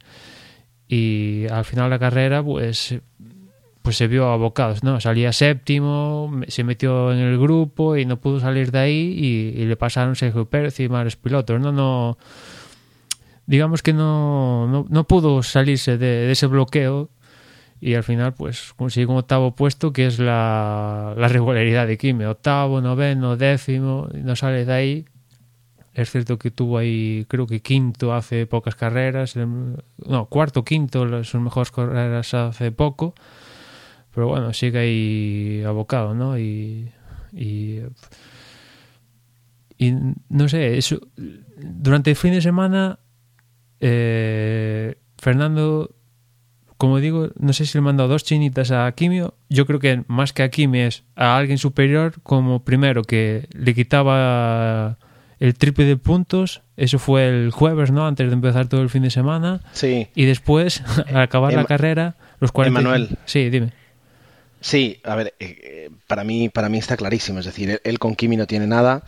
y 0.86 1.46
al 1.50 1.64
final 1.64 1.86
de 1.86 1.90
la 1.90 1.98
carrera 1.98 2.44
pues 2.44 3.00
pues 3.82 3.96
se 3.96 4.06
vio 4.06 4.28
abocado, 4.28 4.74
¿no? 4.82 5.00
Salía 5.00 5.32
séptimo, 5.32 6.40
se 6.48 6.64
metió 6.64 7.12
en 7.12 7.18
el 7.18 7.38
grupo 7.38 7.96
y 7.96 8.06
no 8.06 8.20
pudo 8.20 8.40
salir 8.40 8.70
de 8.70 8.78
ahí 8.78 9.54
y, 9.56 9.64
le 9.64 9.76
pasaron 9.76 10.16
Sergio 10.16 10.46
Pérez 10.46 10.78
y 10.80 10.86
varios 10.86 11.16
pilotos, 11.16 11.60
¿no? 11.60 11.72
no 11.72 12.16
digamos 13.46 13.82
que 13.82 13.92
no, 13.92 14.68
no, 14.68 14.86
no 14.88 15.04
pudo 15.04 15.42
salirse 15.42 15.98
de, 15.98 16.30
ese 16.30 16.46
bloqueo 16.46 17.10
y 17.80 17.94
al 17.94 18.04
final 18.04 18.34
pues 18.34 18.72
consiguió 18.76 19.10
un 19.10 19.18
octavo 19.18 19.56
puesto 19.56 19.92
que 19.92 20.06
es 20.06 20.20
la, 20.20 21.14
la 21.16 21.28
regularidad 21.28 21.88
de 21.88 21.98
Kimi, 21.98 22.24
octavo, 22.24 22.80
noveno, 22.80 23.36
décimo, 23.36 24.08
y 24.14 24.18
no 24.18 24.36
sale 24.36 24.64
de 24.64 24.72
ahí. 24.72 25.04
Es 25.92 26.10
cierto 26.10 26.38
que 26.38 26.50
tuvo 26.50 26.78
ahí, 26.78 27.26
creo 27.28 27.46
que 27.46 27.60
quinto 27.60 28.14
hace 28.14 28.46
pocas 28.46 28.76
carreras, 28.76 29.36
no, 29.36 30.26
cuarto, 30.26 30.64
quinto, 30.64 31.24
sus 31.24 31.40
mejores 31.40 31.72
carreras 31.72 32.32
hace 32.32 32.70
poco 32.70 33.14
pero 34.14 34.28
bueno, 34.28 34.52
sigue 34.52 34.78
ahí 34.78 35.62
abocado, 35.66 36.14
¿no? 36.14 36.38
Y, 36.38 36.90
y, 37.32 37.80
no 40.28 40.48
sé, 40.48 40.78
eso, 40.78 41.00
durante 41.56 42.10
el 42.10 42.16
fin 42.16 42.32
de 42.32 42.40
semana, 42.40 42.98
eh, 43.80 44.96
Fernando, 45.18 45.94
como 46.76 46.98
digo, 47.00 47.30
no 47.38 47.52
sé 47.52 47.66
si 47.66 47.78
le 47.78 47.82
mandado 47.82 48.08
dos 48.10 48.24
chinitas 48.24 48.70
a 48.70 48.92
Quimio, 48.92 49.34
yo 49.48 49.66
creo 49.66 49.80
que 49.80 50.04
más 50.08 50.32
que 50.32 50.42
a 50.42 50.50
Quimio 50.50 50.86
es 50.86 51.04
a 51.16 51.36
alguien 51.36 51.58
superior, 51.58 52.14
como 52.22 52.64
primero 52.64 53.02
que 53.02 53.48
le 53.52 53.74
quitaba 53.74 54.98
el 55.40 55.54
triple 55.54 55.84
de 55.86 55.96
puntos, 55.96 56.62
eso 56.76 57.00
fue 57.00 57.28
el 57.28 57.50
jueves, 57.50 57.90
¿no? 57.90 58.06
Antes 58.06 58.28
de 58.28 58.34
empezar 58.34 58.68
todo 58.68 58.82
el 58.82 58.90
fin 58.90 59.02
de 59.02 59.10
semana. 59.10 59.60
Sí. 59.72 60.06
Y 60.14 60.24
después, 60.26 60.82
al 61.08 61.22
acabar 61.22 61.54
la 61.54 61.64
carrera, 61.64 62.16
los 62.38 62.52
40... 62.52 62.80
Emanuel. 62.80 63.18
Sí, 63.24 63.50
dime. 63.50 63.72
Sí, 64.62 65.00
a 65.02 65.16
ver, 65.16 65.34
eh, 65.40 65.58
eh, 65.62 65.90
para 66.06 66.22
mí 66.24 66.48
para 66.48 66.68
mí 66.68 66.78
está 66.78 66.96
clarísimo. 66.96 67.40
Es 67.40 67.46
decir, 67.46 67.80
él 67.82 67.98
con 67.98 68.14
Kimi 68.14 68.36
no 68.36 68.46
tiene 68.46 68.66
nada. 68.66 69.02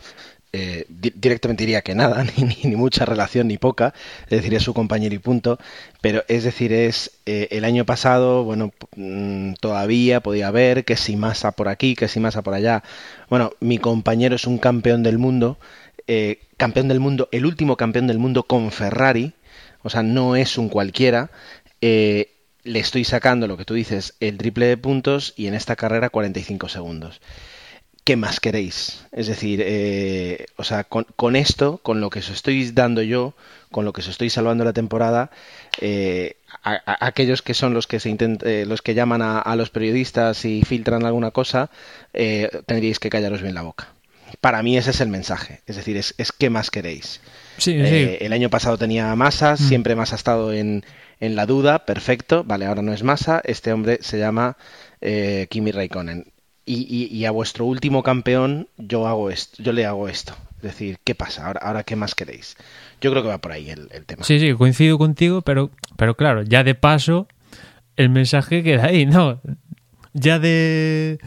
Eh, 0.53 0.85
directamente 0.89 1.63
diría 1.63 1.81
que 1.81 1.95
nada, 1.95 2.23
ni, 2.37 2.43
ni, 2.63 2.75
mucha 2.77 3.05
relación 3.05 3.47
ni 3.49 3.57
poca, 3.57 3.93
es 4.23 4.29
decir, 4.29 4.53
es 4.53 4.63
su 4.63 4.73
compañero 4.73 5.13
y 5.13 5.19
punto, 5.19 5.59
pero 5.99 6.23
es 6.29 6.45
decir, 6.45 6.71
es 6.71 7.19
el 7.25 7.65
año 7.65 7.85
pasado, 7.85 8.45
bueno, 8.45 8.71
mm, 8.95 9.55
todavía 9.59 10.21
podía 10.21 10.47
haber 10.47 10.85
que 10.85 10.95
si 10.95 11.17
masa 11.17 11.51
por 11.51 11.67
aquí, 11.67 11.95
que 11.95 12.07
si 12.07 12.21
masa 12.21 12.41
por 12.41 12.53
allá. 12.53 12.83
Bueno, 13.29 13.51
mi 13.59 13.79
compañero 13.79 14.35
es 14.35 14.47
un 14.47 14.57
campeón 14.57 15.03
del 15.03 15.17
mundo, 15.17 15.57
campeón 16.57 16.87
del 16.87 17.01
mundo, 17.01 17.27
el 17.33 17.45
último 17.45 17.75
campeón 17.75 18.07
del 18.07 18.19
mundo 18.19 18.43
con 18.43 18.71
Ferrari, 18.71 19.33
o 19.83 19.89
sea, 19.89 20.03
no 20.03 20.37
es 20.37 20.57
un 20.57 20.69
cualquiera, 20.69 21.31
le 22.65 22.79
estoy 22.79 23.05
sacando 23.05 23.47
lo 23.47 23.57
que 23.57 23.63
tú 23.63 23.75
dices, 23.75 24.15
el 24.19 24.37
triple 24.37 24.65
de 24.65 24.75
puntos 24.75 25.33
y 25.37 25.47
en 25.47 25.53
esta 25.53 25.75
carrera 25.75 26.09
45 26.09 26.67
segundos. 26.67 27.21
¿Qué 28.03 28.17
más 28.17 28.39
queréis? 28.39 29.05
Es 29.11 29.27
decir, 29.27 29.61
eh, 29.63 30.45
o 30.57 30.63
sea, 30.63 30.83
con, 30.83 31.35
esto, 31.35 31.79
con 31.81 32.01
lo 32.01 32.09
que 32.09 32.19
os 32.19 32.29
estoy 32.29 32.69
dando 32.71 33.01
yo, 33.01 33.33
con 33.71 33.85
lo 33.85 33.93
que 33.93 34.01
os 34.01 34.07
estoy 34.07 34.29
salvando 34.29 34.63
la 34.63 34.73
temporada, 34.73 35.31
eh, 35.79 36.37
a, 36.63 37.05
aquellos 37.05 37.41
que 37.41 37.53
son 37.53 37.73
los 37.73 37.87
que 37.87 37.99
se 37.99 38.15
eh, 38.19 38.65
los 38.67 38.81
que 38.81 38.93
llaman 38.93 39.21
a, 39.21 39.55
los 39.55 39.69
periodistas 39.69 40.45
y 40.45 40.63
filtran 40.63 41.05
alguna 41.05 41.31
cosa, 41.31 41.69
tendríais 42.11 42.99
que 42.99 43.09
callaros 43.09 43.41
bien 43.41 43.55
la 43.55 43.63
boca. 43.63 43.89
Para 44.41 44.61
mí 44.63 44.77
ese 44.77 44.89
es 44.91 45.01
el 45.01 45.09
mensaje. 45.09 45.61
Es 45.65 45.75
decir, 45.75 45.97
es, 45.97 46.13
es 46.17 46.31
¿qué 46.31 46.49
más 46.49 46.69
queréis? 46.71 47.21
Sí, 47.57 47.73
sí. 47.85 48.17
El 48.19 48.33
año 48.33 48.49
pasado 48.49 48.77
tenía 48.77 49.15
masa, 49.15 49.53
mm. 49.53 49.57
siempre 49.57 49.95
más 49.95 50.13
ha 50.13 50.15
estado 50.15 50.51
en, 50.53 50.83
en 51.19 51.35
la 51.35 51.45
duda, 51.45 51.85
perfecto, 51.85 52.43
vale, 52.43 52.65
ahora 52.65 52.81
no 52.81 52.93
es 52.93 53.03
masa, 53.03 53.41
este 53.45 53.71
hombre 53.73 53.99
se 54.01 54.19
llama 54.19 54.57
eh, 55.01 55.47
Kimi 55.49 55.71
Raikkonen. 55.71 56.31
Y, 56.67 57.07
y, 57.15 57.25
a 57.25 57.31
vuestro 57.31 57.65
último 57.65 58.01
campeón 58.01 58.69
yo 58.77 59.05
hago 59.05 59.29
esto, 59.29 59.61
yo 59.61 59.71
le 59.71 59.85
hago 59.85 60.09
esto. 60.09 60.33
Es 60.57 60.63
decir, 60.63 60.97
¿qué 61.03 61.13
pasa? 61.13 61.51
Ahora, 61.61 61.83
¿qué 61.83 61.95
más 61.95 62.15
queréis? 62.15 62.57
Yo 62.99 63.11
creo 63.11 63.21
que 63.21 63.29
va 63.29 63.37
por 63.37 63.51
ahí 63.51 63.69
el, 63.69 63.87
el 63.91 64.03
tema. 64.05 64.23
Sí, 64.23 64.39
sí, 64.39 64.51
coincido 64.53 64.97
contigo, 64.97 65.43
pero, 65.43 65.69
pero 65.95 66.17
claro, 66.17 66.41
ya 66.41 66.63
de 66.63 66.73
paso, 66.73 67.27
el 67.97 68.09
mensaje 68.09 68.63
queda 68.63 68.85
ahí, 68.85 69.05
¿no? 69.05 69.41
Ya 70.13 70.39
de 70.39 71.19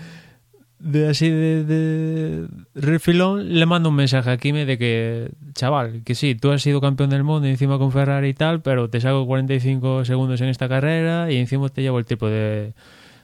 de 0.80 1.08
así 1.08 1.28
de, 1.28 1.64
de, 1.64 2.48
refilón 2.74 3.58
le 3.58 3.66
mando 3.66 3.88
un 3.88 3.96
mensaje 3.96 4.30
a 4.30 4.36
Kime 4.36 4.64
de 4.64 4.78
que 4.78 5.30
chaval, 5.54 6.02
que 6.04 6.14
sí, 6.14 6.34
tú 6.34 6.50
has 6.50 6.62
sido 6.62 6.80
campeón 6.80 7.10
del 7.10 7.24
mundo 7.24 7.48
y 7.48 7.50
encima 7.50 7.78
con 7.78 7.90
Ferrari 7.90 8.28
y 8.28 8.34
tal, 8.34 8.62
pero 8.62 8.88
te 8.88 9.00
saco 9.00 9.26
45 9.26 10.04
segundos 10.04 10.40
en 10.40 10.48
esta 10.48 10.68
carrera 10.68 11.30
y 11.32 11.36
encima 11.36 11.68
te 11.68 11.82
llevo 11.82 11.98
el 11.98 12.04
tipo 12.04 12.28
de, 12.28 12.74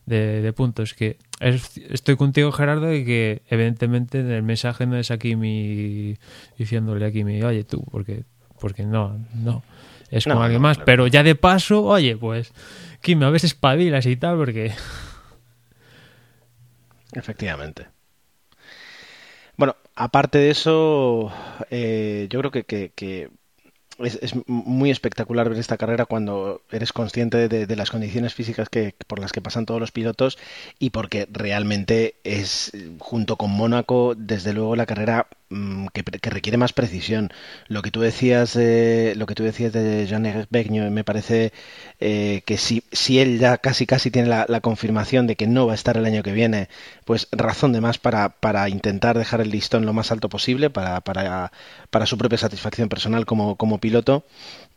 de, 0.07 0.53
puntos 0.53 0.95
que 0.95 1.19
estoy 1.41 2.17
contigo 2.17 2.51
Gerardo 2.51 2.93
y 2.93 3.05
que 3.05 3.43
evidentemente 3.49 4.21
el 4.21 4.43
mensaje 4.43 4.87
no 4.87 4.97
es 4.97 5.11
a 5.11 5.19
Kimi 5.19 6.17
diciéndole 6.59 7.07
a 7.07 7.13
Kimi 7.13 7.43
oye 7.43 7.65
tú, 7.65 7.85
porque, 7.91 8.25
porque 8.61 8.85
no, 8.85 9.19
no 9.35 9.63
es 10.11 10.25
con 10.25 10.39
alguien 10.39 10.63
más, 10.63 10.79
pero 10.79 11.07
ya 11.07 11.23
de 11.23 11.35
paso, 11.35 11.85
oye, 11.85 12.17
pues 12.17 12.53
Kimi 13.01 13.25
a 13.25 13.31
veces 13.31 13.55
pavilas 13.55 14.07
y 14.07 14.17
tal 14.17 14.37
porque 14.37 14.73
Efectivamente. 17.15 17.89
Bueno, 19.57 19.77
aparte 19.95 20.39
de 20.39 20.51
eso, 20.51 21.33
eh, 21.71 22.27
yo 22.29 22.41
creo 22.41 22.51
que, 22.51 22.65
que, 22.65 23.31
es, 23.99 24.35
muy 24.47 24.91
espectacular 24.91 25.49
ver 25.49 25.59
esta 25.59 25.77
carrera 25.77 26.07
cuando 26.07 26.63
eres 26.73 26.93
consciente 26.93 27.49
de, 27.49 27.77
las 27.77 27.91
condiciones 27.91 28.35
físicas 28.35 28.69
que, 28.69 28.95
por 29.07 29.21
las 29.21 29.31
que 29.31 29.41
pasan 29.41 29.67
todos 29.67 29.81
los 29.81 29.93
pilotos 29.93 30.39
y 30.81 30.91
porque 30.91 31.29
realmente 31.31 32.17
es, 32.25 32.73
junto 32.99 33.37
con 33.37 33.51
Mónaco, 33.51 34.15
desde 34.17 34.53
luego 34.53 34.75
la 34.75 34.87
carrera 34.87 35.29
mm, 35.55 35.87
que, 35.93 36.31
requiere 36.31 36.59
más 36.59 36.73
precisión. 36.73 37.31
Lo 37.69 37.83
que 37.83 37.91
tú 37.91 38.01
decías, 38.01 38.57
lo 38.57 39.27
que 39.27 39.35
tú 39.35 39.43
decías 39.45 39.73
de 39.73 40.07
Jean 40.07 40.47
Begno 40.51 40.91
me 40.91 41.05
parece 41.05 41.53
eh, 42.01 42.43
que 42.47 42.59
si, 42.59 42.85
si 42.93 43.19
él 43.21 43.39
ya 43.39 43.59
casi 43.59 43.87
casi 43.87 44.11
tiene 44.11 44.29
la, 44.29 44.61
confirmación 44.61 45.27
de 45.27 45.37
que 45.37 45.47
no 45.47 45.67
va 45.67 45.73
a 45.73 45.75
estar 45.75 45.97
el 45.97 46.05
año 46.05 46.23
que 46.23 46.33
viene, 46.33 46.69
pues 47.05 47.29
razón 47.33 47.73
de 47.73 47.81
más 47.81 47.99
para, 47.99 48.31
para 48.31 48.69
intentar 48.69 49.19
dejar 49.19 49.41
el 49.41 49.51
listón 49.51 49.87
lo 49.87 49.93
más 49.93 50.11
alto 50.13 50.29
posible 50.29 50.71
para, 50.71 51.01
para, 51.01 51.53
para 51.91 52.07
su 52.07 52.19
propia 52.19 52.39
satisfacción 52.39 52.89
personal 52.89 53.27
como, 53.27 53.57
como 53.57 53.79
piloto 53.79 54.25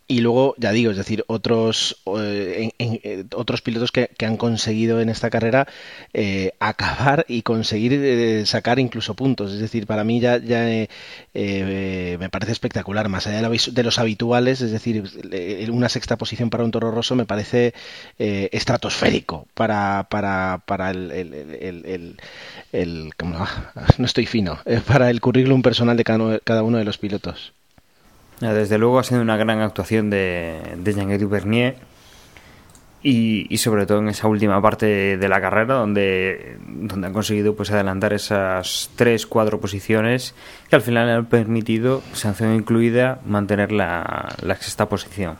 y 0.09 0.21
luego, 0.21 0.55
ya 0.57 0.71
digo, 0.71 0.91
es 0.91 0.97
decir, 0.97 1.25
otros, 1.27 2.01
eh, 2.17 2.71
eh, 2.79 3.25
otros 3.35 3.61
pilotos 3.61 3.91
que, 3.91 4.09
han 4.25 4.37
conseguido 4.37 5.01
en 5.01 5.09
esta 5.09 5.29
carrera 5.29 5.67
eh, 6.13 6.53
acabar 6.59 7.25
y 7.27 7.41
conseguir 7.41 8.45
sacar 8.47 8.79
incluso 8.79 9.15
puntos. 9.15 9.51
Es 9.53 9.59
decir, 9.59 9.85
para 9.85 10.05
mí 10.05 10.21
ya, 10.21 10.37
ya 10.37 10.87
me 11.33 12.29
parece 12.29 12.53
espectacular, 12.53 13.09
más 13.09 13.27
allá 13.27 13.49
de, 13.49 13.83
los 13.83 13.99
habituales, 13.99 14.61
es 14.61 14.71
decir, 14.71 15.03
una 15.71 15.89
sexta 15.89 16.17
posición 16.17 16.49
para 16.49 16.63
un 16.63 16.71
toro 16.71 16.91
rosso 16.91 17.15
me 17.15 17.25
parece 17.25 17.73
estratosférico 18.17 19.47
para, 19.53 20.07
para, 20.09 20.63
para 20.65 20.91
el, 20.91 21.11
el, 21.11 22.17
el, 22.71 23.13
no 23.97 24.05
estoy 24.05 24.25
fino, 24.25 24.59
para 24.87 25.09
el 25.09 25.19
currículum 25.19 25.61
personal 25.61 25.97
de 25.97 26.03
cada 26.03 26.63
uno 26.63 26.77
de 26.77 26.85
los 26.85 26.97
pilotos. 26.97 27.53
Desde 28.39 28.77
luego 28.77 28.99
ha 28.99 29.03
sido 29.03 29.21
una 29.21 29.35
gran 29.37 29.61
actuación 29.61 30.09
de, 30.09 30.61
de 30.77 30.93
Jean-Eric 30.93 31.27
Bernier 31.27 31.75
y, 33.01 33.47
y, 33.53 33.57
sobre 33.57 33.85
todo 33.85 33.99
en 33.99 34.09
esa 34.09 34.27
última 34.27 34.61
parte 34.61 35.17
de 35.17 35.29
la 35.29 35.41
carrera 35.41 35.75
donde, 35.75 36.57
donde 36.67 37.07
han 37.07 37.13
conseguido 37.13 37.55
pues 37.55 37.71
adelantar 37.71 38.13
esas 38.13 38.91
tres, 38.95 39.25
cuatro 39.25 39.59
posiciones 39.59 40.35
que 40.69 40.75
al 40.75 40.81
final 40.81 41.09
han 41.09 41.25
permitido, 41.25 42.03
sanción 42.13 42.53
incluida, 42.53 43.19
mantener 43.25 43.71
la, 43.71 44.35
la 44.41 44.55
sexta 44.55 44.87
posición. 44.87 45.37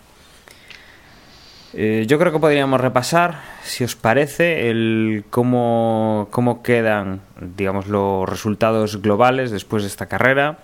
Eh, 1.74 2.06
yo 2.08 2.18
creo 2.18 2.32
que 2.32 2.40
podríamos 2.40 2.80
repasar, 2.82 3.42
si 3.62 3.84
os 3.84 3.96
parece, 3.96 4.70
el 4.70 5.26
cómo, 5.30 6.28
cómo 6.32 6.64
quedan 6.64 7.22
digamos, 7.40 7.88
los 7.88 8.28
resultados 8.28 9.02
globales 9.02 9.52
después 9.52 9.84
de 9.84 9.90
esta 9.90 10.08
carrera. 10.08 10.60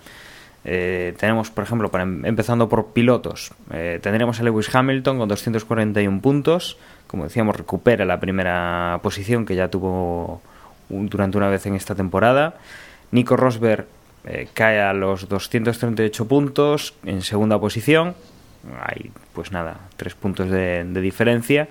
Eh, 0.64 1.14
tenemos, 1.18 1.50
por 1.50 1.64
ejemplo, 1.64 1.90
em, 1.98 2.24
empezando 2.24 2.68
por 2.68 2.92
pilotos, 2.92 3.52
eh, 3.70 3.98
tendríamos 4.02 4.40
a 4.40 4.44
Lewis 4.44 4.74
Hamilton 4.74 5.18
con 5.18 5.28
241 5.28 6.20
puntos. 6.20 6.78
Como 7.06 7.24
decíamos, 7.24 7.56
recupera 7.56 8.04
la 8.04 8.18
primera 8.18 8.98
posición 9.02 9.44
que 9.44 9.54
ya 9.54 9.68
tuvo 9.68 10.40
durante 10.88 11.36
una 11.36 11.48
vez 11.48 11.66
en 11.66 11.74
esta 11.74 11.94
temporada. 11.94 12.54
Nico 13.10 13.36
Rosberg 13.36 13.86
eh, 14.24 14.48
cae 14.54 14.80
a 14.80 14.92
los 14.94 15.28
238 15.28 16.26
puntos 16.26 16.94
en 17.04 17.20
segunda 17.22 17.60
posición. 17.60 18.14
Hay, 18.82 19.10
pues 19.34 19.52
nada, 19.52 19.80
tres 19.96 20.14
puntos 20.14 20.50
de, 20.50 20.84
diferencia. 21.02 21.68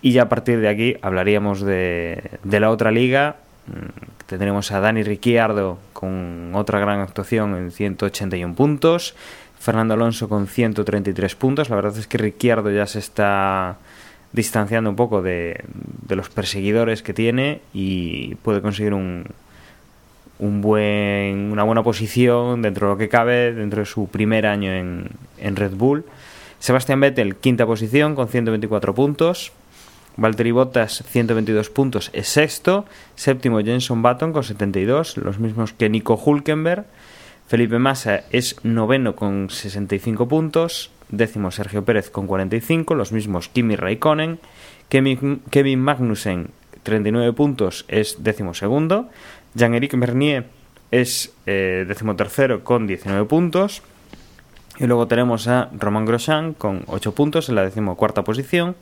Y 0.00 0.12
ya 0.12 0.22
a 0.22 0.28
partir 0.28 0.60
de 0.60 0.68
aquí 0.68 0.96
hablaríamos 1.02 1.60
de 1.60 2.38
la 2.44 2.70
otra 2.70 2.92
liga. 2.92 3.36
Mm, 3.66 4.26
tendremos 4.26 4.72
a 4.72 4.80
Dani 4.80 5.02
Ricciardo 5.02 5.78
con 5.92 6.52
otra 6.54 6.80
gran 6.80 7.00
actuación 7.00 7.56
en 7.56 7.70
181 7.70 8.54
puntos. 8.54 9.14
Fernando 9.58 9.94
Alonso 9.94 10.28
con 10.28 10.48
133 10.48 11.34
puntos. 11.36 11.70
La 11.70 11.76
verdad 11.76 11.96
es 11.96 12.06
que 12.06 12.18
Ricciardo 12.18 12.70
ya 12.70 12.86
se 12.86 12.98
está 12.98 13.78
distanciando 14.32 14.90
un 14.90 14.96
poco 14.96 15.22
de, 15.22 15.62
de 16.06 16.16
los 16.16 16.30
perseguidores 16.30 17.02
que 17.02 17.14
tiene 17.14 17.60
y 17.72 18.34
puede 18.36 18.62
conseguir 18.62 18.94
un, 18.94 19.26
un 20.38 20.60
buen, 20.60 21.52
una 21.52 21.62
buena 21.62 21.84
posición 21.84 22.62
dentro 22.62 22.88
de 22.88 22.92
lo 22.94 22.98
que 22.98 23.08
cabe, 23.08 23.52
dentro 23.52 23.80
de 23.80 23.86
su 23.86 24.08
primer 24.08 24.46
año 24.46 24.72
en, 24.72 25.10
en 25.38 25.56
Red 25.56 25.74
Bull. 25.74 26.04
Sebastián 26.58 27.00
Vettel, 27.00 27.36
quinta 27.36 27.66
posición 27.66 28.16
con 28.16 28.28
124 28.28 28.94
puntos. 28.94 29.52
Valtteri 30.16 30.50
Bottas, 30.50 31.02
122 31.06 31.70
puntos, 31.70 32.10
es 32.12 32.28
sexto. 32.28 32.84
Séptimo, 33.14 33.60
Jenson 33.60 34.02
Button 34.02 34.32
con 34.32 34.44
72, 34.44 35.16
los 35.16 35.38
mismos 35.38 35.72
que 35.72 35.88
Nico 35.88 36.20
Hulkenberg. 36.22 36.84
Felipe 37.46 37.78
Massa 37.78 38.24
es 38.30 38.56
noveno 38.62 39.14
con 39.14 39.50
65 39.50 40.28
puntos. 40.28 40.90
Décimo, 41.08 41.50
Sergio 41.50 41.84
Pérez 41.84 42.10
con 42.10 42.26
45, 42.26 42.94
los 42.94 43.12
mismos 43.12 43.48
Kimi 43.48 43.76
Raikkonen. 43.76 44.38
Kevin 44.88 45.80
Magnussen, 45.80 46.48
39 46.82 47.32
puntos, 47.32 47.84
es 47.88 48.22
décimo 48.22 48.54
segundo. 48.54 49.08
Jean-Éric 49.54 49.94
Mernier 49.94 50.46
es 50.90 51.32
eh, 51.46 51.84
decimotercero 51.88 52.64
con 52.64 52.86
19 52.86 53.24
puntos. 53.26 53.82
Y 54.78 54.86
luego 54.86 55.06
tenemos 55.06 55.48
a 55.48 55.68
Romain 55.78 56.06
Grosjean 56.06 56.54
con 56.54 56.84
8 56.86 57.14
puntos 57.14 57.48
en 57.48 57.56
la 57.56 57.64
decimocuarta 57.64 58.24
posición. 58.24 58.76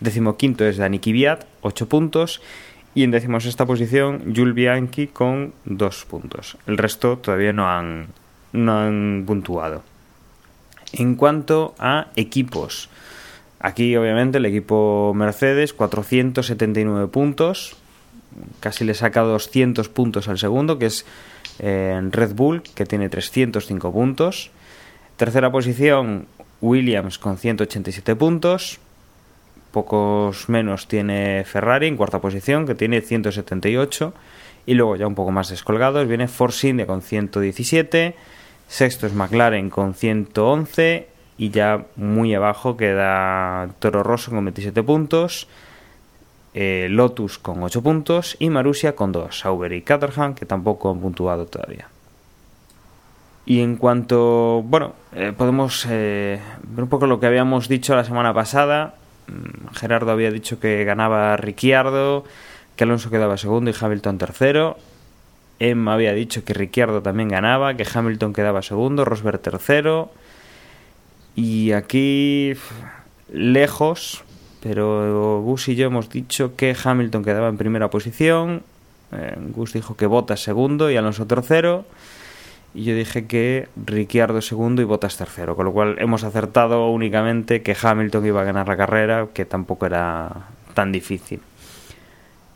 Decimoquinto 0.00 0.64
es 0.64 0.76
Dani 0.76 0.98
Kvyat, 0.98 1.44
8 1.62 1.88
puntos. 1.88 2.40
Y 2.94 3.04
en 3.04 3.10
decimosexta 3.10 3.66
posición, 3.66 4.34
Jules 4.34 4.54
Bianchi 4.54 5.06
con 5.08 5.52
2 5.64 6.04
puntos. 6.06 6.56
El 6.66 6.78
resto 6.78 7.18
todavía 7.18 7.52
no 7.52 7.68
han, 7.68 8.08
no 8.52 8.78
han 8.78 9.24
puntuado. 9.26 9.82
En 10.92 11.14
cuanto 11.14 11.74
a 11.78 12.08
equipos, 12.16 12.88
aquí 13.60 13.94
obviamente 13.96 14.38
el 14.38 14.46
equipo 14.46 15.12
Mercedes, 15.14 15.74
479 15.74 17.08
puntos, 17.08 17.76
casi 18.60 18.84
le 18.84 18.94
saca 18.94 19.20
200 19.20 19.88
puntos 19.90 20.28
al 20.28 20.38
segundo, 20.38 20.78
que 20.78 20.86
es 20.86 21.04
eh, 21.58 22.00
Red 22.10 22.34
Bull, 22.34 22.62
que 22.62 22.86
tiene 22.86 23.08
305 23.08 23.92
puntos. 23.92 24.50
Tercera 25.16 25.52
posición, 25.52 26.26
Williams 26.60 27.18
con 27.18 27.38
187 27.38 28.16
puntos. 28.16 28.80
Pocos 29.72 30.48
menos 30.48 30.88
tiene 30.88 31.44
Ferrari 31.44 31.86
en 31.86 31.96
cuarta 31.96 32.20
posición, 32.20 32.66
que 32.66 32.74
tiene 32.74 33.00
178. 33.00 34.14
Y 34.66 34.74
luego 34.74 34.96
ya 34.96 35.06
un 35.06 35.14
poco 35.14 35.30
más 35.30 35.48
descolgados 35.48 36.06
viene 36.06 36.28
Force 36.28 36.68
India 36.68 36.86
con 36.86 37.02
117. 37.02 38.14
Sexto 38.68 39.06
es 39.06 39.14
McLaren 39.14 39.70
con 39.70 39.94
111. 39.94 41.08
Y 41.38 41.50
ya 41.50 41.84
muy 41.96 42.34
abajo 42.34 42.76
queda 42.76 43.68
Toro 43.78 44.02
Rosso 44.02 44.30
con 44.30 44.44
27 44.44 44.82
puntos. 44.82 45.48
Eh, 46.54 46.88
Lotus 46.90 47.38
con 47.38 47.62
8 47.62 47.82
puntos 47.82 48.36
y 48.38 48.50
Marussia 48.50 48.96
con 48.96 49.12
2, 49.12 49.38
Sauber 49.38 49.72
y 49.72 49.82
Caterham 49.82 50.34
que 50.34 50.46
tampoco 50.46 50.90
han 50.90 50.98
puntuado 50.98 51.46
todavía. 51.46 51.88
Y 53.44 53.60
en 53.60 53.76
cuanto, 53.76 54.62
bueno, 54.64 54.94
eh, 55.14 55.32
podemos 55.36 55.86
eh, 55.88 56.40
ver 56.64 56.82
un 56.82 56.88
poco 56.88 57.06
lo 57.06 57.20
que 57.20 57.26
habíamos 57.26 57.68
dicho 57.68 57.94
la 57.94 58.04
semana 58.04 58.34
pasada. 58.34 58.94
Mm, 59.28 59.74
Gerardo 59.74 60.10
había 60.10 60.30
dicho 60.30 60.58
que 60.58 60.84
ganaba 60.84 61.36
Ricciardo, 61.36 62.24
que 62.76 62.84
Alonso 62.84 63.10
quedaba 63.10 63.36
segundo 63.36 63.70
y 63.70 63.74
Hamilton 63.78 64.18
tercero. 64.18 64.78
Emma 65.58 65.94
había 65.94 66.12
dicho 66.12 66.44
que 66.44 66.54
Ricciardo 66.54 67.02
también 67.02 67.28
ganaba, 67.28 67.74
que 67.74 67.86
Hamilton 67.92 68.32
quedaba 68.32 68.62
segundo, 68.62 69.04
Rosberg 69.04 69.40
tercero. 69.40 70.10
Y 71.34 71.72
aquí, 71.72 72.54
lejos, 73.32 74.24
pero 74.62 75.40
Gus 75.42 75.68
y 75.68 75.76
yo 75.76 75.86
hemos 75.86 76.10
dicho 76.10 76.56
que 76.56 76.76
Hamilton 76.82 77.24
quedaba 77.24 77.48
en 77.48 77.58
primera 77.58 77.90
posición, 77.90 78.62
eh, 79.12 79.36
Gus 79.50 79.72
dijo 79.72 79.96
que 79.96 80.06
Bottas 80.06 80.42
segundo 80.42 80.90
y 80.90 80.96
Alonso 80.96 81.26
tercero, 81.26 81.84
y 82.74 82.84
yo 82.84 82.94
dije 82.94 83.26
que 83.26 83.68
Ricciardo 83.76 84.40
segundo 84.40 84.82
y 84.82 84.84
Bottas 84.84 85.16
tercero, 85.16 85.56
con 85.56 85.66
lo 85.66 85.72
cual 85.72 85.96
hemos 85.98 86.24
acertado 86.24 86.90
únicamente 86.90 87.62
que 87.62 87.76
Hamilton 87.80 88.26
iba 88.26 88.42
a 88.42 88.44
ganar 88.44 88.68
la 88.68 88.76
carrera, 88.76 89.28
que 89.32 89.44
tampoco 89.44 89.86
era 89.86 90.30
tan 90.74 90.92
difícil. 90.92 91.40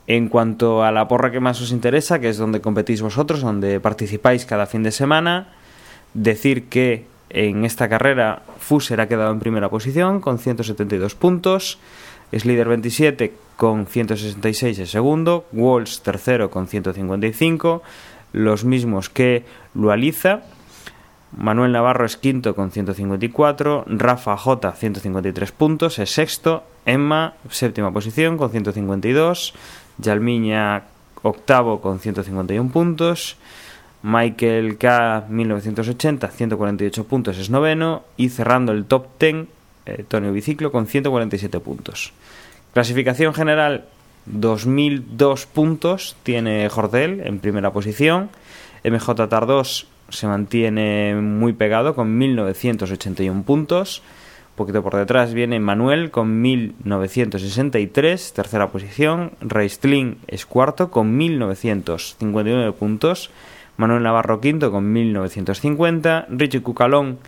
En 0.06 0.28
cuanto 0.28 0.84
a 0.84 0.90
la 0.90 1.08
porra 1.08 1.30
que 1.30 1.40
más 1.40 1.60
os 1.60 1.70
interesa, 1.70 2.18
que 2.18 2.28
es 2.28 2.36
donde 2.36 2.60
competís 2.60 3.02
vosotros, 3.02 3.40
donde 3.40 3.80
participáis 3.80 4.44
cada 4.44 4.66
fin 4.66 4.82
de 4.82 4.90
semana, 4.90 5.48
decir 6.14 6.68
que 6.68 7.06
en 7.32 7.64
esta 7.64 7.88
carrera, 7.88 8.42
Fuser 8.58 9.00
ha 9.00 9.08
quedado 9.08 9.32
en 9.32 9.40
primera 9.40 9.70
posición 9.70 10.20
con 10.20 10.38
172 10.38 11.14
puntos. 11.14 11.78
Es 12.30 12.44
líder 12.44 12.68
27 12.68 13.32
con 13.56 13.86
166 13.86 14.78
en 14.78 14.86
segundo. 14.86 15.46
Walls 15.52 16.02
tercero 16.02 16.50
con 16.50 16.66
155. 16.66 17.82
Los 18.32 18.64
mismos 18.64 19.08
que 19.08 19.44
Lualiza. 19.74 20.42
Manuel 21.36 21.72
Navarro 21.72 22.04
es 22.04 22.16
quinto 22.16 22.54
con 22.54 22.70
154. 22.70 23.84
Rafa 23.86 24.36
J 24.36 24.72
153 24.72 25.52
puntos. 25.52 25.98
Es 25.98 26.10
sexto. 26.10 26.64
Emma 26.84 27.34
séptima 27.48 27.92
posición 27.92 28.36
con 28.36 28.50
152. 28.50 29.54
Yalmiña 29.98 30.84
octavo 31.22 31.80
con 31.80 32.00
151 32.00 32.70
puntos. 32.70 33.36
Michael 34.02 34.78
K. 34.78 35.26
1980, 35.28 36.28
148 36.28 37.04
puntos, 37.04 37.38
es 37.38 37.50
noveno. 37.50 38.02
Y 38.16 38.30
cerrando 38.30 38.72
el 38.72 38.84
top 38.84 39.06
10, 39.18 39.46
eh, 39.86 40.04
Tonio 40.06 40.32
Biciclo 40.32 40.72
con 40.72 40.86
147 40.86 41.60
puntos. 41.60 42.12
Clasificación 42.74 43.32
general, 43.32 43.84
2002 44.26 45.46
puntos 45.46 46.16
tiene 46.22 46.68
Jordel 46.68 47.20
en 47.24 47.38
primera 47.40 47.72
posición. 47.72 48.30
MJ 48.84 49.28
Tardos 49.28 49.86
se 50.08 50.26
mantiene 50.26 51.14
muy 51.14 51.52
pegado 51.52 51.94
con 51.94 52.16
1981 52.18 53.42
puntos. 53.42 54.02
Un 54.50 54.56
poquito 54.56 54.82
por 54.82 54.96
detrás 54.96 55.32
viene 55.32 55.60
Manuel 55.60 56.10
con 56.10 56.42
1963, 56.42 58.32
tercera 58.34 58.68
posición. 58.68 59.32
Reistlin 59.40 60.18
es 60.26 60.44
cuarto 60.44 60.90
con 60.90 61.16
1959 61.16 62.72
puntos. 62.72 63.30
Manuel 63.78 64.02
Navarro 64.02 64.40
quinto 64.40 64.70
con 64.70 64.92
1950, 64.92 66.26
Richie 66.28 66.60
Cucalón 66.60 67.18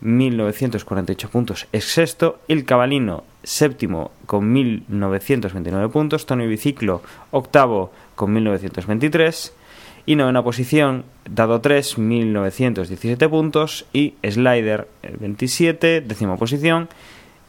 1948 0.00 1.28
puntos 1.30 1.66
es 1.72 1.84
sexto, 1.84 2.40
El 2.48 2.64
Cabalino 2.64 3.24
séptimo 3.42 4.10
con 4.26 4.52
1929 4.52 5.88
puntos, 5.88 6.26
Tony 6.26 6.46
Biciclo 6.46 7.02
octavo 7.30 7.92
con 8.14 8.32
1923 8.32 9.54
y 10.06 10.16
novena 10.16 10.42
posición, 10.42 11.04
dado 11.28 11.60
3, 11.60 11.98
1917 11.98 13.28
puntos 13.28 13.86
y 13.92 14.14
Slider 14.22 14.88
27, 15.02 16.00
décima 16.00 16.36
posición, 16.36 16.88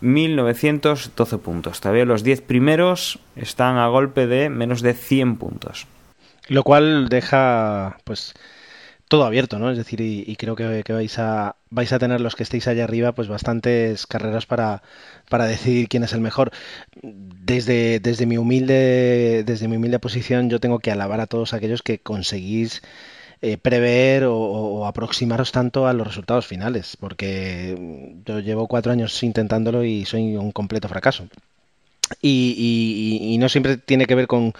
1912 0.01 1.37
puntos. 1.37 1.79
Todavía 1.79 2.05
los 2.05 2.23
10 2.23 2.41
primeros 2.41 3.19
están 3.35 3.77
a 3.77 3.87
golpe 3.87 4.27
de 4.27 4.49
menos 4.49 4.81
de 4.81 4.93
100 4.93 5.37
puntos. 5.37 5.87
Lo 6.47 6.63
cual 6.63 7.07
deja, 7.07 7.97
pues, 8.03 8.33
todo 9.11 9.25
abierto, 9.25 9.59
¿no? 9.59 9.69
Es 9.69 9.77
decir, 9.77 9.99
y, 9.99 10.35
creo 10.37 10.55
que, 10.55 10.93
vais 10.93 11.19
a 11.19 11.57
vais 11.69 11.91
a 11.91 11.99
tener 11.99 12.21
los 12.21 12.37
que 12.37 12.43
estéis 12.43 12.69
allá 12.69 12.85
arriba, 12.85 13.11
pues 13.11 13.27
bastantes 13.27 14.07
carreras 14.07 14.45
para, 14.45 14.83
para 15.29 15.47
decidir 15.47 15.89
quién 15.89 16.03
es 16.03 16.13
el 16.13 16.21
mejor. 16.21 16.51
Desde, 17.03 17.99
desde 17.99 18.25
mi 18.25 18.37
humilde, 18.37 19.43
desde 19.45 19.67
mi 19.67 19.75
humilde 19.75 19.99
posición, 19.99 20.49
yo 20.49 20.61
tengo 20.61 20.79
que 20.79 20.91
alabar 20.91 21.19
a 21.19 21.27
todos 21.27 21.53
aquellos 21.53 21.81
que 21.83 21.99
conseguís 21.99 22.83
eh, 23.41 23.57
prever 23.57 24.23
o, 24.27 24.85
aproximaros 24.87 25.51
tanto 25.51 25.87
a 25.87 25.93
los 25.93 26.07
resultados 26.07 26.47
finales, 26.47 26.95
porque 26.97 27.75
yo 28.25 28.39
llevo 28.39 28.67
cuatro 28.67 28.93
años 28.93 29.21
intentándolo 29.23 29.83
y 29.83 30.05
soy 30.05 30.37
un 30.37 30.53
completo 30.53 30.87
fracaso. 30.87 31.27
Y, 32.21 33.37
no 33.39 33.49
siempre 33.49 33.77
tiene 33.77 34.05
que 34.05 34.15
ver 34.15 34.27
con, 34.27 34.53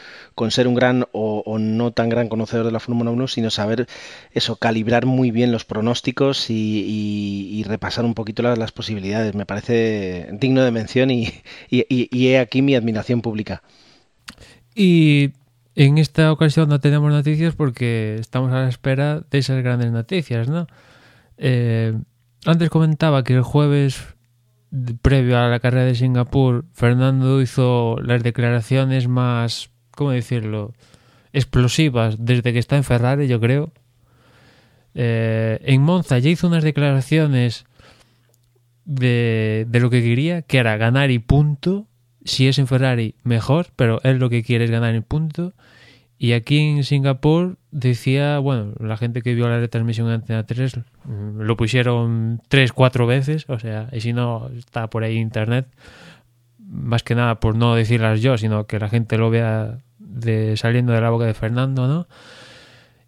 ser 0.50 0.68
un 0.68 0.76
gran 0.76 1.06
o, 1.12 1.58
no 1.60 1.92
tan 1.92 2.10
gran 2.10 2.30
conocedor 2.30 2.66
de 2.66 2.72
la 2.72 2.80
Fórmula 2.80 3.12
1, 3.12 3.28
sino 3.28 3.50
saber 3.50 3.88
eso, 4.32 4.56
calibrar 4.56 5.06
muy 5.06 5.32
bien 5.32 5.52
los 5.52 5.66
pronósticos 5.66 6.50
y, 6.50 7.64
repasar 7.68 8.06
un 8.06 8.14
poquito 8.14 8.44
las, 8.44 8.72
posibilidades. 8.72 9.36
Me 9.36 9.46
parece 9.46 10.30
digno 10.34 10.64
de 10.64 10.72
mención 10.72 11.12
y, 11.12 11.32
he 11.70 12.40
aquí 12.40 12.62
mi 12.62 12.76
admiración 12.76 13.22
pública. 13.22 13.62
Y 14.74 15.32
en 15.76 15.98
esta 15.98 16.32
ocasión 16.32 16.70
no 16.70 16.80
tenemos 16.80 17.12
noticias 17.12 17.56
porque 17.56 18.16
estamos 18.20 18.52
a 18.52 18.62
la 18.62 18.70
espera 18.70 19.22
de 19.30 19.38
esas 19.38 19.62
grandes 19.64 19.92
noticias, 19.92 20.48
¿no? 20.48 20.68
Eh, 21.38 21.94
antes 22.46 22.70
comentaba 22.70 23.24
que 23.24 23.34
el 23.34 23.42
jueves 23.42 24.16
previo 25.02 25.38
a 25.38 25.48
la 25.48 25.60
carrera 25.60 25.86
de 25.86 25.96
Singapur, 25.96 26.66
Fernando 26.74 27.42
hizo 27.42 27.98
las 28.02 28.24
declaraciones 28.24 29.08
más, 29.08 29.70
¿cómo 29.92 30.12
decirlo?, 30.12 30.74
explosivas 31.34 32.18
desde 32.20 32.52
que 32.54 32.60
está 32.60 32.78
en 32.78 32.84
Ferrari, 32.84 33.28
yo 33.28 33.40
creo. 33.40 33.72
Eh, 34.94 35.60
en 35.64 35.82
Monza 35.82 36.20
ya 36.20 36.30
hizo 36.30 36.48
unas 36.48 36.64
declaraciones 36.64 37.66
de, 38.84 39.66
de 39.70 39.80
lo 39.80 39.90
que 39.90 40.02
quería, 40.02 40.42
que 40.42 40.58
era 40.58 40.78
ganar 40.78 41.12
y 41.12 41.20
punto. 41.20 41.88
Si 42.24 42.48
es 42.48 42.60
en 42.60 42.68
Ferrari, 42.68 43.16
mejor, 43.24 43.68
pero 43.76 44.02
él 44.04 44.18
lo 44.18 44.30
que 44.30 44.44
quiere 44.44 44.66
es 44.66 44.72
ganar 44.72 44.94
y 44.94 45.02
punto. 45.02 45.54
Y 46.24 46.34
aquí 46.34 46.60
en 46.60 46.84
Singapur 46.84 47.58
decía, 47.72 48.38
bueno, 48.38 48.74
la 48.80 48.96
gente 48.96 49.24
que 49.24 49.34
vio 49.34 49.50
la 49.50 49.58
retransmisión 49.58 50.06
en 50.06 50.14
Antena 50.14 50.46
3 50.46 50.78
mm, 51.06 51.40
lo 51.40 51.58
pusieron 51.58 52.44
tres, 52.48 52.74
cuatro 52.74 53.08
veces, 53.08 53.46
o 53.48 53.58
sea, 53.58 53.90
y 53.92 54.02
si 54.02 54.14
no 54.14 54.52
está 54.56 54.88
por 54.88 55.04
ahí 55.04 55.18
internet, 55.18 55.66
más 56.60 57.02
que 57.02 57.16
nada 57.16 57.40
por 57.40 57.56
no 57.56 57.74
decirlas 57.74 58.22
yo, 58.22 58.38
sino 58.38 58.68
que 58.68 58.78
la 58.78 58.88
gente 58.88 59.18
lo 59.18 59.32
vea 59.32 59.80
de, 59.98 60.58
saliendo 60.58 60.94
de 60.94 61.02
la 61.02 61.10
boca 61.10 61.26
de 61.26 61.34
Fernando, 61.34 61.88
¿no? 61.88 62.08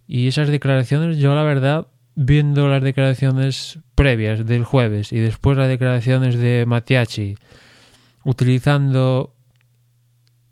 Y 0.07 0.27
esas 0.27 0.47
declaraciones, 0.47 1.19
yo 1.19 1.35
la 1.35 1.43
verdad, 1.43 1.85
viendo 2.15 2.67
las 2.67 2.81
declaraciones 2.81 3.77
previas 3.93 4.43
del 4.43 4.63
jueves 4.63 5.13
y 5.13 5.19
después 5.19 5.55
las 5.55 5.67
declaraciones 5.67 6.35
de 6.35 6.65
Matiachi, 6.65 7.35
utilizando 8.23 9.35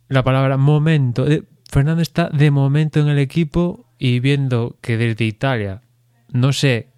la 0.09 0.24
palabra 0.24 0.57
momento, 0.57 1.28
eh, 1.28 1.41
Fernando 1.72 2.02
está 2.02 2.28
de 2.28 2.52
momento 2.52 3.00
en 3.00 3.08
el 3.08 3.18
equipo 3.18 3.86
y 3.98 4.20
viendo 4.20 4.76
que 4.82 4.98
desde 4.98 5.24
Italia, 5.24 5.82
no 6.28 6.52
sé 6.52 6.90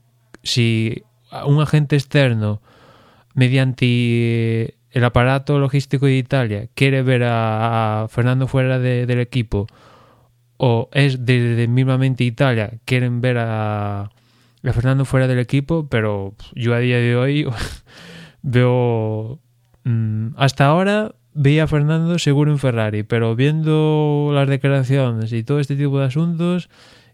si 0.42 1.04
un 1.46 1.62
agente 1.62 1.96
externo, 1.96 2.60
mediante 3.36 4.76
el 4.90 5.04
aparato 5.04 5.60
logístico 5.60 6.08
de 6.08 6.18
Italia, 6.18 6.70
quiere 6.74 7.04
ver 7.04 7.22
a, 7.24 8.08
Fernando 8.10 8.48
fuera 8.48 8.80
del 8.80 9.20
equipo, 9.20 9.68
o 10.58 10.90
es 10.92 11.24
desde 11.24 11.68
mismamente 11.68 12.24
Italia, 12.24 12.80
quieren 12.84 13.22
ver 13.22 13.38
a, 13.38 14.10
Fernando 14.64 15.06
fuera 15.06 15.28
del 15.28 15.38
equipo, 15.38 15.88
pero 15.88 16.34
yo 16.56 16.74
a 16.74 16.80
día 16.80 16.98
de 16.98 17.16
hoy 17.16 17.46
veo... 18.42 19.40
Mm, 19.84 20.30
hasta 20.38 20.66
ahora 20.66 21.14
veía 21.34 21.64
a 21.64 21.68
Fernando 21.68 22.20
seguro 22.20 22.52
en 22.52 22.60
Ferrari, 22.60 23.04
pero 23.04 23.36
viendo 23.36 24.32
las 24.34 24.48
declaraciones 24.48 25.34
y 25.34 25.44
todo 25.44 25.60
este 25.60 25.76
tipo 25.76 26.00
de 26.00 26.06
asuntos 26.06 26.70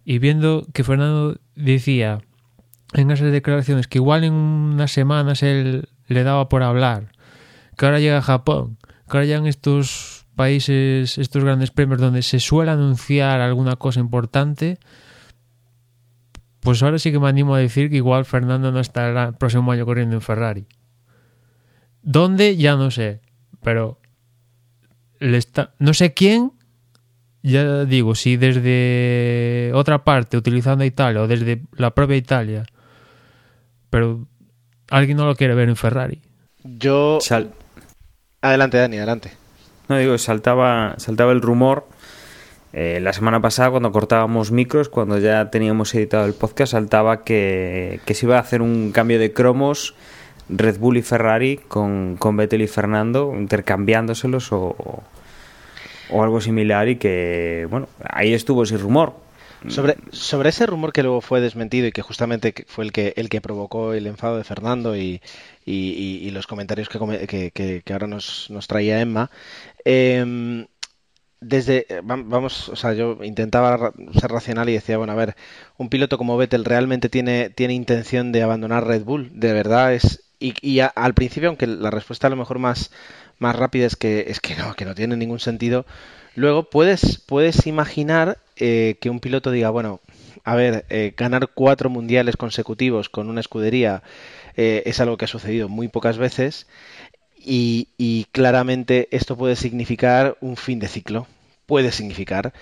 y 0.05 0.19
viendo 0.19 0.67
que 0.73 0.83
Fernando 0.83 1.37
decía 1.55 2.19
en 2.93 3.11
esas 3.11 3.31
declaraciones 3.31 3.87
que 3.87 3.99
igual 3.99 4.23
en 4.23 4.33
unas 4.33 4.91
semanas 4.91 5.43
él 5.43 5.89
le 6.07 6.23
daba 6.23 6.49
por 6.49 6.63
hablar, 6.63 7.11
que 7.77 7.85
ahora 7.85 7.99
llega 7.99 8.17
a 8.17 8.23
Japón, 8.23 8.77
que 9.09 9.17
ahora 9.17 9.25
llegan 9.25 9.47
estos 9.47 10.25
países, 10.35 11.17
estos 11.17 11.43
grandes 11.43 11.71
premios 11.71 11.99
donde 11.99 12.21
se 12.23 12.39
suele 12.39 12.71
anunciar 12.71 13.41
alguna 13.41 13.75
cosa 13.75 13.99
importante, 13.99 14.79
pues 16.61 16.81
ahora 16.83 16.99
sí 16.99 17.11
que 17.11 17.19
me 17.19 17.29
animo 17.29 17.55
a 17.55 17.59
decir 17.59 17.89
que 17.89 17.97
igual 17.97 18.25
Fernando 18.25 18.71
no 18.71 18.79
estará 18.79 19.27
el 19.29 19.33
próximo 19.35 19.71
año 19.71 19.85
corriendo 19.85 20.15
en 20.15 20.21
Ferrari. 20.21 20.65
¿Dónde? 22.01 22.57
Ya 22.57 22.75
no 22.75 22.91
sé. 22.91 23.21
Pero 23.61 23.98
está, 25.19 25.73
no 25.79 25.93
sé 25.93 26.13
quién, 26.13 26.53
ya 27.41 27.85
digo, 27.85 28.15
si 28.15 28.37
desde 28.37 29.71
otra 29.73 30.03
parte, 30.03 30.37
utilizando 30.37 30.83
Italia 30.83 31.21
o 31.21 31.27
desde 31.27 31.61
la 31.73 31.91
propia 31.91 32.17
Italia, 32.17 32.65
pero 33.89 34.27
alguien 34.89 35.17
no 35.17 35.25
lo 35.25 35.35
quiere 35.35 35.55
ver 35.55 35.69
en 35.69 35.75
Ferrari. 35.75 36.21
Yo... 36.63 37.19
Adelante, 38.41 38.77
Dani, 38.77 38.97
adelante. 38.97 39.31
No, 39.89 39.97
digo, 39.97 40.17
saltaba, 40.17 40.95
saltaba 40.97 41.31
el 41.31 41.41
rumor. 41.41 41.87
Eh, 42.71 42.99
la 43.01 43.11
semana 43.13 43.41
pasada, 43.41 43.71
cuando 43.71 43.91
cortábamos 43.91 44.51
micros, 44.51 44.87
cuando 44.87 45.17
ya 45.17 45.49
teníamos 45.49 45.93
editado 45.95 46.25
el 46.25 46.33
podcast, 46.33 46.73
saltaba 46.73 47.23
que, 47.23 47.99
que 48.05 48.13
se 48.13 48.27
iba 48.27 48.37
a 48.37 48.41
hacer 48.41 48.61
un 48.61 48.91
cambio 48.91 49.19
de 49.19 49.33
cromos 49.33 49.95
Red 50.49 50.79
Bull 50.79 50.97
y 50.97 51.01
Ferrari 51.01 51.57
con, 51.57 52.17
con 52.17 52.35
Vettel 52.35 52.61
y 52.61 52.67
Fernando 52.67 53.33
intercambiándoselos 53.35 54.51
o, 54.51 55.03
o 56.09 56.23
algo 56.23 56.41
similar 56.41 56.89
y 56.89 56.97
que, 56.97 57.67
bueno, 57.69 57.87
ahí 58.03 58.33
estuvo 58.33 58.63
ese 58.63 58.77
rumor. 58.77 59.13
Sobre, 59.67 59.97
sobre 60.11 60.49
ese 60.49 60.65
rumor 60.65 60.93
que 60.93 61.03
luego 61.03 61.19
fue 61.19 61.41
desmentido 61.41 61.87
y 61.87 61.91
que 61.91 62.01
justamente 62.01 62.53
fue 62.67 62.85
el 62.85 62.93
que, 62.93 63.13
el 63.17 63.27
que 63.27 63.41
provocó 63.41 63.93
el 63.93 64.07
enfado 64.07 64.37
de 64.37 64.45
Fernando 64.45 64.95
y, 64.95 65.21
y, 65.65 66.29
los 66.31 66.47
comentarios 66.47 66.87
que, 66.87 67.51
que, 67.51 67.81
que, 67.83 67.93
ahora 67.93 68.07
nos, 68.07 68.49
nos 68.49 68.67
traía 68.67 69.01
Emma, 69.01 69.29
eh, 69.83 70.65
desde, 71.41 71.87
vamos, 72.03 72.69
o 72.69 72.75
sea, 72.75 72.93
yo 72.93 73.17
intentaba 73.23 73.93
ser 74.13 74.31
racional 74.31 74.69
y 74.69 74.73
decía, 74.73 74.97
bueno, 74.97 75.13
a 75.13 75.15
ver, 75.15 75.35
un 75.77 75.89
piloto 75.89 76.17
como 76.17 76.37
Vettel 76.37 76.65
realmente 76.65 77.09
tiene, 77.09 77.49
tiene 77.49 77.73
intención 77.73 78.31
de 78.31 78.43
abandonar 78.43 78.87
Red 78.87 79.03
Bull, 79.03 79.29
de 79.33 79.53
verdad 79.53 79.93
es, 79.93 80.28
y, 80.39 80.79
al 80.79 81.13
principio, 81.13 81.49
aunque 81.49 81.67
la 81.67 81.91
respuesta 81.91 82.27
a 82.27 82.29
lo 82.29 82.35
mejor 82.35 82.59
más, 82.59 82.91
más 83.39 83.55
rápida 83.55 83.85
es 83.85 83.95
que, 83.95 84.25
es 84.27 84.39
que 84.39 84.55
no, 84.55 84.73
que 84.73 84.85
no 84.85 84.95
tiene 84.95 85.17
ningún 85.17 85.39
sentido, 85.39 85.85
luego 86.35 86.69
puedes, 86.69 87.19
puedes 87.25 87.67
imaginar 87.67 88.37
eh, 88.55 88.97
que 89.01 89.09
un 89.09 89.19
piloto 89.19 89.51
diga, 89.51 89.69
bueno, 89.69 89.99
a 90.43 90.55
ver, 90.55 90.85
eh, 90.89 91.13
ganar 91.17 91.49
cuatro 91.53 91.89
mundiales 91.89 92.37
consecutivos 92.37 93.09
con 93.09 93.29
una 93.29 93.41
escudería 93.41 94.01
eh, 94.55 94.83
es 94.85 94.99
algo 94.99 95.17
que 95.17 95.25
ha 95.25 95.29
sucedido 95.29 95.67
muy 95.67 95.89
pocas 95.89 96.17
veces 96.17 96.67
y, 97.37 97.89
y 97.97 98.25
claramente 98.31 99.09
esto 99.11 99.37
puede 99.37 99.55
significar 99.55 100.37
un 100.41 100.55
fin 100.55 100.79
de 100.79 100.87
ciclo, 100.87 101.27
puede 101.65 101.91
significar, 101.91 102.53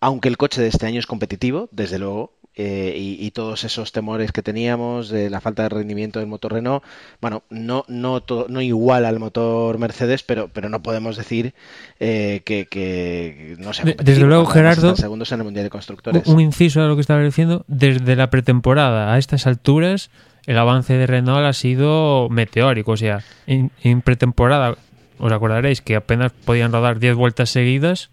aunque 0.00 0.28
el 0.28 0.36
coche 0.36 0.60
de 0.60 0.68
este 0.68 0.86
año 0.86 0.98
es 0.98 1.06
competitivo, 1.06 1.68
desde 1.72 1.98
luego, 1.98 2.32
eh, 2.54 2.94
y, 2.96 3.30
todos 3.30 3.64
esos 3.64 3.92
temores 3.92 4.30
que 4.30 4.42
teníamos 4.42 5.08
de 5.08 5.30
la 5.30 5.40
falta 5.40 5.62
de 5.62 5.70
rendimiento 5.70 6.18
del 6.18 6.28
motor 6.28 6.52
Renault, 6.52 6.84
bueno, 7.20 7.44
no, 7.48 7.84
no, 7.88 8.22
no 8.48 8.60
igual 8.60 9.06
al 9.06 9.18
motor 9.18 9.78
Mercedes, 9.78 10.22
pero, 10.22 10.48
pero 10.48 10.68
no 10.68 10.82
podemos 10.82 11.16
decir 11.16 11.54
eh, 11.98 12.42
que, 12.44 13.56
no 13.58 13.72
sea 13.72 13.94
Desde 14.02 14.24
luego, 14.24 14.44
Gerardo, 14.44 14.94
segundos 14.96 15.32
en 15.32 15.40
el 15.40 15.44
Mundial 15.44 15.64
de 15.64 15.70
Constructores. 15.70 16.26
Un 16.26 16.40
inciso 16.40 16.82
a 16.82 16.86
lo 16.86 16.94
que 16.94 17.00
estaba 17.00 17.22
diciendo, 17.22 17.64
desde 17.68 18.16
la 18.16 18.28
pretemporada 18.28 19.14
a 19.14 19.18
estas 19.18 19.46
alturas, 19.46 20.10
el 20.46 20.58
avance 20.58 20.92
de 20.92 21.06
Renault 21.06 21.46
ha 21.46 21.54
sido 21.54 22.28
meteórico, 22.28 22.92
o 22.92 22.96
sea, 22.98 23.24
en, 23.46 23.70
en 23.82 24.02
pretemporada 24.02 24.76
os 25.18 25.32
acordaréis 25.32 25.80
que 25.80 25.96
apenas 25.96 26.32
podían 26.32 26.72
rodar 26.72 26.98
10 26.98 27.14
vueltas 27.14 27.48
seguidas 27.48 28.10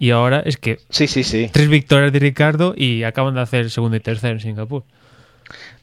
y 0.00 0.12
ahora 0.12 0.40
es 0.40 0.56
que 0.56 0.80
sí, 0.88 1.06
sí, 1.06 1.22
sí. 1.22 1.50
tres 1.52 1.68
victorias 1.68 2.10
de 2.10 2.18
Ricardo 2.18 2.72
y 2.74 3.04
acaban 3.04 3.34
de 3.34 3.42
hacer 3.42 3.70
segundo 3.70 3.98
y 3.98 4.00
tercero 4.00 4.32
en 4.32 4.40
Singapur. 4.40 4.82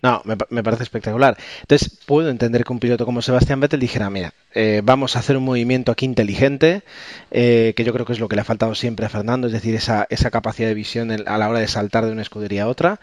No, 0.02 0.24
me, 0.26 0.64
parece 0.64 0.84
espectacular. 0.84 1.38
Entonces, 1.62 2.00
puedo 2.06 2.30
entender 2.30 2.64
que 2.64 2.74
un 2.74 2.80
piloto 2.80 3.06
como 3.06 3.22
Sebastián 3.22 3.60
Vettel 3.60 3.80
dijera, 3.80 4.10
mira, 4.10 4.34
eh, 4.56 4.82
vamos 4.84 5.16
a 5.16 5.20
hacer 5.20 5.38
un 5.38 5.44
movimiento 5.44 5.92
aquí 5.92 6.06
inteligente, 6.06 6.82
eh, 7.30 7.74
que 7.76 7.84
yo 7.84 7.94
creo 7.94 8.06
que 8.06 8.14
es 8.14 8.20
lo 8.20 8.28
que 8.28 8.36
le 8.36 8.42
ha 8.42 8.46
faltado 8.46 8.74
siempre 8.74 9.06
a 9.06 9.10
Fernando, 9.10 9.48
es 9.48 9.54
decir, 9.54 9.76
esa, 9.76 10.08
esa 10.10 10.32
capacidad 10.32 10.68
de 10.68 10.74
visión 10.74 11.12
a 11.12 11.38
la 11.38 11.50
hora 11.50 11.60
de 11.60 11.68
saltar 11.68 12.06
de 12.06 12.12
una 12.12 12.22
escudería 12.24 12.64
a 12.64 12.68
otra, 12.68 13.00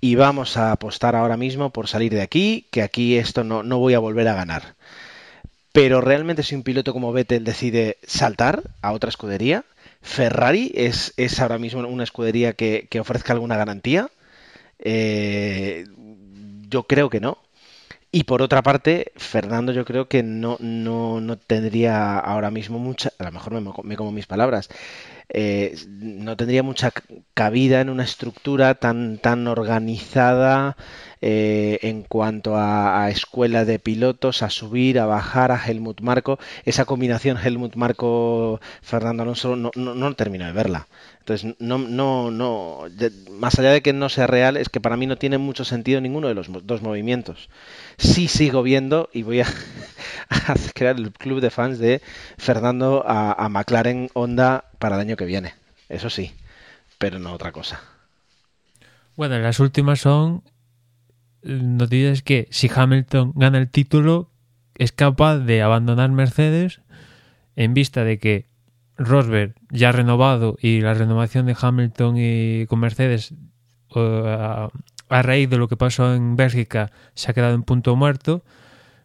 y 0.00 0.14
vamos 0.14 0.56
a 0.56 0.72
apostar 0.72 1.14
ahora 1.14 1.36
mismo 1.36 1.70
por 1.70 1.88
salir 1.88 2.12
de 2.14 2.22
aquí, 2.22 2.68
que 2.70 2.82
aquí 2.82 3.16
esto 3.16 3.44
no, 3.44 3.62
no 3.62 3.78
voy 3.78 3.94
a 3.94 3.98
volver 3.98 4.28
a 4.28 4.34
ganar. 4.34 4.74
Pero 5.72 6.00
realmente 6.00 6.42
si 6.42 6.54
un 6.54 6.62
piloto 6.62 6.92
como 6.92 7.12
Vettel 7.12 7.44
decide 7.44 7.98
saltar 8.06 8.62
a 8.80 8.92
otra 8.92 9.10
escudería, 9.10 9.64
¿Ferrari 10.04 10.70
es, 10.74 11.14
es 11.16 11.40
ahora 11.40 11.58
mismo 11.58 11.80
una 11.88 12.04
escudería 12.04 12.52
que, 12.52 12.86
ofrezca 13.00 13.32
alguna 13.32 13.56
garantía? 13.56 14.10
Eh, 14.78 15.86
yo 16.68 16.82
creo 16.82 17.08
que 17.08 17.20
no. 17.20 17.38
Y 18.12 18.24
por 18.24 18.42
otra 18.42 18.62
parte, 18.62 19.12
Fernando 19.16 19.72
yo 19.72 19.86
creo 19.86 20.06
que 20.06 20.22
no, 20.22 20.58
no, 20.60 21.22
no 21.22 21.38
tendría 21.38 22.18
ahora 22.18 22.50
mismo 22.50 22.78
mucha, 22.78 23.12
a 23.18 23.24
lo 23.24 23.32
mejor 23.32 23.54
me, 23.54 23.72
me 23.82 23.96
como 23.96 24.12
mis 24.12 24.26
palabras, 24.26 24.68
eh, 25.28 25.76
no 25.88 26.36
tendría 26.36 26.62
mucha 26.62 26.92
cabida 27.32 27.80
en 27.80 27.88
una 27.88 28.04
estructura 28.04 28.74
tan, 28.74 29.18
tan 29.18 29.46
organizada 29.46 30.76
eh, 31.20 31.78
en 31.82 32.02
cuanto 32.02 32.56
a, 32.56 33.08
escuela 33.10 33.64
de 33.64 33.78
pilotos, 33.78 34.42
a 34.42 34.50
subir, 34.50 34.98
a 34.98 35.06
bajar, 35.06 35.52
a 35.52 35.56
Helmut 35.64 36.00
Marco. 36.02 36.38
Esa 36.64 36.84
combinación 36.84 37.38
Helmut 37.38 37.76
Marco-Fernando 37.76 39.22
Alonso 39.22 39.56
no, 39.56 39.70
no, 39.74 39.94
no 39.94 40.14
termino 40.14 40.44
de 40.46 40.52
verla. 40.52 40.86
Entonces, 41.20 41.56
no, 41.58 41.78
no, 41.78 42.30
no, 42.30 42.82
más 43.30 43.58
allá 43.58 43.70
de 43.70 43.80
que 43.80 43.94
no 43.94 44.10
sea 44.10 44.26
real, 44.26 44.58
es 44.58 44.68
que 44.68 44.82
para 44.82 44.98
mí 44.98 45.06
no 45.06 45.16
tiene 45.16 45.38
mucho 45.38 45.64
sentido 45.64 46.02
ninguno 46.02 46.28
de 46.28 46.34
los 46.34 46.48
dos 46.66 46.82
movimientos. 46.82 47.48
Sí 47.96 48.28
sigo 48.28 48.62
viendo 48.62 49.08
y 49.10 49.22
voy 49.22 49.40
a, 49.40 49.46
crear 50.74 50.96
el 50.96 51.12
club 51.12 51.40
de 51.40 51.48
fans 51.48 51.78
de 51.78 52.02
Fernando 52.36 53.02
a, 53.06 53.32
a 53.32 53.48
McLaren 53.48 54.10
Honda 54.12 54.66
para 54.84 54.96
el 54.96 55.00
año 55.00 55.16
que 55.16 55.24
viene. 55.24 55.54
Eso 55.88 56.10
sí. 56.10 56.34
pero 56.98 57.18
no 57.18 57.32
otra 57.32 57.52
cosa. 57.52 57.80
Bueno, 59.16 59.38
las 59.38 59.58
últimas 59.58 60.00
son 60.00 60.42
noticias 61.42 62.20
que 62.20 62.48
si 62.50 62.70
Hamilton 62.72 63.32
gana 63.34 63.56
el 63.56 63.70
título 63.70 64.28
es 64.76 64.92
capaz 64.92 65.38
de 65.38 65.62
abandonar 65.62 66.10
Mercedes 66.10 66.82
en 67.56 67.72
vista 67.72 68.04
de 68.04 68.18
que 68.18 68.44
Rosberg 68.98 69.54
ya 69.70 69.90
renovado 69.90 70.58
y 70.60 70.82
la 70.82 70.92
renovación 70.92 71.46
de 71.46 71.56
Hamilton 71.58 72.16
y 72.18 72.66
con 72.66 72.80
Mercedes 72.80 73.32
uh, 73.94 74.68
a 75.08 75.22
raíz 75.22 75.48
de 75.48 75.56
lo 75.56 75.66
que 75.66 75.78
pasó 75.78 76.14
en 76.14 76.36
Bélgica 76.36 76.92
se 77.14 77.30
ha 77.30 77.34
quedado 77.34 77.54
en 77.54 77.62
punto 77.62 77.96
muerto, 77.96 78.44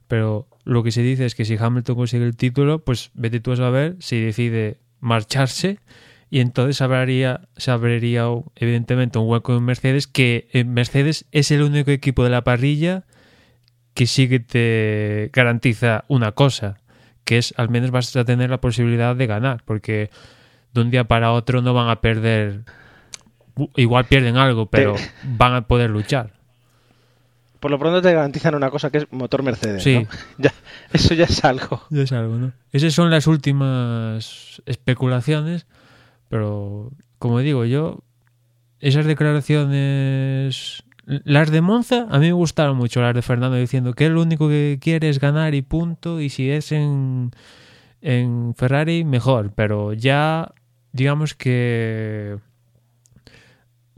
pero 0.09 0.45
lo 0.65 0.83
que 0.83 0.91
se 0.91 1.03
dice 1.03 1.25
es 1.25 1.35
que 1.35 1.45
si 1.45 1.55
Hamilton 1.55 1.95
consigue 1.95 2.25
el 2.25 2.35
título, 2.35 2.79
pues 2.79 3.11
vete 3.13 3.39
tú 3.39 3.53
a 3.53 3.55
saber 3.55 3.95
si 3.99 4.19
decide 4.19 4.81
marcharse 4.99 5.79
y 6.29 6.41
entonces 6.41 6.77
se 6.77 6.83
abriría, 6.83 7.41
se 7.57 7.71
abriría 7.71 8.25
evidentemente 8.55 9.17
un 9.19 9.29
hueco 9.29 9.55
en 9.57 9.63
Mercedes 9.63 10.07
que 10.07 10.47
en 10.53 10.73
Mercedes 10.73 11.25
es 11.31 11.51
el 11.51 11.63
único 11.63 11.91
equipo 11.91 12.23
de 12.23 12.29
la 12.29 12.43
parrilla 12.43 13.03
que 13.93 14.05
sí 14.05 14.29
que 14.29 14.39
te 14.39 15.29
garantiza 15.33 16.05
una 16.07 16.31
cosa, 16.31 16.77
que 17.25 17.37
es 17.37 17.53
al 17.57 17.69
menos 17.69 17.91
vas 17.91 18.15
a 18.15 18.23
tener 18.23 18.49
la 18.49 18.61
posibilidad 18.61 19.15
de 19.15 19.27
ganar, 19.27 19.63
porque 19.65 20.09
de 20.73 20.81
un 20.81 20.91
día 20.91 21.03
para 21.03 21.31
otro 21.31 21.61
no 21.61 21.73
van 21.73 21.89
a 21.89 21.99
perder, 21.99 22.63
igual 23.75 24.05
pierden 24.05 24.37
algo, 24.37 24.67
pero 24.67 24.95
van 25.23 25.53
a 25.55 25.67
poder 25.67 25.89
luchar. 25.89 26.38
Por 27.59 27.71
lo 27.71 27.79
pronto 27.79 28.01
te 28.01 28.13
garantizan 28.13 28.55
una 28.55 28.69
cosa 28.69 28.89
que 28.89 28.99
es 28.99 29.11
motor 29.11 29.43
Mercedes. 29.43 29.83
Sí. 29.83 29.99
¿no? 29.99 30.07
Ya, 30.37 30.53
eso 30.93 31.13
ya 31.13 31.25
es 31.25 31.43
algo. 31.43 31.81
Ya 31.89 32.03
es 32.03 32.11
algo, 32.11 32.35
¿no? 32.35 32.53
Esas 32.71 32.93
son 32.93 33.09
las 33.09 33.27
últimas 33.27 34.61
especulaciones, 34.65 35.67
pero 36.29 36.91
como 37.17 37.39
digo 37.39 37.65
yo, 37.65 37.99
esas 38.79 39.05
declaraciones 39.05 40.83
las 41.09 41.49
de 41.49 41.61
Monza 41.61 42.07
a 42.11 42.19
mí 42.19 42.27
me 42.27 42.33
gustaron 42.33 42.77
mucho, 42.77 43.01
las 43.01 43.15
de 43.15 43.23
Fernando 43.23 43.57
diciendo 43.57 43.93
que 43.93 44.05
él 44.05 44.13
lo 44.13 44.21
único 44.21 44.47
que 44.47 44.77
quiere 44.79 45.09
es 45.09 45.19
ganar 45.19 45.55
y 45.55 45.63
punto, 45.63 46.21
y 46.21 46.29
si 46.29 46.51
es 46.51 46.71
en, 46.71 47.31
en 48.01 48.53
Ferrari, 48.55 49.03
mejor, 49.03 49.51
pero 49.55 49.93
ya 49.93 50.53
digamos 50.91 51.33
que, 51.33 52.37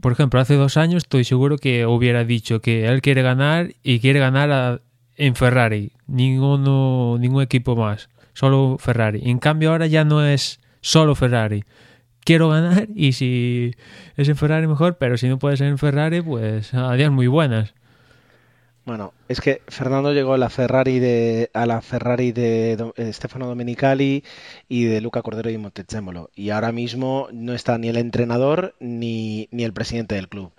por 0.02 0.12
ejemplo, 0.12 0.40
hace 0.40 0.56
dos 0.56 0.76
años 0.76 1.04
estoy 1.04 1.24
seguro 1.24 1.56
que 1.56 1.86
hubiera 1.86 2.24
dicho 2.24 2.60
que 2.60 2.86
él 2.86 3.00
quiere 3.00 3.22
ganar 3.22 3.68
y 3.84 4.00
quiere 4.00 4.18
ganar 4.18 4.50
a, 4.50 4.80
en 5.16 5.36
Ferrari, 5.36 5.92
ninguno, 6.08 7.16
ningún 7.18 7.40
equipo 7.40 7.76
más, 7.76 8.10
solo 8.34 8.76
Ferrari. 8.78 9.22
En 9.24 9.38
cambio 9.38 9.70
ahora 9.70 9.86
ya 9.86 10.04
no 10.04 10.26
es 10.26 10.58
solo 10.80 11.14
Ferrari, 11.14 11.64
quiero 12.24 12.48
ganar 12.48 12.88
y 12.96 13.12
si 13.12 13.74
es 14.16 14.28
en 14.28 14.36
Ferrari 14.36 14.66
mejor, 14.66 14.98
pero 14.98 15.16
si 15.16 15.28
no 15.28 15.38
puede 15.38 15.56
ser 15.56 15.68
en 15.68 15.78
Ferrari, 15.78 16.20
pues 16.20 16.74
a 16.74 16.92
días 16.94 17.12
muy 17.12 17.28
buenas. 17.28 17.72
Bueno, 18.84 19.14
es 19.28 19.40
que 19.40 19.62
Fernando 19.68 20.12
llegó 20.12 20.34
a 20.34 20.38
la 20.38 20.50
Ferrari 20.50 20.98
de 20.98 21.50
a 21.54 21.66
la 21.66 21.82
Ferrari 21.82 22.32
de 22.32 22.92
eh, 22.96 23.12
Stefano 23.12 23.46
Domenicali 23.46 24.24
y 24.68 24.84
de 24.84 25.00
Luca 25.00 25.22
Cordero 25.22 25.50
y 25.50 25.58
Montezemolo 25.58 26.30
y 26.34 26.50
ahora 26.50 26.72
mismo 26.72 27.28
no 27.32 27.54
está 27.54 27.78
ni 27.78 27.88
el 27.88 27.96
entrenador 27.96 28.74
ni, 28.80 29.48
ni 29.52 29.62
el 29.62 29.72
presidente 29.72 30.16
del 30.16 30.28
club. 30.28 30.52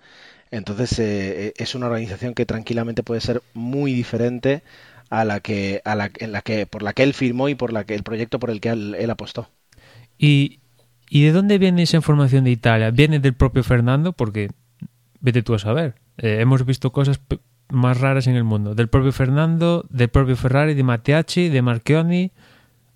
Entonces 0.51 0.97
eh, 0.99 1.47
eh, 1.47 1.53
es 1.57 1.75
una 1.75 1.87
organización 1.87 2.33
que 2.33 2.45
tranquilamente 2.45 3.03
puede 3.03 3.19
ser 3.19 3.41
muy 3.53 3.91
diferente 3.91 4.63
a 5.09 5.25
la 5.25 5.41
que 5.41 5.81
a 5.83 5.93
la, 5.95 6.09
en 6.17 6.31
la 6.31 6.41
que 6.41 6.65
por 6.65 6.81
la 6.81 6.93
que 6.93 7.03
él 7.03 7.13
firmó 7.13 7.49
y 7.49 7.55
por 7.55 7.73
la 7.73 7.83
que 7.83 7.93
el 7.93 8.03
proyecto 8.03 8.39
por 8.39 8.51
el 8.51 8.61
que 8.61 8.69
él, 8.69 9.09
apostó. 9.09 9.49
¿Y, 10.17 10.61
¿Y 11.09 11.25
de 11.25 11.33
dónde 11.33 11.57
viene 11.57 11.83
esa 11.83 11.97
información 11.97 12.45
de 12.45 12.51
Italia? 12.51 12.89
¿Viene 12.91 13.19
del 13.19 13.33
propio 13.33 13.65
Fernando? 13.65 14.13
Porque 14.13 14.49
vete 15.19 15.43
tú 15.43 15.55
a 15.55 15.59
saber. 15.59 15.95
Hemos 16.17 16.65
visto 16.65 16.91
cosas 16.91 17.19
más 17.69 17.99
raras 17.99 18.27
en 18.27 18.35
el 18.35 18.43
mundo. 18.43 18.75
Del 18.75 18.87
propio 18.87 19.11
Fernando, 19.11 19.85
del 19.89 20.09
propio 20.09 20.35
Ferrari, 20.35 20.73
de 20.73 20.83
Mattiacci, 20.83 21.49
de 21.49 21.61
Marchioni, 21.61 22.31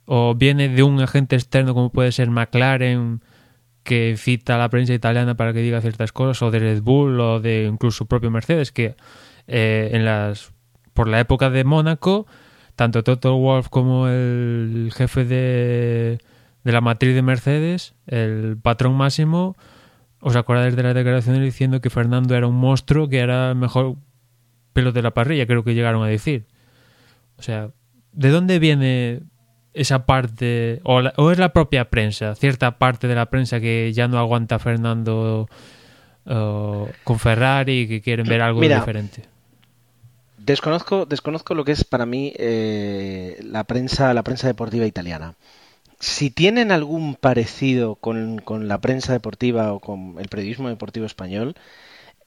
o 0.05 0.35
viene 0.35 0.69
de 0.69 0.83
un 0.83 1.01
agente 1.01 1.35
externo 1.35 1.73
como 1.73 1.91
puede 1.91 2.11
ser 2.11 2.29
McLaren 2.29 3.21
que 3.83 4.15
cita 4.17 4.55
a 4.55 4.57
la 4.57 4.69
prensa 4.69 4.93
italiana 4.93 5.35
para 5.35 5.53
que 5.53 5.59
diga 5.59 5.81
ciertas 5.81 6.11
cosas, 6.11 6.41
o 6.41 6.51
de 6.51 6.59
Red 6.59 6.81
Bull, 6.81 7.19
o 7.19 7.39
de 7.39 7.65
incluso 7.65 8.05
propio 8.05 8.29
Mercedes, 8.31 8.71
que 8.71 8.95
eh, 9.47 9.89
en 9.93 10.05
las 10.05 10.51
por 10.93 11.07
la 11.07 11.19
época 11.19 11.49
de 11.49 11.63
Mónaco, 11.63 12.25
tanto 12.75 13.03
Toto 13.03 13.37
Wolff 13.37 13.69
como 13.69 14.07
el 14.07 14.91
jefe 14.93 15.25
de, 15.25 16.17
de 16.63 16.71
la 16.71 16.81
matriz 16.81 17.13
de 17.13 17.21
Mercedes, 17.21 17.93
el 18.07 18.57
patrón 18.61 18.95
máximo, 18.95 19.55
os 20.19 20.35
acordáis 20.35 20.75
de 20.75 20.83
las 20.83 20.95
declaraciones 20.95 21.41
diciendo 21.41 21.81
que 21.81 21.89
Fernando 21.89 22.35
era 22.35 22.47
un 22.47 22.55
monstruo, 22.55 23.07
que 23.07 23.19
era 23.19 23.53
mejor 23.53 23.95
piloto 24.77 24.93
de 24.95 25.01
la 25.01 25.11
parrilla, 25.11 25.47
creo 25.47 25.63
que 25.63 25.73
llegaron 25.73 26.03
a 26.03 26.07
decir. 26.07 26.45
O 27.37 27.41
sea, 27.41 27.71
¿de 28.13 28.29
dónde 28.29 28.59
viene 28.59 29.21
esa 29.73 30.05
parte, 30.05 30.79
o, 30.83 31.01
la- 31.01 31.13
o 31.17 31.31
es 31.31 31.37
la 31.39 31.53
propia 31.53 31.89
prensa, 31.89 32.35
cierta 32.35 32.77
parte 32.77 33.07
de 33.07 33.15
la 33.15 33.27
prensa 33.27 33.59
que 33.59 33.91
ya 33.93 34.07
no 34.07 34.17
aguanta 34.17 34.55
a 34.55 34.59
Fernando 34.59 35.47
eh, 36.25 36.85
con 37.03 37.19
Ferrari 37.19 37.81
y 37.81 37.87
que 37.87 38.01
quieren 38.01 38.25
ver 38.27 38.41
algo 38.41 38.59
Mira, 38.59 38.79
diferente? 38.79 39.23
Desconozco, 40.37 41.05
desconozco 41.05 41.55
lo 41.55 41.63
que 41.65 41.73
es 41.73 41.83
para 41.83 42.05
mí 42.05 42.33
eh, 42.37 43.39
la 43.43 43.63
prensa, 43.65 44.13
la 44.13 44.23
prensa 44.23 44.47
deportiva 44.47 44.85
italiana. 44.85 45.35
Si 45.99 46.29
tienen 46.29 46.71
algún 46.71 47.15
parecido 47.15 47.95
con, 47.95 48.39
con 48.39 48.67
la 48.67 48.79
prensa 48.79 49.13
deportiva 49.13 49.73
o 49.73 49.79
con 49.79 50.15
el 50.19 50.27
periodismo 50.27 50.69
deportivo 50.69 51.05
español, 51.05 51.55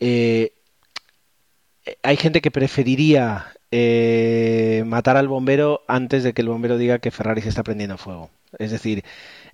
eh, 0.00 0.52
hay 2.02 2.16
gente 2.16 2.40
que 2.40 2.50
preferiría 2.50 3.52
eh, 3.70 4.82
matar 4.86 5.16
al 5.16 5.28
bombero 5.28 5.82
antes 5.88 6.22
de 6.24 6.32
que 6.32 6.42
el 6.42 6.48
bombero 6.48 6.78
diga 6.78 6.98
que 6.98 7.10
Ferrari 7.10 7.42
se 7.42 7.48
está 7.48 7.62
prendiendo 7.62 7.98
fuego. 7.98 8.30
Es 8.58 8.70
decir, 8.70 9.04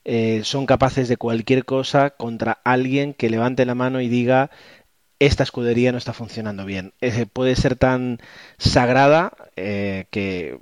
eh, 0.04 0.42
son 0.44 0.66
capaces 0.66 1.08
de 1.08 1.16
cualquier 1.16 1.64
cosa 1.64 2.10
contra 2.10 2.60
alguien 2.64 3.14
que 3.14 3.30
levante 3.30 3.66
la 3.66 3.74
mano 3.74 4.00
y 4.00 4.08
diga 4.08 4.50
esta 5.18 5.42
escudería 5.42 5.92
no 5.92 5.98
está 5.98 6.12
funcionando 6.12 6.64
bien. 6.64 6.92
Eh, 7.00 7.26
puede 7.26 7.56
ser 7.56 7.76
tan 7.76 8.18
sagrada 8.58 9.32
eh, 9.56 10.06
que, 10.10 10.58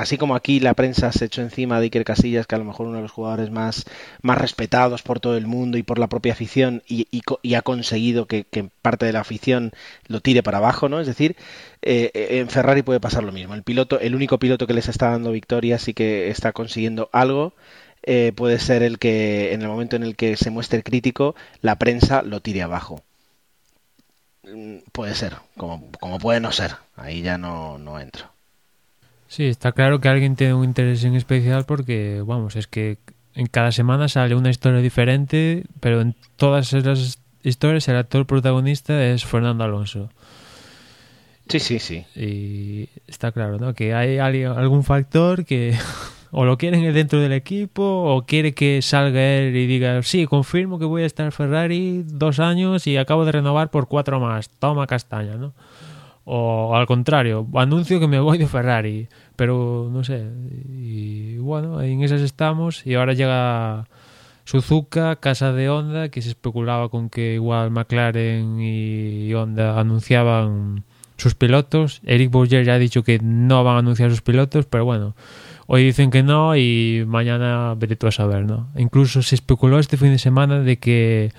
así 0.00 0.16
como 0.18 0.34
aquí 0.34 0.60
la 0.60 0.74
prensa 0.74 1.12
se 1.12 1.26
echó 1.26 1.42
encima 1.42 1.78
de 1.80 1.86
Iker 1.86 2.04
Casillas, 2.04 2.46
que 2.46 2.54
a 2.54 2.58
lo 2.58 2.64
mejor 2.64 2.86
uno 2.86 2.96
de 2.96 3.02
los 3.02 3.10
jugadores 3.10 3.50
más, 3.50 3.84
más 4.22 4.38
respetados 4.38 5.02
por 5.02 5.20
todo 5.20 5.36
el 5.36 5.46
mundo 5.46 5.78
y 5.78 5.82
por 5.82 5.98
la 5.98 6.08
propia 6.08 6.32
afición, 6.32 6.82
y, 6.86 7.06
ha 7.54 7.62
conseguido 7.62 8.26
que, 8.26 8.44
parte 8.82 9.06
de 9.06 9.12
la 9.12 9.20
afición 9.20 9.72
lo 10.06 10.20
tire 10.20 10.42
para 10.42 10.58
abajo, 10.58 10.88
¿no? 10.88 11.00
Es 11.00 11.06
decir, 11.06 11.36
eh, 11.82 12.10
eh, 12.14 12.38
en 12.40 12.48
Ferrari 12.48 12.82
puede 12.82 13.00
pasar 13.00 13.24
lo 13.24 13.32
mismo. 13.32 13.54
El 13.54 13.62
piloto, 13.62 14.00
el 14.00 14.14
único 14.14 14.38
piloto 14.38 14.66
que 14.66 14.74
les 14.74 14.88
está 14.88 15.10
dando 15.10 15.32
victorias 15.32 15.88
y 15.88 15.94
que 15.94 16.30
está 16.30 16.52
consiguiendo 16.52 17.08
algo. 17.12 17.54
eh, 18.02 18.32
puede 18.36 18.58
ser 18.60 18.82
el 18.82 18.98
que 18.98 19.52
en 19.52 19.62
el 19.62 19.68
momento 19.68 19.96
en 19.96 20.02
el 20.04 20.16
que 20.16 20.36
se 20.36 20.50
muestre 20.50 20.82
crítico, 20.82 21.34
la 21.62 21.76
prensa 21.78 22.22
lo 22.22 22.40
tire 22.40 22.62
abajo. 22.62 23.02
Mm, 24.42 24.78
Puede 24.92 25.14
ser, 25.14 25.36
como, 25.56 25.90
puede 26.20 26.40
no 26.40 26.50
ser. 26.52 26.74
Ahí 26.96 27.22
ya 27.22 27.38
no 27.38 28.00
entro. 28.00 28.30
Sí, 29.28 29.44
está 29.44 29.72
claro 29.72 30.00
que 30.00 30.08
alguien 30.08 30.36
tiene 30.36 30.54
un 30.54 30.64
interés 30.64 31.04
en 31.04 31.14
especial 31.14 31.64
porque, 31.66 32.22
vamos, 32.26 32.56
es 32.56 32.66
que 32.66 32.98
en 33.34 33.46
cada 33.46 33.70
semana 33.72 34.08
sale 34.08 34.34
una 34.34 34.50
historia 34.50 34.80
diferente, 34.80 35.64
pero 35.80 36.00
en 36.00 36.16
todas 36.36 36.72
esas 36.72 37.20
historias 37.42 37.86
el 37.88 37.96
actor 37.96 38.26
protagonista 38.26 39.04
es 39.04 39.24
Fernando 39.24 39.64
Alonso. 39.64 40.10
Sí, 41.48 41.60
sí, 41.60 41.78
sí. 41.78 42.04
Y 42.14 42.88
está 43.06 43.32
claro, 43.32 43.58
¿no? 43.58 43.74
Que 43.74 43.94
hay 43.94 44.18
algún 44.18 44.82
factor 44.82 45.44
que 45.44 45.76
o 46.30 46.44
lo 46.44 46.58
quieren 46.58 46.92
dentro 46.92 47.20
del 47.20 47.32
equipo 47.32 47.82
o 47.82 48.26
quiere 48.26 48.52
que 48.52 48.82
salga 48.82 49.20
él 49.20 49.56
y 49.56 49.66
diga, 49.66 50.02
sí, 50.02 50.26
confirmo 50.26 50.78
que 50.78 50.84
voy 50.84 51.02
a 51.02 51.06
estar 51.06 51.26
en 51.26 51.32
Ferrari 51.32 52.02
dos 52.04 52.38
años 52.38 52.86
y 52.86 52.96
acabo 52.96 53.24
de 53.24 53.32
renovar 53.32 53.70
por 53.70 53.88
cuatro 53.88 54.20
más. 54.20 54.50
Toma 54.58 54.86
castaña, 54.86 55.36
¿no? 55.36 55.54
O 56.30 56.76
al 56.76 56.86
contrario, 56.86 57.46
anuncio 57.54 57.98
que 58.00 58.06
me 58.06 58.20
voy 58.20 58.36
de 58.36 58.46
Ferrari, 58.46 59.08
pero 59.34 59.88
no 59.90 60.04
sé. 60.04 60.26
Y 60.68 61.38
bueno, 61.38 61.80
en 61.80 62.02
esas 62.02 62.20
estamos 62.20 62.86
y 62.86 62.96
ahora 62.96 63.14
llega 63.14 63.88
Suzuka, 64.44 65.16
casa 65.16 65.54
de 65.54 65.70
Honda, 65.70 66.10
que 66.10 66.20
se 66.20 66.28
especulaba 66.28 66.90
con 66.90 67.08
que 67.08 67.32
igual 67.32 67.70
McLaren 67.70 68.60
y 68.60 69.32
Honda 69.32 69.80
anunciaban 69.80 70.84
sus 71.18 71.34
pilotos. 71.34 72.00
Eric 72.06 72.30
Bourget 72.30 72.64
ya 72.64 72.74
ha 72.74 72.78
dicho 72.78 73.02
que 73.02 73.18
no 73.18 73.64
van 73.64 73.76
a 73.76 73.78
anunciar 73.80 74.10
sus 74.10 74.22
pilotos, 74.22 74.66
pero 74.66 74.84
bueno, 74.84 75.14
hoy 75.66 75.84
dicen 75.84 76.10
que 76.10 76.22
no 76.22 76.56
y 76.56 77.04
mañana 77.06 77.74
veré 77.76 77.96
tú 77.96 78.06
a 78.06 78.12
saber, 78.12 78.44
¿no? 78.44 78.68
Incluso 78.76 79.20
se 79.22 79.34
especuló 79.34 79.78
este 79.78 79.96
fin 79.96 80.10
de 80.10 80.18
semana 80.18 80.60
de 80.60 80.78
que 80.78 81.32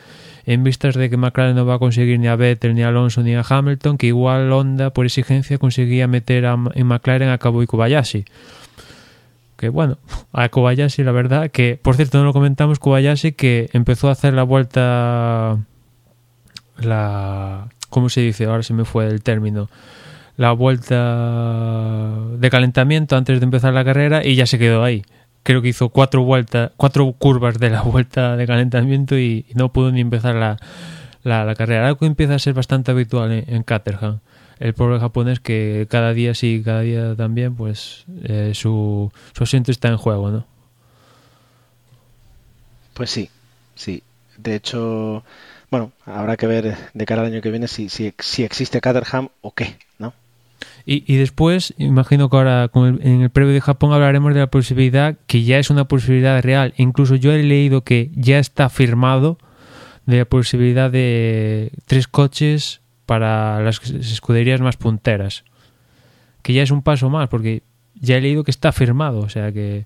en 0.45 0.63
vistas 0.63 0.95
de 0.95 1.09
que 1.09 1.17
McLaren 1.17 1.55
no 1.55 1.65
va 1.65 1.75
a 1.75 1.79
conseguir 1.79 2.19
ni 2.19 2.27
a 2.27 2.35
Vettel, 2.35 2.75
ni 2.75 2.83
a 2.83 2.89
Alonso, 2.89 3.23
ni 3.23 3.35
a 3.35 3.43
Hamilton, 3.47 3.97
que 3.97 4.07
igual 4.07 4.51
Honda 4.51 4.91
por 4.91 5.05
exigencia 5.05 5.57
conseguía 5.57 6.07
meter 6.07 6.45
a, 6.45 6.57
en 6.73 6.87
McLaren 6.87 7.29
a 7.29 7.37
Cabo 7.37 7.63
y 7.63 7.67
Kobayashi. 7.67 8.25
Que 9.57 9.69
bueno, 9.69 9.97
a 10.31 10.49
Kobayashi 10.49 11.03
la 11.03 11.11
verdad 11.11 11.51
que, 11.51 11.79
por 11.81 11.95
cierto 11.95 12.17
no 12.17 12.25
lo 12.25 12.33
comentamos, 12.33 12.79
Kobayashi 12.79 13.33
que 13.33 13.69
empezó 13.73 14.09
a 14.09 14.13
hacer 14.13 14.33
la 14.33 14.43
vuelta 14.43 15.57
la 16.77 17.67
¿cómo 17.89 18.09
se 18.09 18.21
dice? 18.21 18.45
Ahora 18.45 18.63
se 18.63 18.73
me 18.73 18.85
fue 18.85 19.07
el 19.07 19.21
término. 19.21 19.69
La 20.37 20.53
vuelta 20.53 22.15
de 22.37 22.49
calentamiento 22.49 23.17
antes 23.17 23.39
de 23.39 23.43
empezar 23.43 23.73
la 23.73 23.83
carrera 23.83 24.25
y 24.25 24.35
ya 24.35 24.45
se 24.45 24.57
quedó 24.57 24.83
ahí. 24.83 25.03
Creo 25.43 25.61
que 25.61 25.69
hizo 25.69 25.89
cuatro 25.89 26.23
vueltas, 26.23 26.71
cuatro 26.77 27.11
curvas 27.13 27.59
de 27.59 27.69
la 27.69 27.81
vuelta 27.83 28.37
de 28.37 28.47
calentamiento 28.47 29.17
y, 29.17 29.45
no 29.55 29.71
pudo 29.73 29.91
ni 29.91 30.01
empezar 30.01 30.35
la, 30.35 30.57
la, 31.23 31.55
carrera. 31.55 31.87
Algo 31.87 31.99
que 31.99 32.05
empieza 32.05 32.35
a 32.35 32.39
ser 32.39 32.53
bastante 32.53 32.91
habitual 32.91 33.31
en, 33.31 33.63
Caterham. 33.63 34.19
El 34.59 34.73
pobre 34.73 34.99
japonés 34.99 35.39
que 35.39 35.87
cada 35.89 36.13
día 36.13 36.33
sí, 36.35 36.61
cada 36.63 36.81
día 36.81 37.15
también, 37.15 37.55
pues 37.55 38.05
eh, 38.23 38.51
su, 38.53 39.11
su 39.33 39.43
asiento 39.43 39.71
está 39.71 39.87
en 39.87 39.97
juego, 39.97 40.31
¿no? 40.31 40.45
Pues 42.93 43.09
sí, 43.09 43.29
sí. 43.75 44.03
De 44.37 44.55
hecho, 44.55 45.23
bueno, 45.71 45.91
habrá 46.05 46.37
que 46.37 46.47
ver 46.47 46.75
de 46.93 47.05
cara 47.05 47.21
al 47.21 47.27
año 47.27 47.41
que 47.41 47.51
viene 47.51 47.67
si, 47.67 47.89
si, 47.89 48.13
si 48.17 48.43
existe 48.43 48.81
Caterham 48.81 49.29
o 49.41 49.53
qué, 49.53 49.75
¿no? 49.99 50.13
Y, 50.85 51.03
y, 51.11 51.17
después, 51.17 51.73
imagino 51.77 52.29
que 52.29 52.37
ahora 52.37 52.69
en 52.73 53.21
el 53.21 53.29
previo 53.29 53.53
de 53.53 53.61
Japón 53.61 53.93
hablaremos 53.93 54.33
de 54.33 54.39
la 54.39 54.47
posibilidad, 54.47 55.15
que 55.27 55.43
ya 55.43 55.59
es 55.59 55.69
una 55.69 55.85
posibilidad 55.85 56.41
real. 56.41 56.73
Incluso 56.77 57.15
yo 57.15 57.31
he 57.31 57.43
leído 57.43 57.83
que 57.83 58.09
ya 58.15 58.39
está 58.39 58.69
firmado 58.69 59.37
de 60.05 60.17
la 60.17 60.25
posibilidad 60.25 60.89
de 60.89 61.71
tres 61.85 62.07
coches 62.07 62.81
para 63.05 63.61
las 63.61 63.79
escuderías 63.91 64.61
más 64.61 64.77
punteras. 64.77 65.43
Que 66.41 66.53
ya 66.53 66.63
es 66.63 66.71
un 66.71 66.81
paso 66.81 67.09
más, 67.09 67.29
porque 67.29 67.61
ya 67.93 68.17
he 68.17 68.21
leído 68.21 68.43
que 68.43 68.51
está 68.51 68.71
firmado. 68.71 69.19
O 69.19 69.29
sea 69.29 69.51
que 69.51 69.85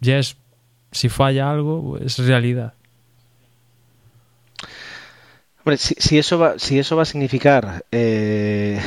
ya 0.00 0.18
es, 0.18 0.36
si 0.92 1.08
falla 1.08 1.50
algo, 1.50 1.98
es 1.98 2.18
realidad 2.18 2.74
si, 5.76 6.18
eso 6.18 6.38
va, 6.38 6.58
si 6.58 6.78
eso 6.78 6.96
va 6.96 7.02
a 7.02 7.06
significar 7.06 7.84
eh, 7.90 8.80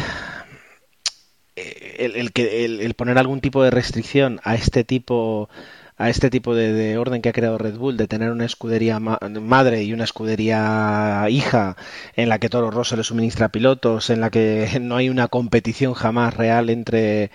el, 1.55 2.31
que, 2.31 2.65
el, 2.65 2.93
poner 2.93 3.17
algún 3.17 3.41
tipo 3.41 3.63
de 3.63 3.71
restricción 3.71 4.39
a 4.43 4.55
este 4.55 4.83
tipo 4.83 5.49
a 5.97 6.09
este 6.09 6.29
tipo 6.29 6.55
de, 6.55 6.97
orden 6.97 7.21
que 7.21 7.27
ha 7.27 7.33
creado 7.33 7.57
Red 7.57 7.75
Bull 7.75 7.97
de 7.97 8.07
tener 8.07 8.31
una 8.31 8.45
escudería 8.45 9.01
madre 9.01 9.83
y 9.83 9.91
una 9.91 10.05
escudería 10.05 11.25
hija 11.29 11.75
en 12.15 12.29
la 12.29 12.39
que 12.39 12.47
Toro 12.47 12.71
Rosso 12.71 12.95
le 12.95 13.03
suministra 13.03 13.49
pilotos, 13.49 14.09
en 14.09 14.21
la 14.21 14.29
que 14.29 14.69
no 14.81 14.95
hay 14.95 15.09
una 15.09 15.27
competición 15.27 15.93
jamás 15.93 16.33
real 16.35 16.69
entre 16.69 17.31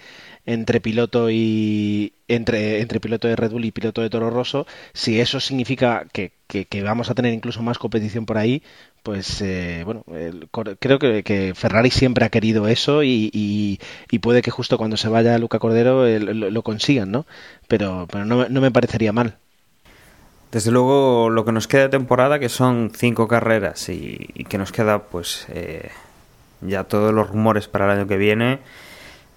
entre 0.47 0.81
piloto 0.81 1.31
y 1.31 2.13
entre, 2.29 2.81
entre 2.81 3.01
piloto 3.01 3.29
de 3.29 3.37
Red 3.37 3.53
Bull 3.53 3.65
y 3.65 3.71
piloto 3.71 4.03
de 4.03 4.11
Toro 4.11 4.31
Rosso, 4.31 4.67
si 4.93 5.21
eso 5.21 5.41
significa 5.41 6.07
que, 6.13 6.33
que, 6.47 6.83
vamos 6.83 7.11
a 7.11 7.15
tener 7.15 7.33
incluso 7.33 7.63
más 7.63 7.79
competición 7.79 8.27
por 8.27 8.39
ahí, 8.39 8.63
pues 9.03 9.41
eh, 9.43 9.83
bueno, 9.85 10.05
creo 10.79 10.99
que, 10.99 11.53
Ferrari 11.55 11.91
siempre 11.91 12.25
ha 12.25 12.31
querido 12.31 12.69
eso 12.69 13.03
y, 13.03 13.31
y, 13.33 14.19
puede 14.19 14.43
que 14.43 14.51
justo 14.51 14.79
cuando 14.79 14.97
se 14.97 15.09
vaya 15.09 15.39
Luca 15.39 15.59
Cordero 15.59 16.07
eh, 16.07 16.21
lo, 16.21 16.63
consigan, 16.63 17.11
¿no? 17.11 17.27
Pero, 17.69 18.07
pero 18.11 18.25
no, 18.25 18.49
no 18.49 18.61
me 18.61 18.71
parecería 18.71 19.13
mal. 19.13 19.37
Desde 20.55 20.71
luego, 20.71 21.31
lo 21.31 21.45
que 21.45 21.51
nos 21.51 21.67
queda 21.67 21.83
de 21.83 21.89
temporada, 21.89 22.39
que 22.39 22.49
son 22.49 22.93
cinco 22.95 23.27
carreras 23.27 23.89
y, 23.89 24.19
que 24.49 24.57
nos 24.57 24.71
queda, 24.71 25.03
pues, 25.03 25.47
eh, 25.49 25.91
ya 26.61 26.85
todos 26.85 27.13
los 27.13 27.29
rumores 27.29 27.67
para 27.67 27.87
el 27.87 27.99
año 27.99 28.07
que 28.07 28.17
viene, 28.17 28.61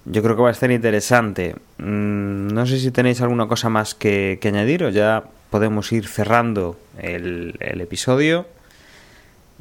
yo 0.10 0.24
creo 0.24 0.36
que 0.36 0.41
va 0.41 0.49
a 0.49 0.51
estar 0.51 0.72
interesante. 0.72 1.55
Mm, 1.78 2.47
no 2.47 2.66
sé 2.66 2.80
si 2.80 2.91
tenéis 2.91 3.22
alguna 3.22 3.47
cosa 3.47 3.70
más 3.70 3.93
que, 3.93 4.39
añadir 4.43 4.84
o 4.84 4.89
ya 4.89 5.24
podemos 5.49 5.91
ir 5.91 6.08
cerrando 6.08 6.78
el, 6.97 7.58
episodio. 7.60 8.45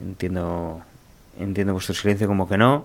Entiendo, 0.01 0.82
entiendo 1.40 1.72
vuestro 1.72 1.94
silencio 1.94 2.28
como 2.28 2.49
que 2.49 2.59
no. 2.59 2.84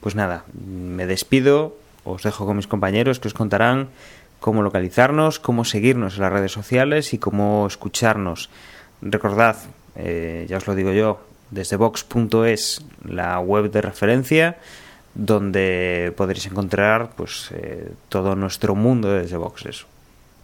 Pues 0.00 0.14
nada, 0.14 0.44
me 0.66 1.06
despido, 1.06 1.76
os 2.04 2.22
dejo 2.22 2.46
con 2.46 2.56
mis 2.56 2.66
compañeros 2.66 3.20
que 3.20 3.28
os 3.28 3.34
contarán 3.34 3.88
cómo 4.40 4.62
localizarnos, 4.62 5.38
cómo 5.38 5.64
seguirnos 5.64 6.16
en 6.16 6.22
las 6.22 6.32
redes 6.32 6.52
sociales 6.52 7.14
y 7.14 7.18
cómo 7.18 7.66
escucharnos. 7.66 8.50
Recordad, 9.00 9.56
eh, 9.96 10.46
ya 10.48 10.58
os 10.58 10.66
lo 10.66 10.74
digo 10.74 10.92
yo, 10.92 11.20
desde 11.50 11.76
vox.es, 11.76 12.84
la 13.04 13.38
web 13.40 13.70
de 13.70 13.80
referencia 13.80 14.58
donde 15.14 16.12
podréis 16.16 16.46
encontrar 16.46 17.10
pues 17.16 17.50
eh, 17.52 17.92
todo 18.08 18.34
nuestro 18.34 18.74
mundo 18.74 19.10
desde 19.10 19.36
boxes. 19.36 19.86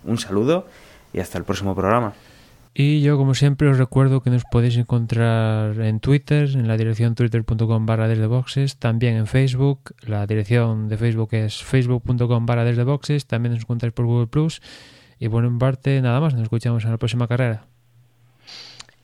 Un 0.05 0.19
saludo 0.19 0.67
y 1.13 1.21
hasta 1.21 1.39
el 1.39 1.45
próximo 1.45 1.75
programa. 1.75 2.15
Y 2.73 3.01
yo, 3.01 3.19
como 3.19 3.35
siempre, 3.35 3.69
os 3.69 3.79
recuerdo 3.79 4.23
que 4.23 4.31
nos 4.31 4.45
podéis 4.45 4.77
encontrar 4.77 5.81
en 5.81 5.99
Twitter, 5.99 6.51
en 6.55 6.69
la 6.69 6.77
dirección 6.77 7.17
twitter.com 7.17 7.85
barra 7.85 8.07
desde 8.07 8.27
boxes, 8.27 8.77
también 8.77 9.17
en 9.17 9.27
Facebook, 9.27 9.93
la 10.07 10.25
dirección 10.27 10.89
de 10.89 10.97
Facebook 10.97 11.31
es 11.33 11.65
facebook.com 11.65 12.47
barra 12.47 12.65
desde 12.65 12.85
boxes, 12.85 13.27
también 13.27 13.55
nos 13.55 13.65
encontráis 13.65 13.93
por 13.93 14.07
Google 14.07 14.29
Plus. 14.29 14.63
Y 15.19 15.27
bueno, 15.27 15.49
en 15.49 15.59
parte, 15.59 16.01
nada 16.01 16.21
más, 16.21 16.33
nos 16.33 16.45
escuchamos 16.45 16.85
en 16.85 16.93
la 16.93 16.97
próxima 16.97 17.27
carrera. 17.27 17.67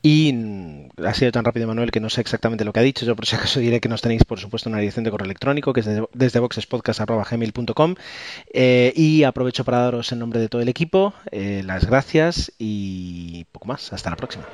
Y 0.01 0.87
ha 1.03 1.13
sido 1.13 1.31
tan 1.31 1.43
rápido 1.43 1.67
Manuel 1.67 1.91
que 1.91 1.99
no 1.99 2.09
sé 2.09 2.21
exactamente 2.21 2.63
lo 2.63 2.73
que 2.73 2.79
ha 2.79 2.83
dicho. 2.83 3.05
Yo 3.05 3.15
por 3.15 3.25
si 3.25 3.35
acaso 3.35 3.59
diré 3.59 3.79
que 3.79 3.89
nos 3.89 4.01
tenéis 4.01 4.23
por 4.23 4.39
supuesto 4.39 4.69
una 4.69 4.79
dirección 4.79 5.03
de 5.03 5.11
correo 5.11 5.25
electrónico 5.25 5.73
que 5.73 5.81
es 5.81 5.85
desde, 5.85 6.05
desde 6.13 6.39
boxespodcast.gmail.com 6.39 7.95
eh, 8.53 8.93
y 8.95 9.23
aprovecho 9.23 9.63
para 9.65 9.79
daros 9.79 10.11
en 10.11 10.19
nombre 10.19 10.39
de 10.39 10.49
todo 10.49 10.61
el 10.61 10.69
equipo 10.69 11.13
eh, 11.31 11.61
las 11.65 11.85
gracias 11.85 12.51
y 12.57 13.45
poco 13.51 13.67
más. 13.67 13.91
Hasta 13.91 14.09
la 14.09 14.15
próxima. 14.15 14.45